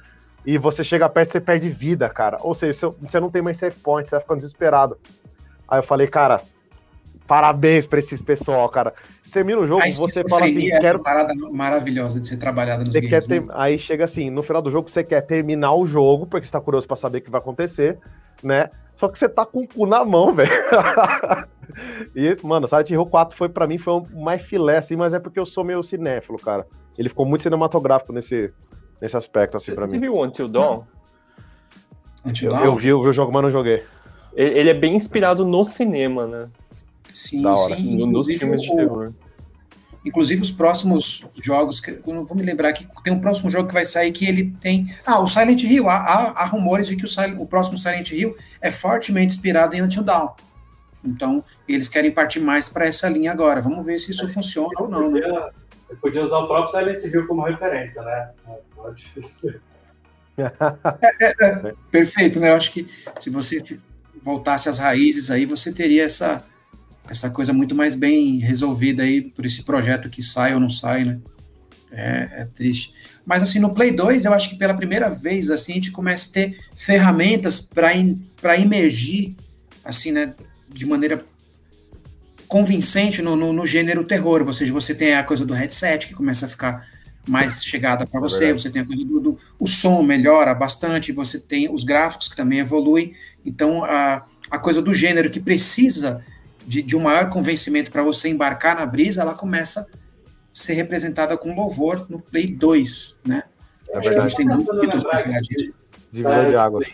[0.45, 2.39] E você chega perto, você perde vida, cara.
[2.43, 4.99] Ou seja, você não tem mais save point, você vai ficando desesperado.
[5.67, 6.43] Aí eu falei, cara,
[7.29, 8.95] Parabéns pra esses pessoal, cara.
[9.23, 10.99] Você termina o jogo, você fala assim, é quero...
[10.99, 13.43] parada maravilhosa de ser trabalhada nos você games, quer ter...
[13.43, 13.53] né?
[13.55, 16.59] Aí chega assim, no final do jogo você quer terminar o jogo, porque você tá
[16.59, 17.99] curioso pra saber o que vai acontecer,
[18.43, 18.71] né?
[18.97, 20.51] Só que você tá com o cu na mão, velho.
[22.17, 25.19] e, mano, Silent Hill 4 foi, pra mim, foi um mais filé, assim, mas é
[25.19, 26.67] porque eu sou meio cinéfilo, cara.
[26.97, 28.51] Ele ficou muito cinematográfico nesse,
[29.03, 30.01] nesse aspecto, assim, pra você mim.
[30.01, 30.83] Você viu Until Dawn?
[32.25, 32.61] Until Dawn?
[32.61, 33.85] Eu, eu, vi, eu vi o jogo, mas não joguei.
[34.35, 36.49] Ele é bem inspirado no cinema, né?
[37.13, 38.07] Sim, sim.
[38.07, 39.13] Nos filmes de terror.
[40.05, 43.69] Inclusive os próximos jogos, que, eu não vou me lembrar que tem um próximo jogo
[43.69, 44.95] que vai sair que ele tem.
[45.05, 45.89] Ah, o Silent Hill.
[45.89, 49.83] Há, há, há rumores de que o, o, próximo Silent Hill é fortemente inspirado em
[49.83, 50.31] Until Dawn.
[51.05, 53.61] Então, eles querem partir mais para essa linha agora.
[53.61, 55.11] Vamos ver se isso é, funciona ou não.
[55.11, 55.51] Podia, né?
[55.91, 58.31] Eu podia usar o próprio Silent Hill como referência, né?
[58.75, 59.61] Pode ser.
[60.41, 62.51] É, é, é, perfeito, né?
[62.51, 62.89] Eu acho que
[63.19, 63.61] se você
[64.23, 66.45] voltasse às raízes aí, você teria essa
[67.09, 71.05] essa coisa muito mais bem resolvida aí por esse projeto que sai ou não sai,
[71.05, 71.19] né?
[71.91, 72.93] É, é, triste.
[73.25, 76.29] Mas assim, no Play 2, eu acho que pela primeira vez, assim, a gente começa
[76.29, 79.35] a ter ferramentas para emergir,
[79.85, 80.35] assim, né,
[80.69, 81.25] de maneira
[82.47, 84.43] convincente no, no, no, gênero terror.
[84.47, 86.87] Ou seja, você tem a coisa do headset que começa a ficar
[87.27, 91.13] mais chegada para você, é você tem a coisa do, do, o som melhora bastante,
[91.13, 93.15] você tem os gráficos que também evoluem.
[93.45, 96.25] Então, a, a coisa do gênero que precisa
[96.69, 99.87] de, de um maior convencimento para você embarcar na brisa, ela começa a
[100.53, 103.45] ser representada com louvor no Play 2, né?
[103.89, 104.19] É verdade.
[104.19, 105.73] A gente tem muitos títulos para falar disso.
[106.13, 106.89] Divisor de águas.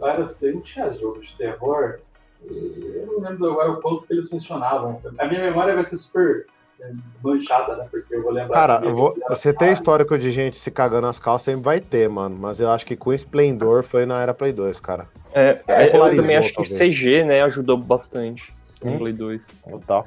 [0.00, 2.00] Para Play 1 tinha jogos de terror,
[2.44, 5.00] eu não lembro agora o quanto que eles funcionavam.
[5.18, 6.46] A minha memória vai ser super
[6.80, 6.90] é,
[7.22, 7.86] manchada, né?
[7.88, 8.54] Porque eu vou lembrar.
[8.54, 12.36] Cara, vou, você tem histórico de gente se cagando nas calças, sempre vai ter, mano.
[12.36, 15.06] Mas eu acho que com Esplendor foi na era Play 2, cara.
[15.32, 16.76] É, é eu também acho que talvez.
[16.76, 19.46] CG, né, ajudou bastante no Play 2.
[19.70, 20.06] Total.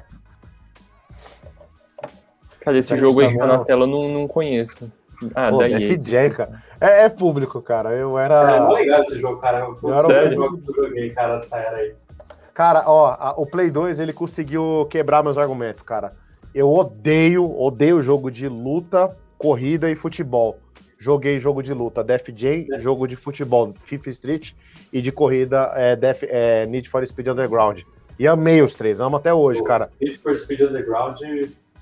[2.60, 3.84] Cadê esse jogo aí que tá na tela?
[3.84, 4.90] Eu não, não conheço.
[5.34, 5.96] Ah, Pô, daí.
[5.96, 6.62] Def cara.
[6.80, 7.92] É, é, público, cara.
[7.92, 8.56] Eu era.
[8.56, 9.60] É, não legal esse jogo, cara.
[9.60, 11.94] Eu, eu era o jogo que eu joguei, cara, essa era aí.
[12.52, 16.12] Cara, ó, a, o Play 2 ele conseguiu quebrar meus argumentos, cara.
[16.54, 20.58] Eu odeio, odeio jogo de luta, corrida e futebol.
[20.96, 22.80] Joguei jogo de luta Def Jam, é.
[22.80, 24.52] jogo de futebol Fifth Street
[24.92, 27.82] e de corrida é, Def, é, Need for Speed Underground.
[28.18, 29.90] E amei os três, amo até hoje, o cara.
[30.00, 31.20] Need for Speed Underground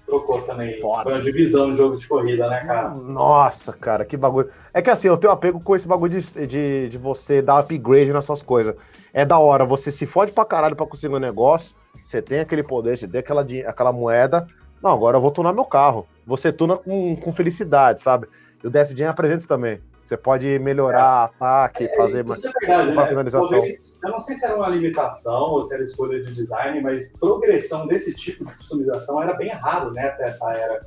[0.07, 0.81] trocou também.
[0.81, 1.05] Foda.
[1.05, 2.91] Foi uma divisão de jogo de corrida, né, cara?
[2.91, 4.51] Nossa, cara, que bagulho.
[4.75, 8.13] É que assim, eu tenho apego com esse bagulho de, de, de você dar upgrade
[8.13, 8.75] nas suas coisas.
[9.13, 12.63] É da hora, você se fode pra caralho pra conseguir um negócio, você tem aquele
[12.63, 14.47] poder, você tem aquela, aquela moeda.
[14.83, 16.07] Não, agora eu vou tunar meu carro.
[16.27, 18.27] Você tuna com, com felicidade, sabe?
[18.63, 19.81] E o Def Jam apresenta isso também.
[20.03, 21.47] Você pode melhorar é.
[21.47, 23.09] ataque, é, fazer mais é verdade, né?
[23.09, 23.59] finalização.
[23.65, 27.87] eu não sei se era uma limitação ou se era escolha de design, mas progressão
[27.87, 30.85] desse tipo de customização era bem raro, né, até essa era.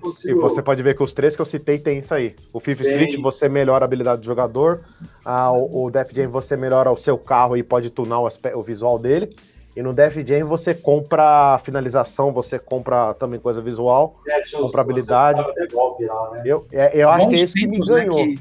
[0.00, 0.38] Consigo...
[0.38, 2.34] E você pode ver que os três que eu citei tem isso aí.
[2.50, 4.80] O Fifth Street você melhora a habilidade do jogador,
[5.22, 8.62] ah, o, o Def Jam você melhora o seu carro e pode tunar o, o
[8.62, 9.28] visual dele.
[9.76, 15.42] E no Def Jam você compra finalização, você compra também coisa visual, é, compra habilidade.
[15.42, 16.42] Lá, né?
[16.46, 18.26] Eu, é, eu acho que é isso que me né, ganhou.
[18.26, 18.40] Né, que,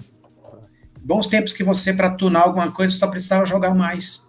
[1.02, 4.24] bons tempos que você, para tunar alguma coisa, só precisava jogar mais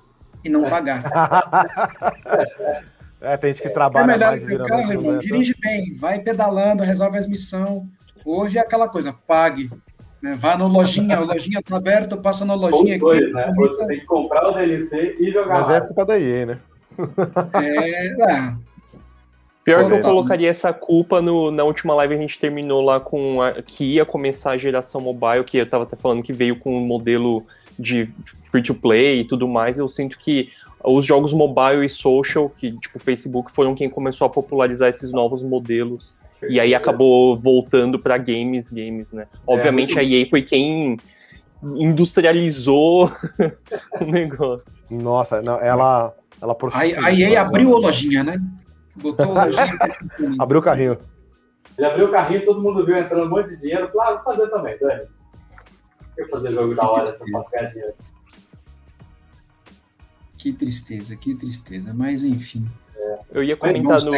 [0.44, 1.04] e não pagar.
[3.22, 4.44] é, tem gente que trabalha é mais.
[4.44, 7.84] Virando carro, irmão, dirige bem, vai pedalando, resolve as missões.
[8.24, 9.70] Hoje é aquela coisa, pague.
[10.24, 13.52] É, vá no lojinha, a lojinha tá aberta, passa na lojinha Ou dois, Né?
[13.54, 15.60] Você tem que comprar o DLC e jogar.
[15.60, 16.58] Mas é culpa da EA, né?
[17.54, 18.54] É, é.
[19.66, 23.42] Pior que eu colocaria essa culpa no, na última live a gente terminou lá com
[23.42, 26.78] a, que ia começar a geração mobile, que eu tava até falando que veio com
[26.78, 27.44] um modelo
[27.76, 28.08] de
[28.48, 29.76] free to play e tudo mais.
[29.76, 30.50] Eu sinto que
[30.84, 35.42] os jogos mobile e social, que tipo Facebook, foram quem começou a popularizar esses novos
[35.42, 36.14] modelos.
[36.48, 39.26] E aí acabou voltando para games, games, né?
[39.44, 40.96] Obviamente é, a EA foi quem
[41.62, 43.10] industrializou
[44.00, 44.66] o negócio.
[44.88, 48.38] Nossa, não, ela ela a, a EA abriu a lojinha, né?
[48.96, 49.78] Botou a lojinha.
[50.38, 50.98] abriu o carrinho.
[51.76, 53.90] Ele abriu o carrinho, todo mundo viu entrando um monte de dinheiro.
[53.92, 55.22] Falei, ah, vou fazer também, dane-se.
[56.18, 57.94] Vou fazer jogo da hora se eu posso ganhar dinheiro.
[60.38, 61.92] Que tristeza, que tristeza.
[61.92, 62.66] Mas enfim.
[62.96, 63.18] É.
[63.32, 64.12] Eu ia comentar no,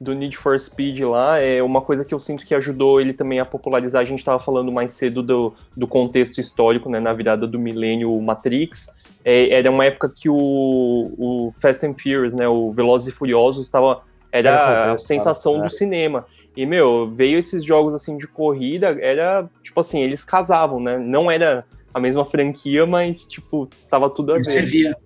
[0.00, 3.40] do Need for Speed lá, é uma coisa que eu sinto que ajudou ele também
[3.40, 4.00] a popularizar.
[4.00, 8.18] A gente estava falando mais cedo do, do contexto histórico, né, na virada do milênio
[8.20, 8.88] Matrix.
[9.24, 13.66] É, era uma época que o, o Fast and Furious, né, o Velozes e Furiosos,
[13.66, 15.66] estava era, era a sensação cara.
[15.66, 16.26] do cinema.
[16.56, 20.98] E, meu, veio esses jogos, assim, de corrida, era, tipo assim, eles casavam, né?
[20.98, 21.64] Não era
[21.94, 24.96] a mesma franquia, mas, tipo, tava tudo a ver.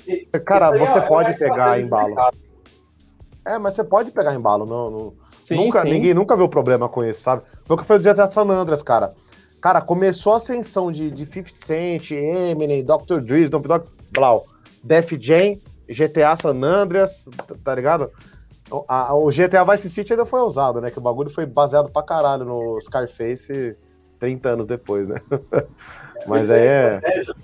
[0.44, 2.14] Cara, você pode pegar embalo.
[3.44, 4.90] É, mas você pode pegar embalo, não.
[4.90, 5.12] não...
[5.44, 5.90] Sim, nunca, sim.
[5.90, 7.42] Ninguém nunca viu problema com isso, sabe?
[7.64, 9.12] Foi o que foi o GTA San Andreas, cara.
[9.60, 13.20] Cara, começou a ascensão de, de 50 Cent, Eminem, Dr.
[13.20, 14.46] Dre, Snoop Dogg, Blau,
[14.82, 15.58] Def Jam,
[15.88, 18.10] GTA San Andreas, tá, tá ligado?
[18.70, 20.90] O, a, o GTA Vice City ainda foi usado, né?
[20.90, 23.76] Que o bagulho foi baseado pra caralho no Scarface
[24.18, 25.16] 30 anos depois, né?
[26.26, 27.00] Mas aí é.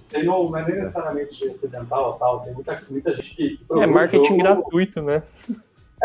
[0.08, 3.60] Tem não, é nem necessariamente acidental tal, tem muita, muita gente que.
[3.72, 5.22] É marketing jogo, gratuito, né?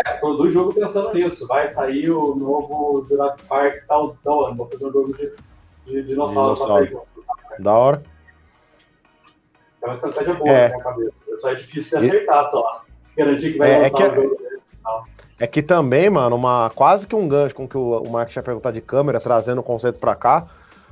[0.03, 1.45] É, produz jogo pensando nisso.
[1.47, 4.57] Vai sair o novo Jurassic Park tal, tal ano.
[4.57, 5.31] Vou fazer um jogo de,
[5.85, 6.97] de dinossauro pra sair.
[7.59, 8.03] Da hora.
[9.83, 10.69] É uma estratégia boa é.
[10.69, 11.11] na minha cabeça.
[11.39, 12.83] Só é difícil de acertar, só.
[13.17, 14.37] Garantir que vai é, lançar é que, o jogo.
[15.39, 18.41] É que também, mano, uma, quase que um gancho com que o, o Mark tinha
[18.41, 20.47] perguntado de câmera, trazendo o conceito pra cá.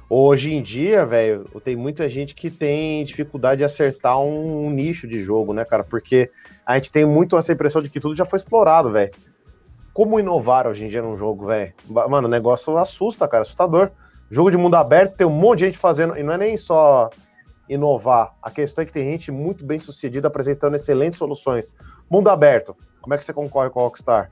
[0.09, 5.07] Hoje em dia, velho, tem muita gente que tem dificuldade de acertar um, um, nicho
[5.07, 5.85] de jogo, né, cara?
[5.85, 6.29] Porque
[6.65, 9.11] a gente tem muito essa impressão de que tudo já foi explorado, velho.
[9.93, 11.73] Como inovar hoje em dia num jogo, velho?
[12.09, 13.89] Mano, o negócio assusta, cara, assustador.
[14.29, 17.09] Jogo de mundo aberto, tem um monte de gente fazendo, e não é nem só
[17.67, 18.35] inovar.
[18.41, 21.75] A questão é que tem gente muito bem sucedida apresentando excelentes soluções.
[22.09, 24.31] Mundo aberto, como é que você concorre com a Rockstar?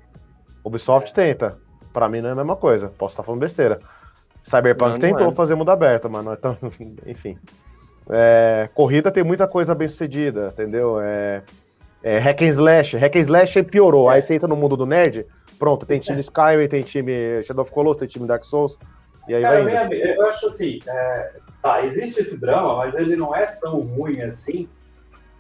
[0.63, 1.57] Ubisoft tenta.
[1.93, 2.89] Para mim não é a mesma coisa.
[2.89, 3.79] Posso estar falando besteira.
[4.43, 5.35] Cyberpunk não, tentou não é.
[5.35, 6.33] fazer mundo aberto, mano.
[6.33, 6.57] Então,
[7.05, 7.37] enfim.
[8.09, 10.99] É, corrida tem muita coisa bem sucedida, entendeu?
[10.99, 11.43] É,
[12.01, 12.97] é, hack and slash.
[12.97, 14.09] Hack and slash piorou.
[14.09, 15.25] Aí você entra no mundo do nerd,
[15.57, 16.21] pronto, tem time é.
[16.21, 18.79] Skyrim, tem time Shadow of Colossus, tem time Dark Souls.
[19.29, 19.93] E aí Cara, vai.
[19.93, 24.67] Eu acho assim, é, tá, existe esse drama, mas ele não é tão ruim assim.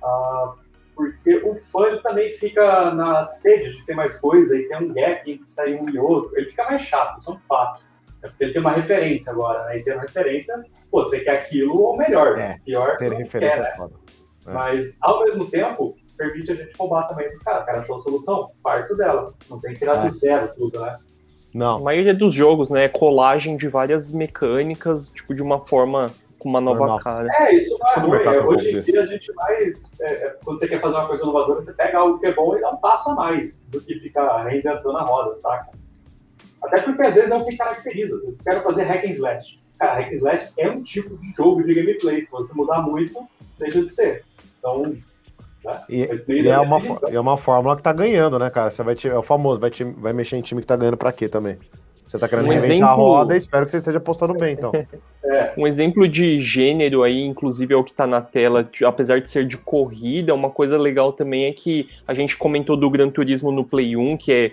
[0.03, 0.53] Uh,
[0.95, 5.31] porque o fã também fica na sede de ter mais coisa e tem um gap
[5.31, 6.37] entre sair um e outro.
[6.37, 7.83] Ele fica mais chato, isso é um fato.
[8.21, 9.79] É porque ele tem uma referência agora, né?
[9.79, 10.61] E tem uma referência,
[10.91, 12.37] pô, você quer aquilo ou melhor.
[12.37, 13.73] É, pior ter referência quer, é né?
[13.75, 13.95] foda.
[14.45, 14.51] É.
[14.51, 17.63] Mas, ao mesmo tempo, permite a gente roubar também dos caras.
[17.63, 19.33] O cara achou a solução, parto dela.
[19.49, 20.09] Não tem que tirar é.
[20.09, 20.99] do zero tudo, né?
[21.53, 21.77] Não.
[21.77, 26.07] A maioria dos jogos, né, é colagem de várias mecânicas, tipo, de uma forma
[26.39, 26.99] com uma nova Normal.
[26.99, 27.27] cara.
[27.41, 28.35] É, isso não é ruim.
[28.35, 29.91] É, hoje em dia a gente mais.
[29.99, 32.55] É, é, quando você quer fazer uma coisa inovadora, você pega algo que é bom
[32.55, 35.71] e dá um passo a mais do que ficar reinventando a roda, saca?
[36.63, 38.15] Até porque às vezes é o que caracteriza.
[38.15, 39.59] Eu quero fazer hack and slash.
[39.77, 42.21] Cara, hack and slash é um tipo de jogo de gameplay.
[42.21, 43.27] Se você mudar muito,
[43.57, 44.23] deixa de ser.
[44.57, 44.95] Então.
[45.63, 45.79] Né?
[45.89, 46.81] E, e é, uma,
[47.11, 48.71] é uma fórmula que tá ganhando, né, cara?
[48.71, 51.27] Você vai é o famoso, vai, vai mexer em time que tá ganhando pra quê
[51.27, 51.57] também?
[52.05, 52.87] Você tá querendo um reinventar exemplo...
[52.87, 54.71] a roda espero que você esteja apostando bem, então.
[55.21, 55.53] É.
[55.55, 59.45] Um exemplo de gênero aí, inclusive é o que tá na tela, apesar de ser
[59.45, 63.63] de corrida, uma coisa legal também é que a gente comentou do Gran Turismo no
[63.63, 64.51] Play 1, que é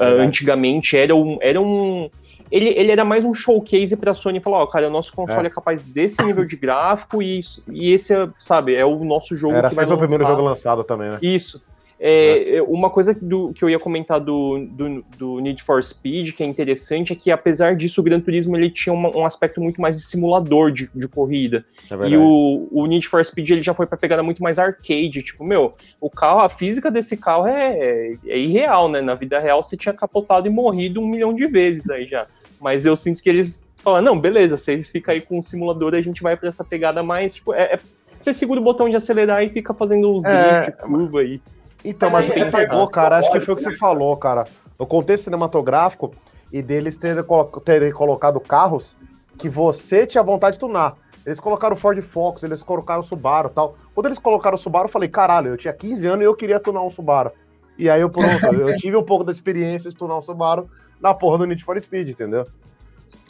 [0.00, 0.22] é.
[0.22, 2.10] antigamente era um, era um
[2.52, 5.10] ele, ele era mais um showcase para a Sony falar, ó, oh, cara, o nosso
[5.14, 5.50] console é.
[5.50, 5.50] é.
[5.50, 9.70] capaz desse nível de gráfico e, e esse, é, sabe, é o nosso jogo era
[9.70, 9.96] que vai lançar.
[9.96, 11.18] o primeiro jogo lançado também, né?
[11.22, 11.62] Isso.
[12.04, 16.34] É, é, uma coisa do, que eu ia comentar do, do, do, Need for Speed,
[16.34, 19.60] que é interessante, é que apesar disso, o Gran Turismo ele tinha uma, um aspecto
[19.60, 21.64] muito mais de simulador de, de corrida.
[21.88, 25.22] É e o, o, Need for Speed ele já foi pra pegada muito mais arcade.
[25.22, 29.00] Tipo, meu, o carro, a física desse carro é, é, é irreal, né?
[29.00, 32.26] Na vida real você tinha capotado e morrido um milhão de vezes aí já.
[32.62, 36.00] Mas eu sinto que eles falam, não, beleza, vocês ficam aí com o simulador, a
[36.00, 37.78] gente vai pra essa pegada mais, tipo, é, é
[38.20, 41.42] você segura o botão de acelerar e fica fazendo os é, drift, curva aí.
[41.84, 44.44] Então, mas o que pegou, cara, acho que foi o que você falou, cara.
[44.78, 46.12] O contexto cinematográfico
[46.52, 47.24] e deles terem,
[47.64, 48.96] terem colocado carros
[49.36, 50.96] que você tinha vontade de tunar.
[51.26, 53.76] Eles colocaram o Ford Focus, eles colocaram o Subaru tal.
[53.92, 56.60] Quando eles colocaram o Subaru, eu falei, caralho, eu tinha 15 anos e eu queria
[56.60, 57.32] tunar um Subaru.
[57.76, 60.68] E aí eu, pronto, eu tive um pouco da experiência de tunar um Subaru
[61.02, 62.44] na porra do Need for Speed, entendeu?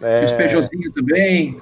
[0.02, 0.16] É...
[0.16, 1.60] Tinha os Peugeotzinho também.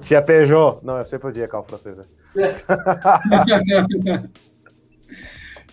[0.00, 0.78] Tinha Peugeot.
[0.82, 1.98] Não, eu sempre odiei carro francês.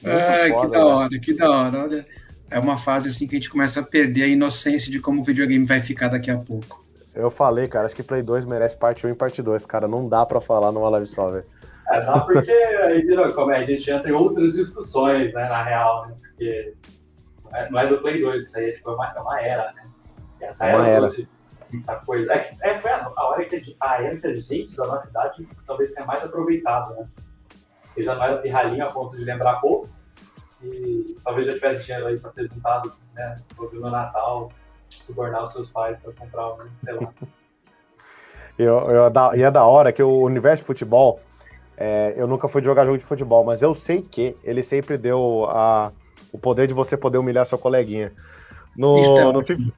[0.03, 0.51] É.
[0.51, 1.19] ah, foda, que da hora, né?
[1.19, 1.83] que da hora.
[1.83, 2.05] Olha,
[2.51, 5.23] é uma fase assim que a gente começa a perder a inocência de como o
[5.23, 6.85] videogame vai ficar daqui a pouco.
[7.15, 9.87] Eu falei, cara, acho que Play 2 merece parte 1 e parte 2, cara.
[9.87, 11.45] Não dá pra falar numa live só, velho.
[11.89, 15.63] É, dá porque aí virou, como é, a gente já tem outras discussões, né, na
[15.63, 16.15] real, né?
[16.21, 16.73] Porque
[17.69, 19.83] não é do Play 2, isso aí é, tipo, é uma, é uma era, né?
[20.41, 20.97] Essa era, era.
[20.97, 21.29] trouxe
[21.71, 22.33] muita coisa.
[22.33, 25.47] É, é, foi a, a, hora que a, era que a gente da nossa idade
[25.65, 27.07] talvez tenha mais aproveitado, né?
[27.83, 29.89] Porque já não era pirralhinho a ponto de lembrar pouco.
[30.61, 33.35] E talvez já tivesse dinheiro aí para ter juntado, né?
[33.57, 34.51] No Natal,
[34.89, 37.13] subornar os seus pais para comprar um, sei lá.
[38.57, 41.19] eu, eu, e é da hora que o universo de futebol,
[41.77, 45.47] é, eu nunca fui jogar jogo de futebol, mas eu sei que ele sempre deu
[45.49, 45.91] a,
[46.35, 48.11] o poder de você poder humilhar seu coleguinha.
[48.75, 49.73] No, isso, é no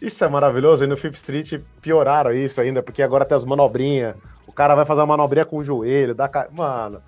[0.00, 4.14] isso é maravilhoso, e no Fifth Street pioraram isso ainda, porque agora tem as manobrinhas,
[4.46, 6.48] o cara vai fazer uma manobrinha com o joelho, dá ca...
[6.52, 7.02] Mano,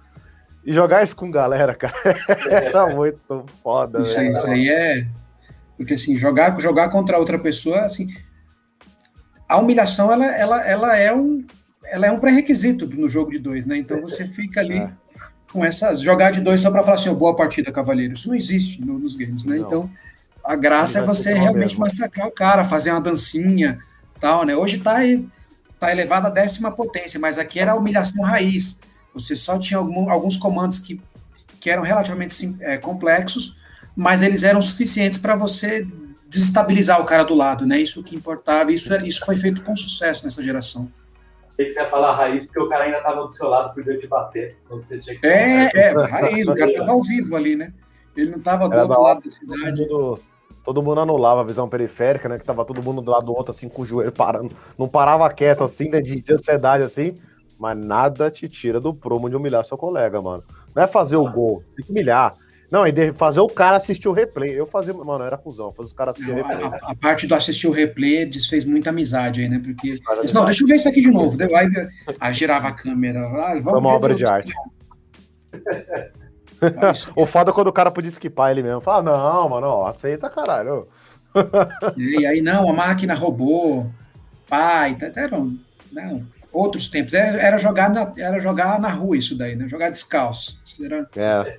[0.65, 1.95] e jogar isso com galera, cara,
[2.51, 4.03] era muito foda.
[4.03, 5.07] Isso, isso aí é
[5.81, 8.07] porque, assim, jogar, jogar contra outra pessoa, assim,
[9.49, 11.43] a humilhação, ela, ela, ela é um,
[11.87, 13.79] ela é um pré-requisito no jogo de dois, né?
[13.79, 14.93] Então você fica ali é.
[15.53, 18.15] Com essas, jogar de dois só para falar assim, oh, boa partida, cavaleiro.
[18.15, 19.57] Isso não existe no, nos games, né?
[19.57, 19.67] Não.
[19.67, 19.91] Então,
[20.45, 21.81] a graça é você realmente mesmo.
[21.81, 23.79] massacrar o cara, fazer uma dancinha,
[24.21, 24.57] tal, né?
[24.57, 24.97] Hoje tá,
[25.79, 28.79] tá elevada a décima potência, mas aqui era a humilhação raiz.
[29.13, 31.01] Você só tinha algum, alguns comandos que,
[31.61, 33.57] que eram relativamente é, complexos,
[33.95, 35.87] mas eles eram suficientes para você
[36.29, 37.81] desestabilizar o cara do lado, né?
[37.81, 40.91] Isso que importava, isso, isso foi feito com sucesso nessa geração.
[41.61, 43.99] Tem que você ia falar raiz, porque o cara ainda estava do seu lado, podia
[43.99, 44.57] te bater.
[44.67, 47.71] Quando você tinha que é, é, raiz, o cara estava ao vivo ali, né?
[48.17, 49.87] Ele não estava do outro lado da cidade.
[49.87, 50.19] Todo,
[50.65, 52.39] todo mundo anulava a visão periférica, né?
[52.39, 54.57] Que tava todo mundo do lado do outro, assim, com o joelho parando.
[54.79, 56.01] Não parava quieto, assim, né?
[56.01, 57.15] De, de ansiedade, assim.
[57.59, 60.43] Mas nada te tira do promo de humilhar seu colega, mano.
[60.75, 62.37] Não é fazer o gol, tem que humilhar.
[62.71, 64.59] Não, e fazer o cara assistir o replay.
[64.59, 66.65] Eu fazia, mano, era cuzão, fazer os caras assistir não, o replay.
[66.65, 69.59] A, a, parte do assistir o replay desfez muita amizade aí, né?
[69.59, 69.91] Porque.
[69.91, 71.37] Disse, não, deixa eu ver isso aqui de novo.
[71.43, 71.69] Aí,
[72.21, 73.21] aí girava a câmera.
[73.27, 74.53] Ah, vamos Foi uma obra de arte.
[77.17, 78.81] o foda é quando o cara podia esquipar ele mesmo.
[78.81, 80.87] Fala, não, mano, ó, aceita, caralho.
[81.97, 83.91] e aí, não, a máquina roubou.
[84.49, 85.57] Pai, tá, tá, eram
[85.93, 87.15] não, outros tempos.
[87.15, 89.69] Era, era, jogar na, era jogar na rua isso daí, né?
[89.69, 90.61] Jogar descalço.
[90.83, 91.09] Era...
[91.17, 91.59] É.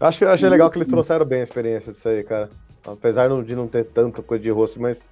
[0.00, 2.48] Acho, achei legal que eles trouxeram bem a experiência disso aí, cara.
[2.84, 5.10] Apesar de não ter tanta coisa de rosto, mas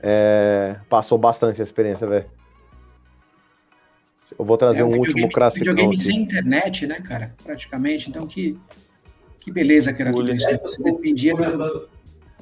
[0.00, 2.26] é, passou bastante a experiência, velho.
[4.38, 5.60] Eu vou trazer é, um último clássico.
[5.60, 6.02] Videogame aqui.
[6.02, 7.34] sem internet, né, cara?
[7.42, 8.10] Praticamente.
[8.10, 8.58] Então, que,
[9.38, 10.48] que beleza que era tudo isso.
[10.48, 11.88] É, Você dependia do...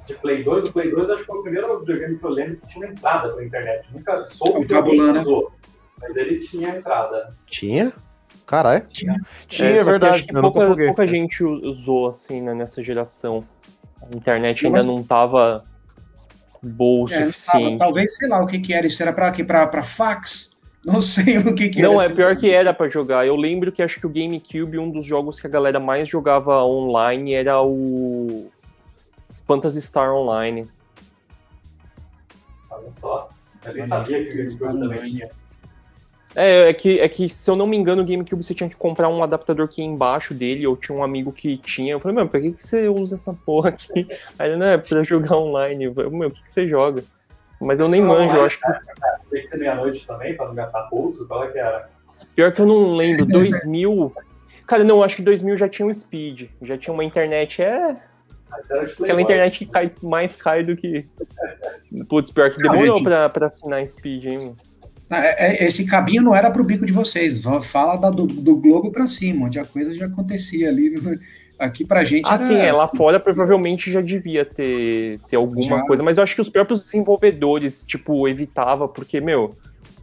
[0.07, 2.57] De Play 2, o Play 2 acho que foi o primeiro videogame que eu lembro
[2.57, 3.87] que tinha entrada pra internet.
[3.93, 5.21] Nunca soube que alguém né?
[5.21, 5.53] usou.
[6.01, 7.35] Mas ele tinha entrada.
[7.47, 7.93] Tinha?
[8.47, 8.85] Caralho.
[8.87, 10.27] Tinha, Tinha é, é verdade.
[10.27, 13.45] pouca, pouca gente usou assim né, nessa geração.
[14.01, 15.65] A internet ainda não tava
[16.63, 17.79] boa o é, suficiente.
[17.79, 18.87] Tava, talvez, sei lá, o que que era.
[18.87, 19.43] Isso era pra quê?
[19.43, 20.57] Pra, pra fax?
[20.85, 22.13] Não sei o que que Não, era.
[22.13, 23.27] é pior que era para jogar.
[23.27, 26.63] Eu lembro que acho que o GameCube, um dos jogos que a galera mais jogava
[26.63, 28.49] online era o
[29.47, 30.69] Phantasy Star Online.
[32.71, 33.29] Olha só.
[33.65, 35.29] Eu nem sabia que o GameCube também tinha.
[36.35, 38.77] É, é que, é que, se eu não me engano, o GameCube você tinha que
[38.77, 41.95] comprar um adaptador que ia embaixo dele, ou tinha um amigo que tinha.
[41.95, 44.07] Eu falei, mano, por que, que você usa essa porra aqui?
[44.39, 45.85] Aí ele, não, é pra jogar online.
[45.85, 47.03] Eu falei, meu, o que, que você joga?
[47.59, 48.71] Mas eu nem manjo, eu acho que.
[49.31, 51.27] Tem que ser meia-noite também, pra não gastar pulso?
[51.27, 51.89] Qual é que era?
[52.35, 54.15] Pior que eu não lembro, 2000.
[54.67, 57.97] Cara, não, acho que 2000 já tinha um speed, já tinha uma internet, é.
[58.51, 61.07] Aquela internet que cai, mais cai do que.
[62.09, 64.57] Putz, pior que demorou pra, pra assinar speed, hein, mano.
[65.11, 67.45] É, é, esse cabinho não era para o bico de vocês.
[67.63, 70.95] Fala da, do, do, globo para cima, onde a coisa já acontecia ali.
[71.59, 72.27] Aqui pra gente.
[72.27, 72.47] Ah, era...
[72.47, 75.87] sim, é, lá fora provavelmente já devia ter, ter alguma já.
[75.87, 79.55] coisa, mas eu acho que os próprios desenvolvedores, tipo, evitava, porque, meu,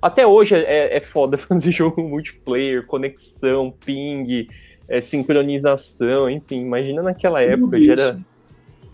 [0.02, 4.48] até hoje é, é foda fazer jogo multiplayer, conexão, ping,
[4.88, 8.20] é, sincronização, enfim, imagina naquela Tudo época, já era.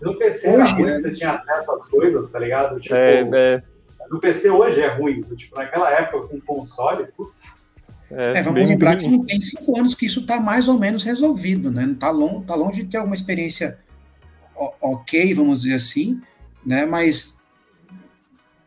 [0.00, 0.96] No PC hoje, era né?
[0.96, 2.80] você tinha acesso às coisas, tá ligado?
[2.80, 3.62] Tipo, é, é
[4.10, 5.22] no PC hoje é ruim.
[5.22, 7.60] Tipo, naquela época com console, putz.
[8.10, 11.70] É, é, vamos lembrar que tem cinco anos que isso está mais ou menos resolvido,
[11.70, 11.84] né?
[11.92, 13.78] Está longe, tá longe de ter alguma experiência
[14.80, 16.20] ok, vamos dizer assim,
[16.66, 16.84] né?
[16.84, 17.38] Mas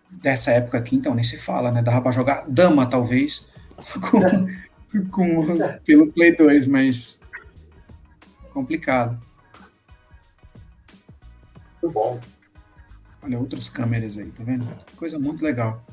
[0.10, 1.82] dessa época aqui, então nem se fala, né?
[1.82, 3.52] Dava para jogar dama, talvez,
[4.10, 5.46] com, com,
[5.84, 7.20] pelo Play 2, mas
[8.54, 9.20] complicado.
[11.84, 12.20] Muito bom.
[13.22, 14.66] Olha, outras câmeras aí, tá vendo?
[14.96, 15.84] Coisa muito legal.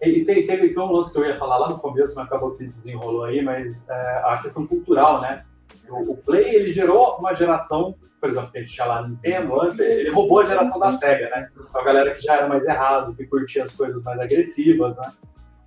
[0.00, 2.66] E tem, teve um lance que eu ia falar lá no começo, mas acabou que
[2.66, 5.44] desenrolou aí, mas é, a questão cultural, né?
[5.88, 9.60] O, o, Play, ele gerou uma geração, por exemplo, que a gente tinha lá Nintendo
[9.60, 11.48] antes, ele roubou a geração da SEGA, né?
[11.74, 15.12] A galera que já era mais errado, que curtia as coisas mais agressivas, né?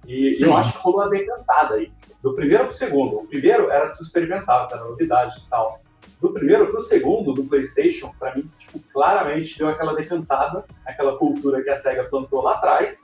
[0.07, 1.91] E, e eu acho que rolou uma decantada aí.
[2.23, 3.19] Do primeiro pro segundo.
[3.19, 5.81] O primeiro era tudo experimental, era novidade e tal.
[6.21, 11.61] Do primeiro pro segundo, do PlayStation, para mim, tipo, claramente deu aquela decantada, aquela cultura
[11.61, 13.03] que a SEGA plantou lá atrás.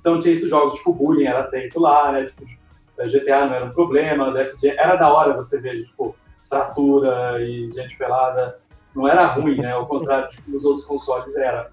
[0.00, 2.26] Então tinha esses jogos, tipo, bullying era aceito lá, né?
[2.26, 2.44] Tipo,
[2.98, 6.14] GTA não era um problema, era da hora você ver, tipo,
[6.48, 8.60] fratura e gente pelada.
[8.94, 9.72] Não era ruim, né?
[9.72, 11.70] Ao contrário de que os outros consoles era.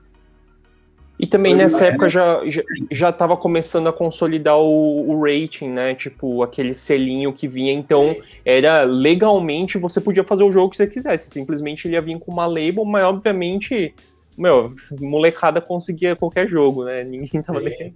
[1.19, 2.41] E também nessa época já,
[2.89, 5.93] já, estava começando a consolidar o, o, rating, né?
[5.93, 7.73] Tipo, aquele selinho que vinha.
[7.73, 8.15] Então,
[8.45, 11.29] era legalmente você podia fazer o jogo que você quisesse.
[11.29, 13.93] Simplesmente ele ia vir com uma label, mas obviamente,
[14.37, 17.03] meu, molecada conseguia qualquer jogo, né?
[17.03, 17.95] Ninguém tava defendendo.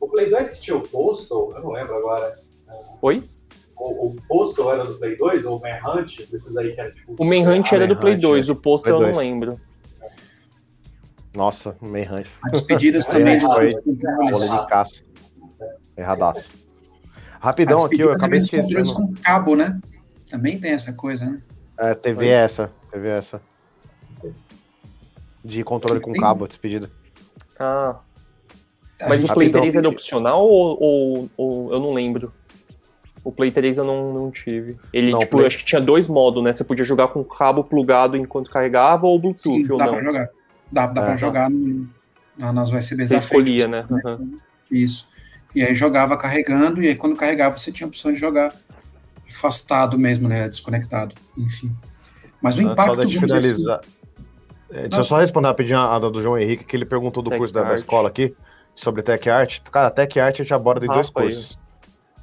[0.00, 2.38] O Play 2 tinha o Postal, eu não lembro agora.
[3.02, 3.22] Oi?
[3.76, 6.16] O, o Postal era do Play 2 ou o Manhunt?
[6.30, 7.14] Desses aí que era tipo.
[7.18, 9.60] O Manhunt era do Play 2, o Postal eu não lembro.
[11.34, 12.30] Nossa, meio rancho.
[12.50, 15.02] Despedidas também foi de caça.
[15.96, 16.50] Erradaço.
[17.40, 18.94] Rapidão aqui, eu acabei esquecendo.
[18.94, 19.80] com cabo, né?
[20.30, 21.42] Também tem essa coisa, né?
[21.78, 23.40] É, teve essa, teve essa.
[25.44, 26.88] De controle com cabo, despedida.
[27.58, 27.96] Ah.
[29.08, 32.32] Mas o Play 3 era opcional ou, ou, ou, eu não lembro?
[33.24, 34.76] O Play 3 eu não, não tive.
[34.92, 35.46] Ele, não, tipo, Play...
[35.46, 36.52] acho que tinha dois modos, né?
[36.52, 39.94] Você podia jogar com cabo plugado enquanto carregava ou Bluetooth Sim, ou dá não.
[39.94, 40.28] Pra jogar.
[40.72, 41.88] Dá, dá é, pra jogar no,
[42.36, 44.02] nas USBs você da escolhia, frente, né?
[44.04, 44.38] Uhum.
[44.70, 45.06] Isso.
[45.54, 48.54] E aí jogava carregando, e aí quando carregava você tinha a opção de jogar
[49.28, 50.48] afastado mesmo, né?
[50.48, 51.74] Desconectado, enfim.
[52.40, 52.96] Mas o impacto...
[52.96, 53.80] Só de finalizar.
[53.80, 53.90] Assim,
[54.70, 57.28] é, deixa eu só responder rapidinho a, a do João Henrique, que ele perguntou do
[57.28, 58.34] Tech curso da, da, escola aqui,
[58.74, 59.60] sobre Tech Art.
[59.70, 61.58] Cara, Tech Art a gente aborda em ah, dois cursos.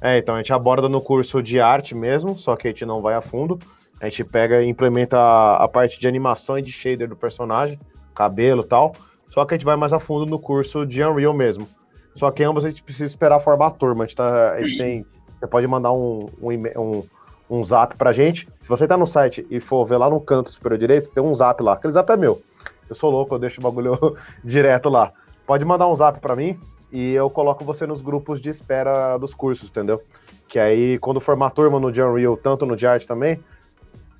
[0.00, 3.00] É, então a gente aborda no curso de arte mesmo, só que a gente não
[3.00, 3.58] vai a fundo.
[4.00, 7.78] A gente pega e implementa a, a parte de animação e de shader do personagem
[8.20, 8.92] cabelo tal.
[9.28, 11.66] Só que a gente vai mais a fundo no curso de Unreal mesmo.
[12.14, 14.04] Só que ambos a gente precisa esperar formar a turma.
[14.04, 15.06] A gente, tá, a gente tem.
[15.38, 17.02] Você pode mandar um, um, um,
[17.48, 18.46] um zap pra gente.
[18.60, 21.34] Se você tá no site e for ver lá no canto superior direito, tem um
[21.34, 21.74] zap lá.
[21.74, 22.42] Aquele zap é meu.
[22.88, 23.96] Eu sou louco, eu deixo o bagulho
[24.44, 25.12] direto lá.
[25.46, 26.58] Pode mandar um zap para mim
[26.92, 30.02] e eu coloco você nos grupos de espera dos cursos, entendeu?
[30.46, 33.40] Que aí, quando formar turma no Unreal, tanto no de também,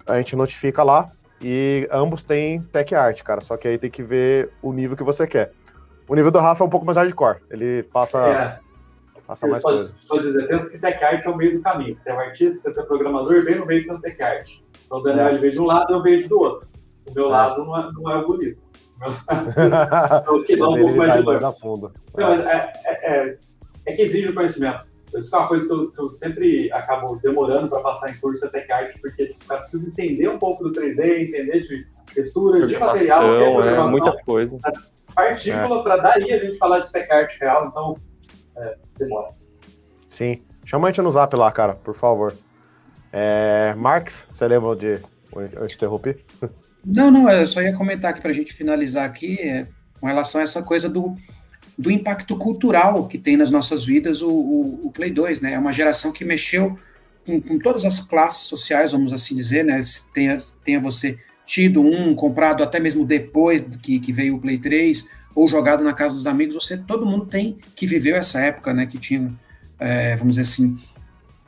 [0.06, 1.10] a gente notifica lá
[1.42, 3.40] e ambos têm tech art, cara.
[3.40, 5.52] Só que aí tem que ver o nível que você quer.
[6.08, 7.38] O nível do Rafa é um pouco mais hardcore.
[7.50, 8.58] Ele passa, é.
[9.26, 9.94] passa mais pode, coisa.
[10.08, 11.94] Pode dizer, pensa que tech art é o meio do caminho.
[11.94, 14.50] Você tem um artista, você tem um programador, bem no meio tem um tech art.
[14.84, 15.30] Então o Daniel é.
[15.30, 16.68] ele veio de um lado, eu vejo do outro.
[17.06, 17.30] O meu é.
[17.30, 18.62] lado não é, não é o bonito.
[19.00, 21.92] então, que dá um pouco mais, mais a fundo.
[22.18, 23.38] É, é, é,
[23.86, 24.89] é que exige o conhecimento.
[25.14, 28.46] Isso é uma coisa que eu, que eu sempre acabo demorando para passar em curso
[28.46, 32.66] até Art, porque tipo, o cara precisa entender um pouco do 3D, entender de textura,
[32.66, 34.58] de material, é, muita coisa.
[35.14, 35.82] Partícula, é.
[35.82, 37.96] para daí a gente falar de Tech Art real, então
[38.56, 39.30] é, demora.
[40.08, 40.42] Sim.
[40.64, 42.34] Chama a gente no zap lá, cara, por favor.
[43.12, 45.00] É, Marx, você lembra de.
[45.34, 46.16] Eu interrompi?
[46.84, 49.66] Não, não, eu só ia comentar aqui para a gente finalizar aqui, é,
[50.00, 51.14] com relação a essa coisa do,
[51.80, 55.54] do impacto cultural que tem nas nossas vidas o, o, o Play 2, né?
[55.54, 56.78] É uma geração que mexeu
[57.24, 59.80] com, com, todas as classes sociais, vamos assim dizer, né?
[60.12, 65.08] Tenha, tenha você tido um, comprado até mesmo depois que, que veio o Play 3,
[65.34, 68.84] ou jogado na casa dos amigos, você, todo mundo tem que viveu essa época, né?
[68.84, 69.32] Que tinha,
[69.78, 70.78] é, vamos dizer assim,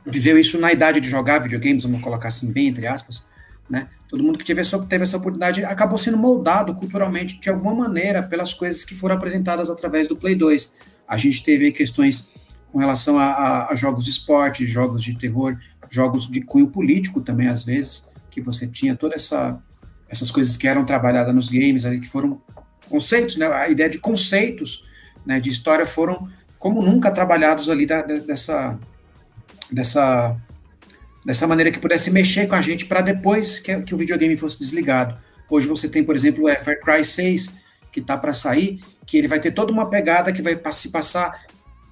[0.03, 3.23] viveu isso na idade de jogar videogames, vamos colocar assim, bem entre aspas,
[3.69, 3.87] né?
[4.13, 8.21] Todo mundo que teve essa, teve essa oportunidade acabou sendo moldado culturalmente de alguma maneira
[8.21, 10.77] pelas coisas que foram apresentadas através do Play 2.
[11.07, 12.29] A gente teve questões
[12.71, 15.57] com relação a, a, a jogos de esporte, jogos de terror,
[15.89, 19.59] jogos de cunho político também, às vezes, que você tinha toda essa
[20.07, 22.39] essas coisas que eram trabalhadas nos games ali, que foram
[22.87, 24.83] conceitos, né, a ideia de conceitos
[25.25, 26.29] né, de história foram
[26.59, 28.77] como nunca trabalhados ali da, dessa,
[29.71, 30.37] dessa
[31.25, 34.59] dessa maneira que pudesse mexer com a gente para depois que, que, o videogame fosse
[34.59, 35.19] desligado.
[35.49, 37.57] Hoje você tem, por exemplo, o Far Cry 6,
[37.91, 41.45] que está para sair, que ele vai ter toda uma pegada que vai se passar,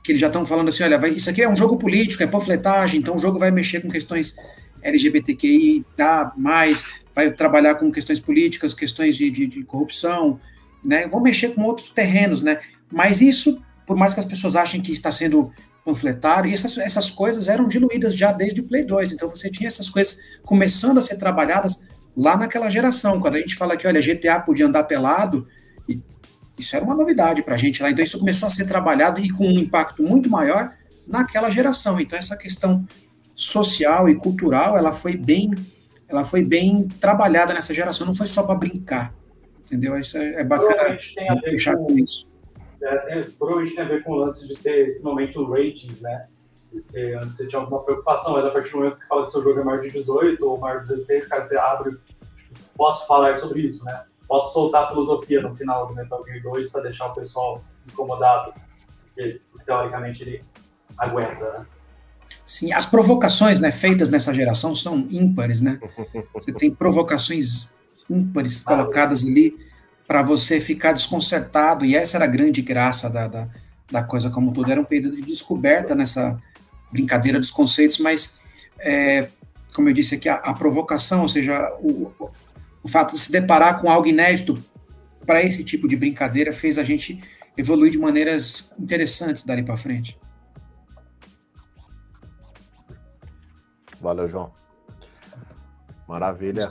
[0.03, 2.27] que eles já estão falando assim, olha, vai, isso aqui é um jogo político, é
[2.27, 4.35] panfletagem, então o jogo vai mexer com questões
[4.81, 10.39] LGBTQI, tá, mais, vai trabalhar com questões políticas, questões de, de, de corrupção,
[10.83, 12.59] né, vão mexer com outros terrenos, né,
[12.91, 15.51] Mas isso, por mais que as pessoas achem que está sendo
[15.83, 19.13] panfletário, e essas, essas coisas eram diluídas já desde o Play 2.
[19.13, 21.85] Então você tinha essas coisas começando a ser trabalhadas
[22.15, 23.19] lá naquela geração.
[23.19, 25.47] Quando a gente fala que, olha, GTA podia andar pelado,
[26.57, 27.89] isso era uma novidade para a gente lá.
[27.89, 30.71] Então isso começou a ser trabalhado e com um impacto muito maior
[31.07, 31.99] naquela geração.
[31.99, 32.85] Então essa questão
[33.35, 35.51] social e cultural, ela foi bem,
[36.07, 38.05] ela foi bem trabalhada nessa geração.
[38.05, 39.13] Não foi só para brincar,
[39.65, 39.97] entendeu?
[39.97, 40.97] Isso é, é bacana
[41.49, 42.30] puxar com, com isso.
[42.83, 46.21] É, é, provavelmente tem a ver com o lance de ter finalmente o ratings, né?
[46.71, 49.43] Porque antes você tinha alguma preocupação, mas a partir do momento que fala que seu
[49.43, 51.91] jogo é maior de 18 ou maior de 16, cara, você abre.
[51.91, 54.05] Tipo, posso falar sobre isso, né?
[54.27, 58.53] Posso soltar a filosofia no final do Metal Gear 2 para deixar o pessoal incomodado,
[59.05, 60.43] porque teoricamente ele
[60.97, 61.65] aguenta, né?
[62.45, 65.79] Sim, as provocações né, feitas nessa geração são ímpares, né?
[66.33, 67.73] Você tem provocações
[68.09, 69.57] ímpares colocadas ali
[70.11, 73.47] para você ficar desconcertado, e essa era a grande graça da, da,
[73.89, 74.69] da coisa como tudo.
[74.69, 76.37] Era um período de descoberta nessa
[76.91, 78.41] brincadeira dos conceitos, mas,
[78.77, 79.29] é,
[79.73, 82.11] como eu disse aqui, a, a provocação, ou seja, o,
[82.83, 84.61] o fato de se deparar com algo inédito
[85.25, 87.23] para esse tipo de brincadeira fez a gente
[87.57, 90.19] evoluir de maneiras interessantes dali para frente.
[94.01, 94.51] Valeu, João.
[96.05, 96.69] Maravilha.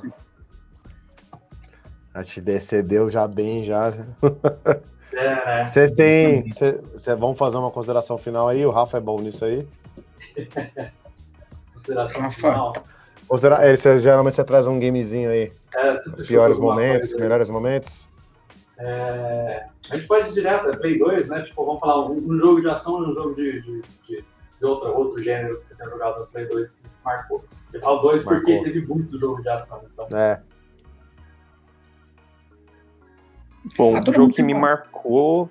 [2.12, 3.92] A te decedeu já bem, já.
[5.12, 6.50] É, Vocês têm.
[6.50, 8.64] Vocês vão fazer uma consideração final aí?
[8.64, 9.66] O Rafa é bom nisso aí?
[11.74, 12.36] consideração Rafa.
[12.36, 12.72] final.
[13.28, 13.64] Considera...
[13.64, 15.52] É, você, geralmente você traz um gamezinho aí.
[15.76, 18.08] É, Piores momentos, melhores momentos.
[18.78, 19.66] É...
[19.90, 21.42] A gente pode ir direto, é Play 2, né?
[21.42, 24.24] Tipo, vamos falar um, um jogo de ação e um jogo de, de, de,
[24.58, 27.44] de outro, outro gênero que você tenha jogado no Play 2 que você marcou.
[27.72, 28.42] Eu falo dois marcou.
[28.42, 29.82] porque teve muito jogo de ação.
[29.92, 30.08] Então.
[30.16, 30.40] É.
[33.76, 35.48] Bom, ah, o jogo que me marcou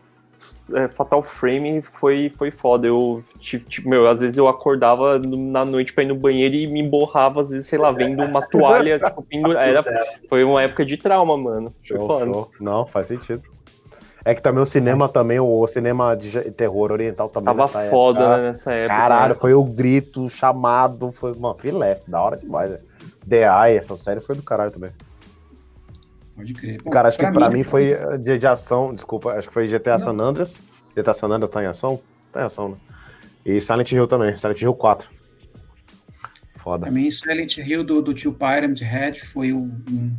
[0.73, 2.88] é, Fatal Frame foi, foi foda.
[2.88, 6.81] Eu, tipo, meu, às vezes eu acordava na noite pra ir no banheiro e me
[6.81, 9.26] emborrava, às vezes, sei lá, vendo uma toalha, tipo.
[9.57, 9.84] Era,
[10.27, 11.73] foi uma época de trauma, mano.
[11.84, 12.52] Show, show.
[12.60, 13.44] Não, faz sentido.
[14.26, 18.19] É que também o cinema também, o cinema de terror oriental também Tava nessa foda
[18.19, 18.38] época.
[18.38, 18.99] Né, nessa época.
[18.99, 22.69] Caralho, foi o grito, o chamado, foi uma filé, da hora demais.
[22.69, 22.80] Né?
[23.27, 24.91] The Eye, essa série foi do caralho também.
[26.40, 26.82] Pode crer.
[26.82, 29.53] Bom, Cara, acho pra que pra mim, mim foi de, de, ação, desculpa, acho que
[29.53, 29.99] foi GTA Não.
[29.99, 30.56] San Andreas.
[30.95, 32.02] GTA San Andreas tá em ação?
[32.32, 32.78] Tá em ação, né?
[33.45, 35.10] E Silent Hill também, Silent Hill 4.
[36.56, 36.84] Foda.
[36.84, 40.16] Pra mim, Silent Hill do, do tio Pyramid Head foi um, um,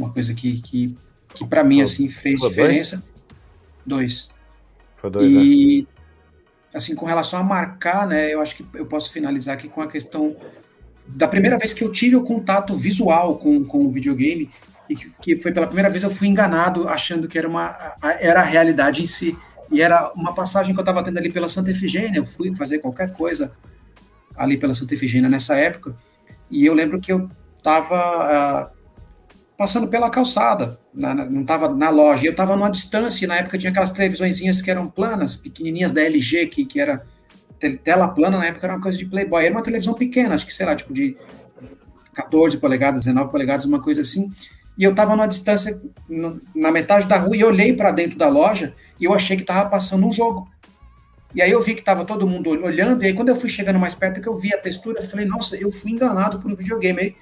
[0.00, 0.96] uma coisa que, que,
[1.32, 3.04] que pra mim, assim, fez foi diferença.
[3.86, 4.30] Dois.
[4.96, 5.86] Foi dois, E,
[6.72, 6.76] é.
[6.76, 9.86] assim, com relação a marcar, né, eu acho que eu posso finalizar aqui com a
[9.86, 10.36] questão
[11.06, 14.50] da primeira vez que eu tive o contato visual com, com o videogame,
[14.88, 17.76] e que, que, foi pela primeira vez eu fui enganado achando que era uma
[18.20, 19.36] era a realidade em si.
[19.70, 22.78] E era uma passagem que eu estava tendo ali pela Santa Efigênia eu fui fazer
[22.78, 23.50] qualquer coisa
[24.36, 25.96] ali pela Santa Efigênia nessa época.
[26.50, 28.70] E eu lembro que eu estava uh, ah,
[29.56, 32.26] passando pela calçada na, na, não estava na loja.
[32.26, 36.02] Eu estava numa distância e na época tinha aquelas televisõezinhas que eram planas pequenininhas da
[36.02, 37.04] LG que, que era
[37.82, 39.44] tela plana na época era uma coisa de Playboy.
[39.44, 41.16] Era uma televisão pequena acho que sei lá tipo de
[42.12, 44.30] 14 polegadas 19 polegadas uma coisa assim
[44.76, 45.80] e eu estava numa distância,
[46.54, 49.68] na metade da rua, e olhei para dentro da loja e eu achei que estava
[49.68, 50.48] passando um jogo.
[51.34, 53.78] E aí eu vi que estava todo mundo olhando, e aí quando eu fui chegando
[53.78, 56.54] mais perto, que eu vi a textura, eu falei, nossa, eu fui enganado por um
[56.54, 57.16] videogame.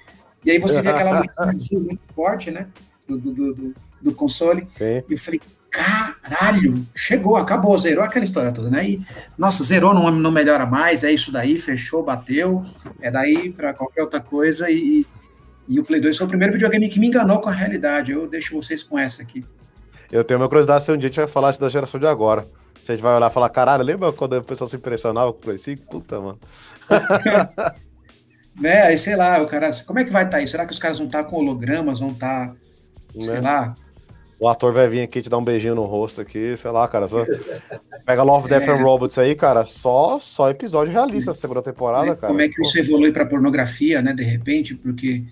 [0.45, 2.67] E aí você vê aquela luz azul muito forte, né,
[3.07, 4.67] do, do, do, do console.
[4.73, 5.03] Sim.
[5.07, 8.87] E eu falei, caralho, chegou, acabou, zerou aquela história toda, né?
[8.87, 9.01] E,
[9.35, 12.63] nossa, zerou, não, não melhora mais, é isso daí, fechou, bateu,
[13.01, 15.05] é daí para qualquer outra coisa e,
[15.67, 18.11] e o Play 2 foi o primeiro videogame que me enganou com a realidade.
[18.11, 19.43] Eu deixo vocês com essa aqui.
[20.11, 22.05] Eu tenho uma curiosidade se um dia a gente vai falar isso da geração de
[22.05, 22.47] agora.
[22.87, 25.41] A gente vai olhar e falar, caralho, lembra quando o pessoal se impressionava com o
[25.41, 25.85] Play 5?
[25.89, 26.39] Puta, mano.
[28.59, 30.51] né, aí sei lá, o cara, como é que vai estar tá isso?
[30.51, 32.55] Será que os caras vão estar tá com hologramas, vão estar, tá,
[33.19, 33.41] sei né?
[33.41, 33.73] lá,
[34.43, 37.07] o ator vai vir aqui te dar um beijinho no rosto aqui, sei lá, cara.
[37.07, 37.25] Só...
[38.05, 39.63] Pega Love, Death and Robots aí, cara.
[39.63, 42.27] Só, só episódio realista da segunda temporada, é, cara.
[42.27, 45.23] Como é que isso evolui pra pornografia, né, de repente, porque.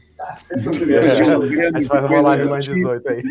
[0.50, 3.22] É, a gente vai rolar de mais 18 aí.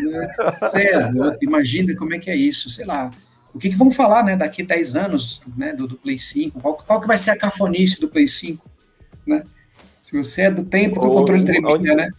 [0.69, 3.09] Sério, imagina como é que é isso, sei lá.
[3.53, 6.59] O que, que vão falar, né, daqui a 10 anos, né, do, do Play 5?
[6.59, 8.65] Qual, qual que vai ser a cafonice do Play 5,
[9.27, 9.41] né?
[9.99, 12.09] Se você é do tempo que o controle tremia, né?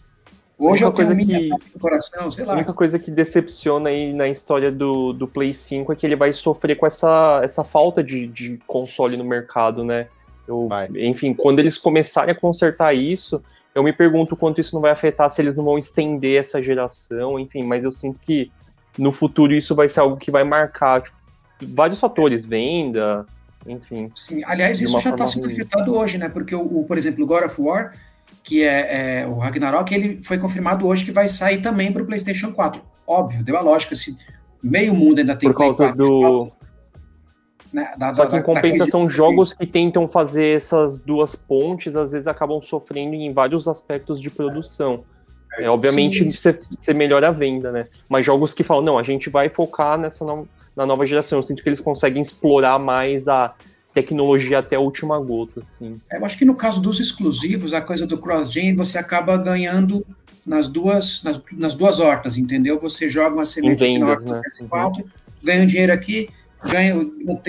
[0.57, 2.53] Hoje eu coisa que coração, sei lá.
[2.53, 6.15] A única coisa que decepciona aí na história do, do Play 5 é que ele
[6.15, 10.07] vai sofrer com essa, essa falta de, de console no mercado, né?
[10.47, 13.43] Eu, enfim, quando eles começarem a consertar isso,
[13.75, 17.39] eu me pergunto quanto isso não vai afetar, se eles não vão estender essa geração,
[17.39, 18.51] enfim, mas eu sinto que
[18.97, 21.01] no futuro isso vai ser algo que vai marcar.
[21.01, 21.15] Tipo,
[21.73, 23.25] vários fatores, venda,
[23.67, 24.11] enfim.
[24.15, 26.29] Sim, aliás, isso já está sendo afetado hoje, né?
[26.29, 27.93] Porque, o, o, por exemplo, o God of War,
[28.43, 32.05] que é, é, o Ragnarok, ele foi confirmado hoje que vai sair também para o
[32.05, 32.81] PlayStation 4.
[33.07, 33.95] Óbvio, deu a lógica.
[33.95, 34.17] Se
[34.61, 36.51] meio mundo ainda tem Por causa 4, do.
[37.73, 42.27] Né, da, Só que em compensação, jogos que tentam fazer essas duas pontes às vezes
[42.27, 45.03] acabam sofrendo em vários aspectos de produção.
[45.59, 47.87] É, obviamente você, você melhora a venda, né?
[48.07, 51.39] Mas jogos que falam, não, a gente vai focar nessa no, na nova geração.
[51.39, 53.53] Eu sinto que eles conseguem explorar mais a
[53.91, 55.99] tecnologia até a última gota, assim.
[56.11, 60.05] É, eu acho que no caso dos exclusivos, a coisa do cross-gen, você acaba ganhando
[60.45, 62.79] nas duas, nas, nas duas hortas, entendeu?
[62.79, 64.41] Você joga uma semente aqui na horta né?
[64.41, 65.03] do PS4, uhum.
[65.43, 66.29] ganha um dinheiro aqui,
[66.69, 66.95] ganha,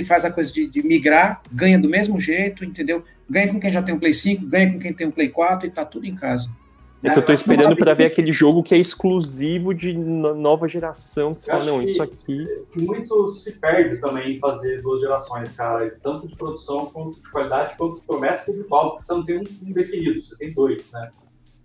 [0.07, 3.05] faz a coisa de, de, migrar, ganha do mesmo jeito, entendeu?
[3.29, 5.67] Ganha com quem já tem um Play 5, ganha com quem tem um Play 4
[5.67, 6.49] e tá tudo em casa.
[7.05, 11.35] É que eu tô esperando para ver aquele jogo que é exclusivo de nova geração.
[11.35, 12.47] Que você fala, não, isso aqui.
[12.75, 15.95] Muito se perde também em fazer duas gerações, cara.
[16.03, 19.39] Tanto de produção quanto de qualidade, quanto de promessa de qual, porque você não tem
[19.39, 21.11] um, definido, você tem dois, né?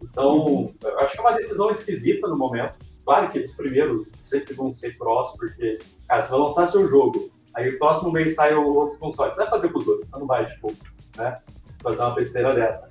[0.03, 2.73] Então, eu acho que é uma decisão esquisita no momento.
[3.05, 5.77] Claro que os primeiros sempre vão ser prós, porque,
[6.07, 9.33] cara, você vai lançar seu jogo, aí o próximo mês sai o outro console.
[9.33, 10.73] Você vai fazer o futuro, você não vai, tipo,
[11.17, 11.35] né,
[11.81, 12.87] fazer uma besteira dessa.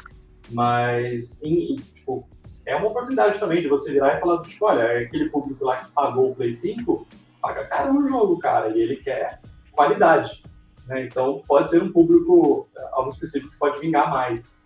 [0.50, 2.28] Mas, em, tipo,
[2.66, 5.76] é uma oportunidade também de você virar e falar, tipo, olha, é aquele público lá
[5.76, 7.06] que pagou o Play 5,
[7.40, 9.40] paga caro no jogo, cara, e ele quer
[9.72, 10.42] qualidade.
[10.86, 11.04] Né?
[11.04, 14.56] Então, pode ser um público, é, algo específico que pode vingar mais.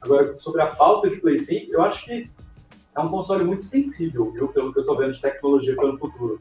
[0.00, 2.30] Agora, sobre a falta de Play 5, eu acho que
[2.96, 5.98] é um console muito sensível, viu, pelo que eu estou vendo de tecnologia para o
[5.98, 6.40] futuro.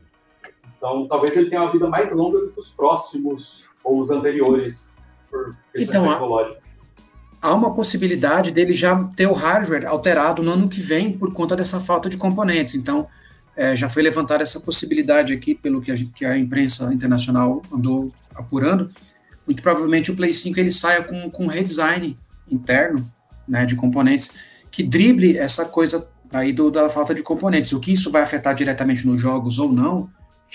[0.82, 4.90] Então, talvez ele tenha uma vida mais longa do que os próximos ou os anteriores,
[5.30, 6.62] por questões então, tecnológicas
[7.42, 11.56] há uma possibilidade dele já ter o hardware alterado no ano que vem por conta
[11.56, 12.76] dessa falta de componentes.
[12.76, 13.08] Então,
[13.56, 18.14] é, já foi levantada essa possibilidade aqui, pelo que a, que a, imprensa internacional andou
[18.36, 18.90] apurando.
[19.46, 22.18] Muito provavelmente o Play 5 ele saia com, com um redesign
[22.50, 23.12] interno
[23.48, 24.36] né, de componentes
[24.70, 27.74] que drible essa coisa aí do, da falta de componentes.
[27.74, 30.10] O que isso vai afetar diretamente nos jogos ou não,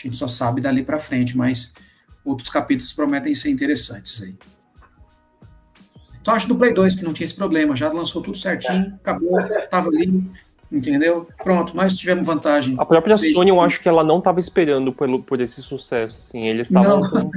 [0.05, 1.75] a gente só sabe dali para frente, mas
[2.25, 4.35] outros capítulos prometem ser interessantes aí.
[6.25, 9.31] Só acho do Play 2 que não tinha esse problema, já lançou tudo certinho, acabou,
[9.71, 10.23] tava ali,
[10.73, 11.29] entendeu?
[11.43, 12.75] Pronto, nós tivemos vantagem.
[12.79, 16.47] A própria Sony, eu acho que ela não tava esperando por, por esse sucesso, assim,
[16.47, 17.31] eles estavam...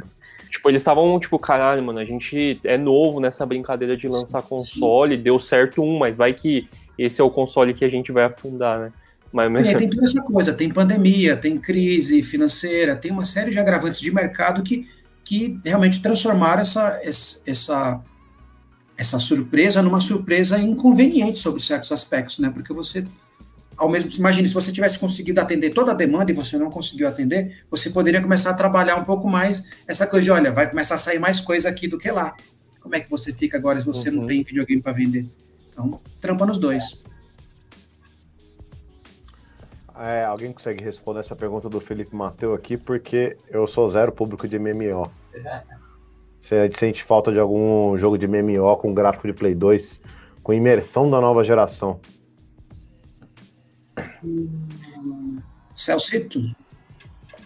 [0.49, 4.47] Tipo, eles estavam, tipo, caralho, mano, a gente é novo nessa brincadeira de lançar sim,
[4.49, 5.21] console, sim.
[5.21, 6.67] deu certo um, mas vai que
[6.97, 8.91] esse é o console que a gente vai afundar, né?
[9.31, 9.67] Mas.
[9.67, 13.99] É, tem toda essa coisa, tem pandemia, tem crise financeira, tem uma série de agravantes
[13.99, 14.87] de mercado que,
[15.23, 16.99] que realmente transformaram essa,
[17.45, 18.01] essa,
[18.97, 22.49] essa surpresa numa surpresa inconveniente sobre certos aspectos, né?
[22.49, 23.05] Porque você,
[23.77, 27.07] ao mesmo imagine, se você tivesse conseguido atender toda a demanda e você não conseguiu
[27.07, 30.95] atender, você poderia começar a trabalhar um pouco mais essa coisa de, olha, vai começar
[30.95, 32.35] a sair mais coisa aqui do que lá.
[32.81, 34.21] Como é que você fica agora se você uhum.
[34.21, 35.27] não tem videogame para vender?
[35.69, 36.99] Então, trampa nos dois.
[39.99, 44.47] É, alguém consegue responder essa pergunta do Felipe Mateu aqui, porque eu sou zero público
[44.47, 45.11] de MMO.
[46.39, 50.01] Você sente falta de algum jogo de MMO com gráfico de Play 2,
[50.41, 51.99] com imersão da nova geração?
[55.75, 56.39] Celcito?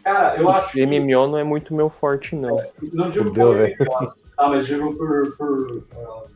[0.04, 0.86] Cara, eu acho que...
[0.86, 2.56] MMO não é muito meu forte, não.
[2.94, 6.30] Não digo Fudeu, por MMO, tá, mas digo por, por uh,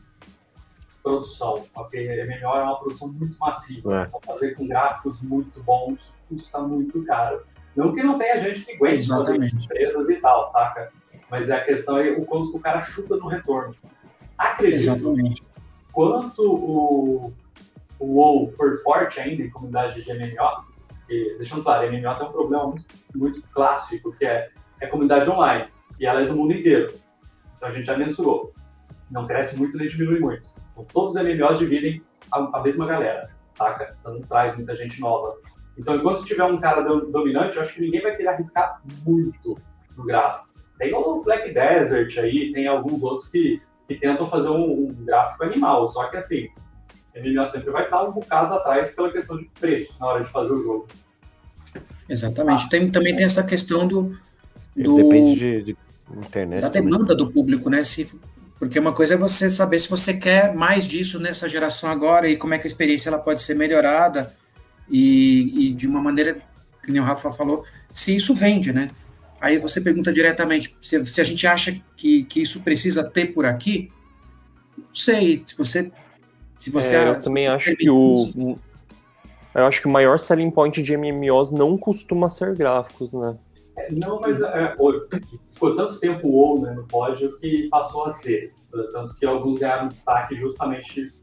[1.08, 4.02] produção, porque MMO é uma produção muito massiva.
[4.02, 4.26] É.
[4.26, 7.42] Fazer com gráficos muito bons custa muito caro.
[7.74, 10.92] Não que não tenha gente que aguente fazer empresas e tal, saca?
[11.30, 13.74] Mas a questão é o quanto o cara chuta no retorno.
[14.36, 14.76] Acredito.
[14.76, 15.42] Exatamente.
[15.92, 17.32] Quanto o,
[17.98, 20.64] o WoW for forte ainda em comunidade de MMO,
[21.08, 25.64] e, deixando claro, MMO tem um problema muito, muito clássico, que é, é comunidade online,
[25.98, 26.92] e ela é do mundo inteiro.
[27.56, 28.52] Então a gente já mensurou.
[29.10, 30.57] Não cresce muito nem diminui muito.
[30.78, 32.00] Então todos os MMOs dividem
[32.30, 33.92] a, a mesma galera, saca?
[33.96, 35.36] Você não traz muita gente nova.
[35.76, 39.56] Então, enquanto tiver um cara dominante, eu acho que ninguém vai querer arriscar muito
[39.96, 40.48] no gráfico.
[40.76, 45.44] Tem o Black Desert aí, tem alguns outros que, que tentam fazer um, um gráfico
[45.44, 46.48] animal, só que assim,
[47.16, 50.52] MMO sempre vai estar um bocado atrás pela questão de preço na hora de fazer
[50.52, 50.88] o jogo.
[52.08, 52.64] Exatamente.
[52.66, 52.70] Ah.
[52.70, 54.16] Tem, também tem essa questão do.
[54.76, 55.76] do Depende de, de,
[56.16, 56.62] internet.
[56.62, 57.26] Da demanda também.
[57.26, 57.84] do público, né?
[57.84, 58.10] Se,
[58.58, 62.36] porque uma coisa é você saber se você quer mais disso nessa geração agora e
[62.36, 64.34] como é que a experiência ela pode ser melhorada
[64.90, 66.40] e, e de uma maneira,
[66.82, 68.88] que nem o Rafa falou, se isso vende, né?
[69.40, 73.46] Aí você pergunta diretamente se, se a gente acha que, que isso precisa ter por
[73.46, 73.92] aqui.
[74.76, 75.92] Não sei, se você.
[76.58, 78.56] Se você é, eu também acho que o.
[79.54, 83.36] Eu acho que o maior selling point de MMOs não costuma ser gráficos, né?
[83.78, 84.74] É, não, mas é,
[85.50, 88.52] ficou tanto tempo o WoW né, no pódio que passou a ser.
[88.90, 91.14] Tanto que alguns ganharam destaque justamente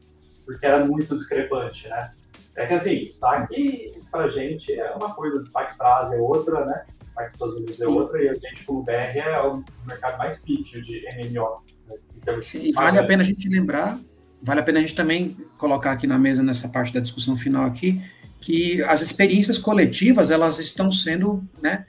[0.46, 2.10] porque era muito discrepante, né?
[2.56, 6.86] É que assim, destaque pra gente é uma coisa, destaque pra Ásia é outra, né?
[7.04, 10.38] Destaque para os Unidos é outra, e a gente, como BR, é o mercado mais
[10.38, 11.62] pitch de MMO.
[11.88, 11.96] Né?
[12.16, 13.98] Então, Sim, e vale a pena a gente lembrar,
[14.42, 17.66] vale a pena a gente também colocar aqui na mesa, nessa parte da discussão final
[17.66, 18.00] aqui,
[18.40, 21.84] que as experiências coletivas, elas estão sendo, né,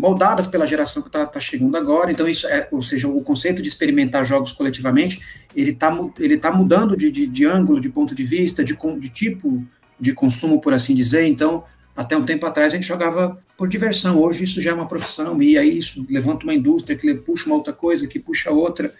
[0.00, 2.10] moldadas pela geração que está tá chegando agora.
[2.10, 5.20] Então, isso é, ou seja, o conceito de experimentar jogos coletivamente,
[5.54, 9.08] ele está ele tá mudando de, de, de, ângulo, de ponto de vista, de, de
[9.10, 9.62] tipo
[9.98, 11.26] de consumo, por assim dizer.
[11.26, 11.64] Então,
[11.94, 14.18] até um tempo atrás a gente jogava por diversão.
[14.18, 17.56] Hoje isso já é uma profissão e aí isso levanta uma indústria que puxa uma
[17.56, 18.90] outra coisa, que puxa outra.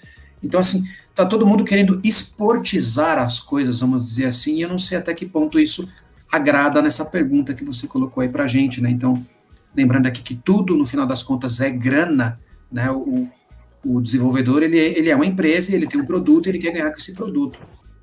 [0.43, 4.78] Então, assim, tá todo mundo querendo esportizar as coisas, vamos dizer assim, e eu não
[4.78, 5.89] sei até que ponto isso
[6.31, 8.90] agrada nessa pergunta que você colocou aí pra gente, né?
[8.90, 9.14] Então,
[9.74, 12.38] Lembrando aqui que tudo, no final das contas, é grana,
[12.70, 12.90] né?
[12.90, 13.28] O,
[13.84, 16.90] o desenvolvedor, ele, é, ele é uma empresa, ele tem um produto, ele quer ganhar
[16.90, 17.59] com esse produto.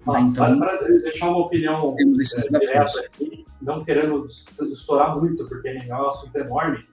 [0.07, 0.21] Ah, né?
[0.21, 4.25] Então, para deixar uma opinião é, direta aqui, não querendo
[4.71, 6.83] estourar muito, porque é um assunto enorme,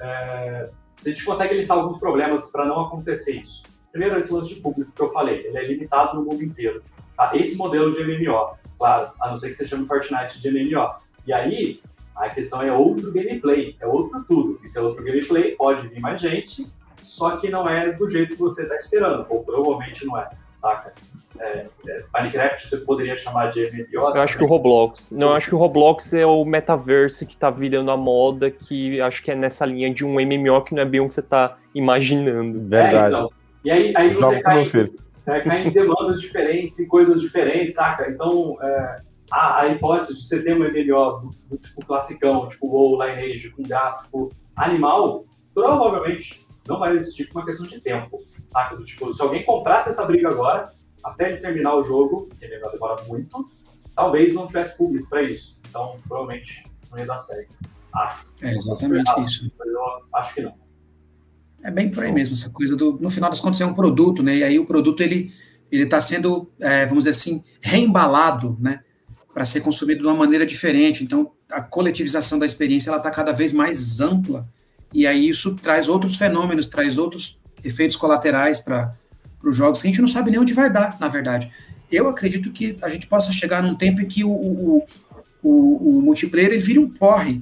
[0.00, 0.68] é,
[1.04, 3.62] a gente consegue listar alguns problemas para não acontecer isso.
[3.90, 6.82] Primeiro, esse lance de público que eu falei, ele é limitado no mundo inteiro.
[7.16, 7.30] Tá?
[7.34, 10.94] Esse modelo de MMO, claro, a não ser que você chame Fortnite de MMO.
[11.26, 11.80] E aí,
[12.18, 14.60] a questão é outro gameplay, é outro tudo.
[14.64, 16.66] E se é outro gameplay, pode vir mais gente,
[17.02, 20.92] só que não é do jeito que você está esperando, ou provavelmente não é, saca?
[21.38, 23.86] É, é, Minecraft você poderia chamar de MMO?
[23.92, 25.10] Eu acho que o Roblox.
[25.12, 29.00] Não, eu acho que o Roblox é o metaverse que está virando a moda, que
[29.00, 31.20] acho que é nessa linha de um MMO que não é bem o que você
[31.20, 32.58] está imaginando.
[32.58, 33.14] Verdade.
[33.14, 33.30] É, então.
[33.64, 34.70] E aí, aí você cai,
[35.26, 38.10] é, cai em demandas diferentes e coisas diferentes, saca?
[38.10, 38.96] Então, é,
[39.30, 43.50] a, a hipótese de você ter um MMO do, do tipo classicão, tipo WoW, Lineage,
[43.50, 45.24] com gráfico animal,
[45.54, 48.22] provavelmente não vai existir por uma questão de tempo.
[48.52, 48.76] Tá?
[48.84, 50.64] Tipo, se alguém comprasse essa briga agora,
[51.04, 53.48] até ele terminar o jogo, que ele vai demorar muito,
[53.94, 55.58] talvez não tivesse público para isso.
[55.68, 57.54] Então, provavelmente não ia dar certo.
[57.94, 58.26] Acho.
[58.42, 59.50] É exatamente errado, isso.
[60.14, 60.54] Acho que não.
[61.64, 62.98] É bem por aí mesmo, essa coisa do.
[63.00, 64.36] No final das contas, é um produto, né?
[64.36, 65.32] E aí o produto ele
[65.70, 68.80] ele está sendo, é, vamos dizer assim, reembalado, né?
[69.38, 71.04] Para ser consumido de uma maneira diferente.
[71.04, 74.44] Então, a coletivização da experiência está cada vez mais ampla
[74.92, 78.90] e aí isso traz outros fenômenos, traz outros efeitos colaterais para
[79.44, 81.52] os jogos que a gente não sabe nem onde vai dar, na verdade.
[81.88, 84.86] Eu acredito que a gente possa chegar num tempo em que o, o,
[85.40, 87.40] o, o multiplayer ele vire um porre,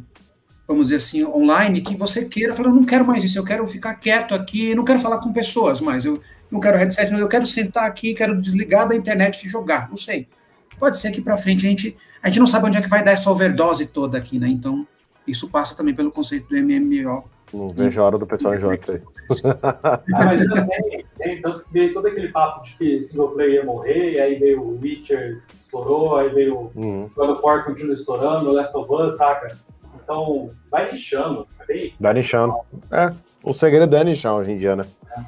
[0.68, 3.94] vamos dizer assim, online, que você queira falar, não quero mais isso, eu quero ficar
[3.94, 6.20] quieto aqui, não quero falar com pessoas mais, eu
[6.50, 10.28] não quero headset, eu quero sentar aqui, quero desligar da internet e jogar, não sei
[10.76, 13.02] pode ser que para frente a gente, a gente não sabe onde é que vai
[13.02, 14.48] dar essa overdose toda aqui, né?
[14.48, 14.86] Então,
[15.26, 17.24] isso passa também pelo conceito do MMO.
[17.52, 19.02] Não vejo a hora do pessoal enjoar isso aí.
[19.44, 23.64] ah, mas também tem, tanto que veio todo aquele papo de que single player ia
[23.64, 27.10] morrer, aí veio o Witcher, estourou, aí veio o uhum.
[27.14, 29.56] God of War continua estourando, o Last of Us, saca?
[30.02, 31.46] Então, vai nichando.
[31.58, 32.54] Vai, vai nichando.
[32.90, 33.12] É,
[33.42, 34.84] o segredo é nichar hoje em dia, né?
[35.16, 35.20] É.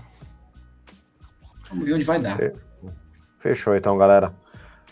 [1.70, 2.38] Vamos ver onde vai dar.
[3.38, 4.32] Fechou então, galera.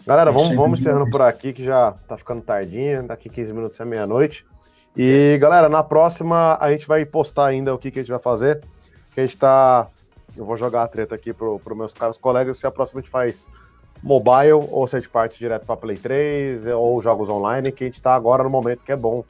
[0.06, 3.84] Galera, vamos, vamos encerrando por aqui, que já tá ficando tardinho, daqui 15 minutos é
[3.84, 4.46] meia-noite.
[4.96, 8.20] E, galera, na próxima a gente vai postar ainda o que, que a gente vai
[8.20, 8.62] fazer.
[9.12, 9.88] Que a gente tá.
[10.36, 13.02] Eu vou jogar a treta aqui pro, pro meus caros colegas, se a próxima a
[13.02, 13.48] gente faz
[14.00, 17.86] mobile, ou se a gente parte direto para Play 3, ou jogos online, que a
[17.88, 19.24] gente tá agora no momento que é bom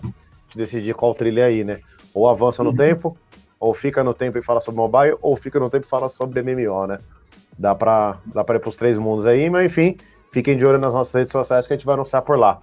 [0.51, 1.81] de decidir qual trilha aí, né?
[2.13, 2.77] Ou avança no uhum.
[2.77, 3.17] tempo,
[3.59, 6.43] ou fica no tempo e fala sobre mobile, ou fica no tempo e fala sobre
[6.43, 6.99] MMO, né?
[7.59, 9.97] Dá pra, dá pra ir pros três mundos aí, mas enfim,
[10.31, 12.61] Fiquem de olho nas nossas redes sociais que a gente vai anunciar por lá.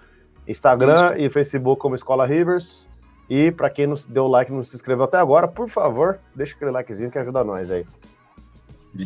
[0.48, 2.90] Instagram e Facebook como Escola Rivers.
[3.30, 6.56] E para quem não deu like e não se inscreveu até agora, por favor, deixa
[6.56, 7.86] aquele likezinho que ajuda nós aí.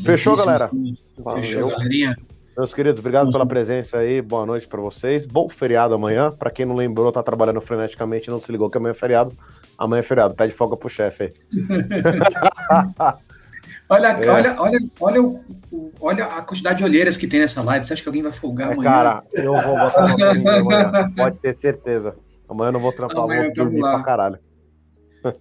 [0.04, 0.70] Fechou, galera?
[1.36, 2.18] Fechou, galerinha.
[2.58, 4.20] Meus queridos, obrigado pela presença aí.
[4.20, 5.28] Boa noite para vocês.
[5.28, 6.32] Bom feriado amanhã.
[6.32, 9.32] Para quem não lembrou, tá trabalhando freneticamente, não se ligou que amanhã é feriado.
[9.78, 10.34] Amanhã é feriado.
[10.34, 11.30] Pede folga pro chefe aí.
[13.90, 14.30] Olha, é.
[14.30, 17.86] olha, olha, olha, o, olha a quantidade de olheiras que tem nessa live.
[17.86, 18.90] Você acha que alguém vai folgar é, amanhã?
[18.90, 21.12] Cara, eu vou botar amanhã.
[21.16, 22.16] Pode ter certeza.
[22.50, 23.94] Amanhã eu não vou trampar, amanhã vou dormir lá.
[23.96, 24.40] pra caralho.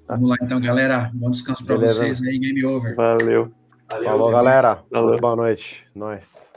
[0.09, 1.11] Vamos lá então, galera.
[1.15, 2.03] Bom descanso pra Beleza.
[2.03, 2.39] vocês aí.
[2.39, 2.95] Game over.
[2.95, 3.53] Valeu.
[3.91, 4.79] Valeu Falou, galera.
[4.91, 5.19] Valeu.
[5.19, 5.85] Boa noite.
[5.95, 6.53] Nós.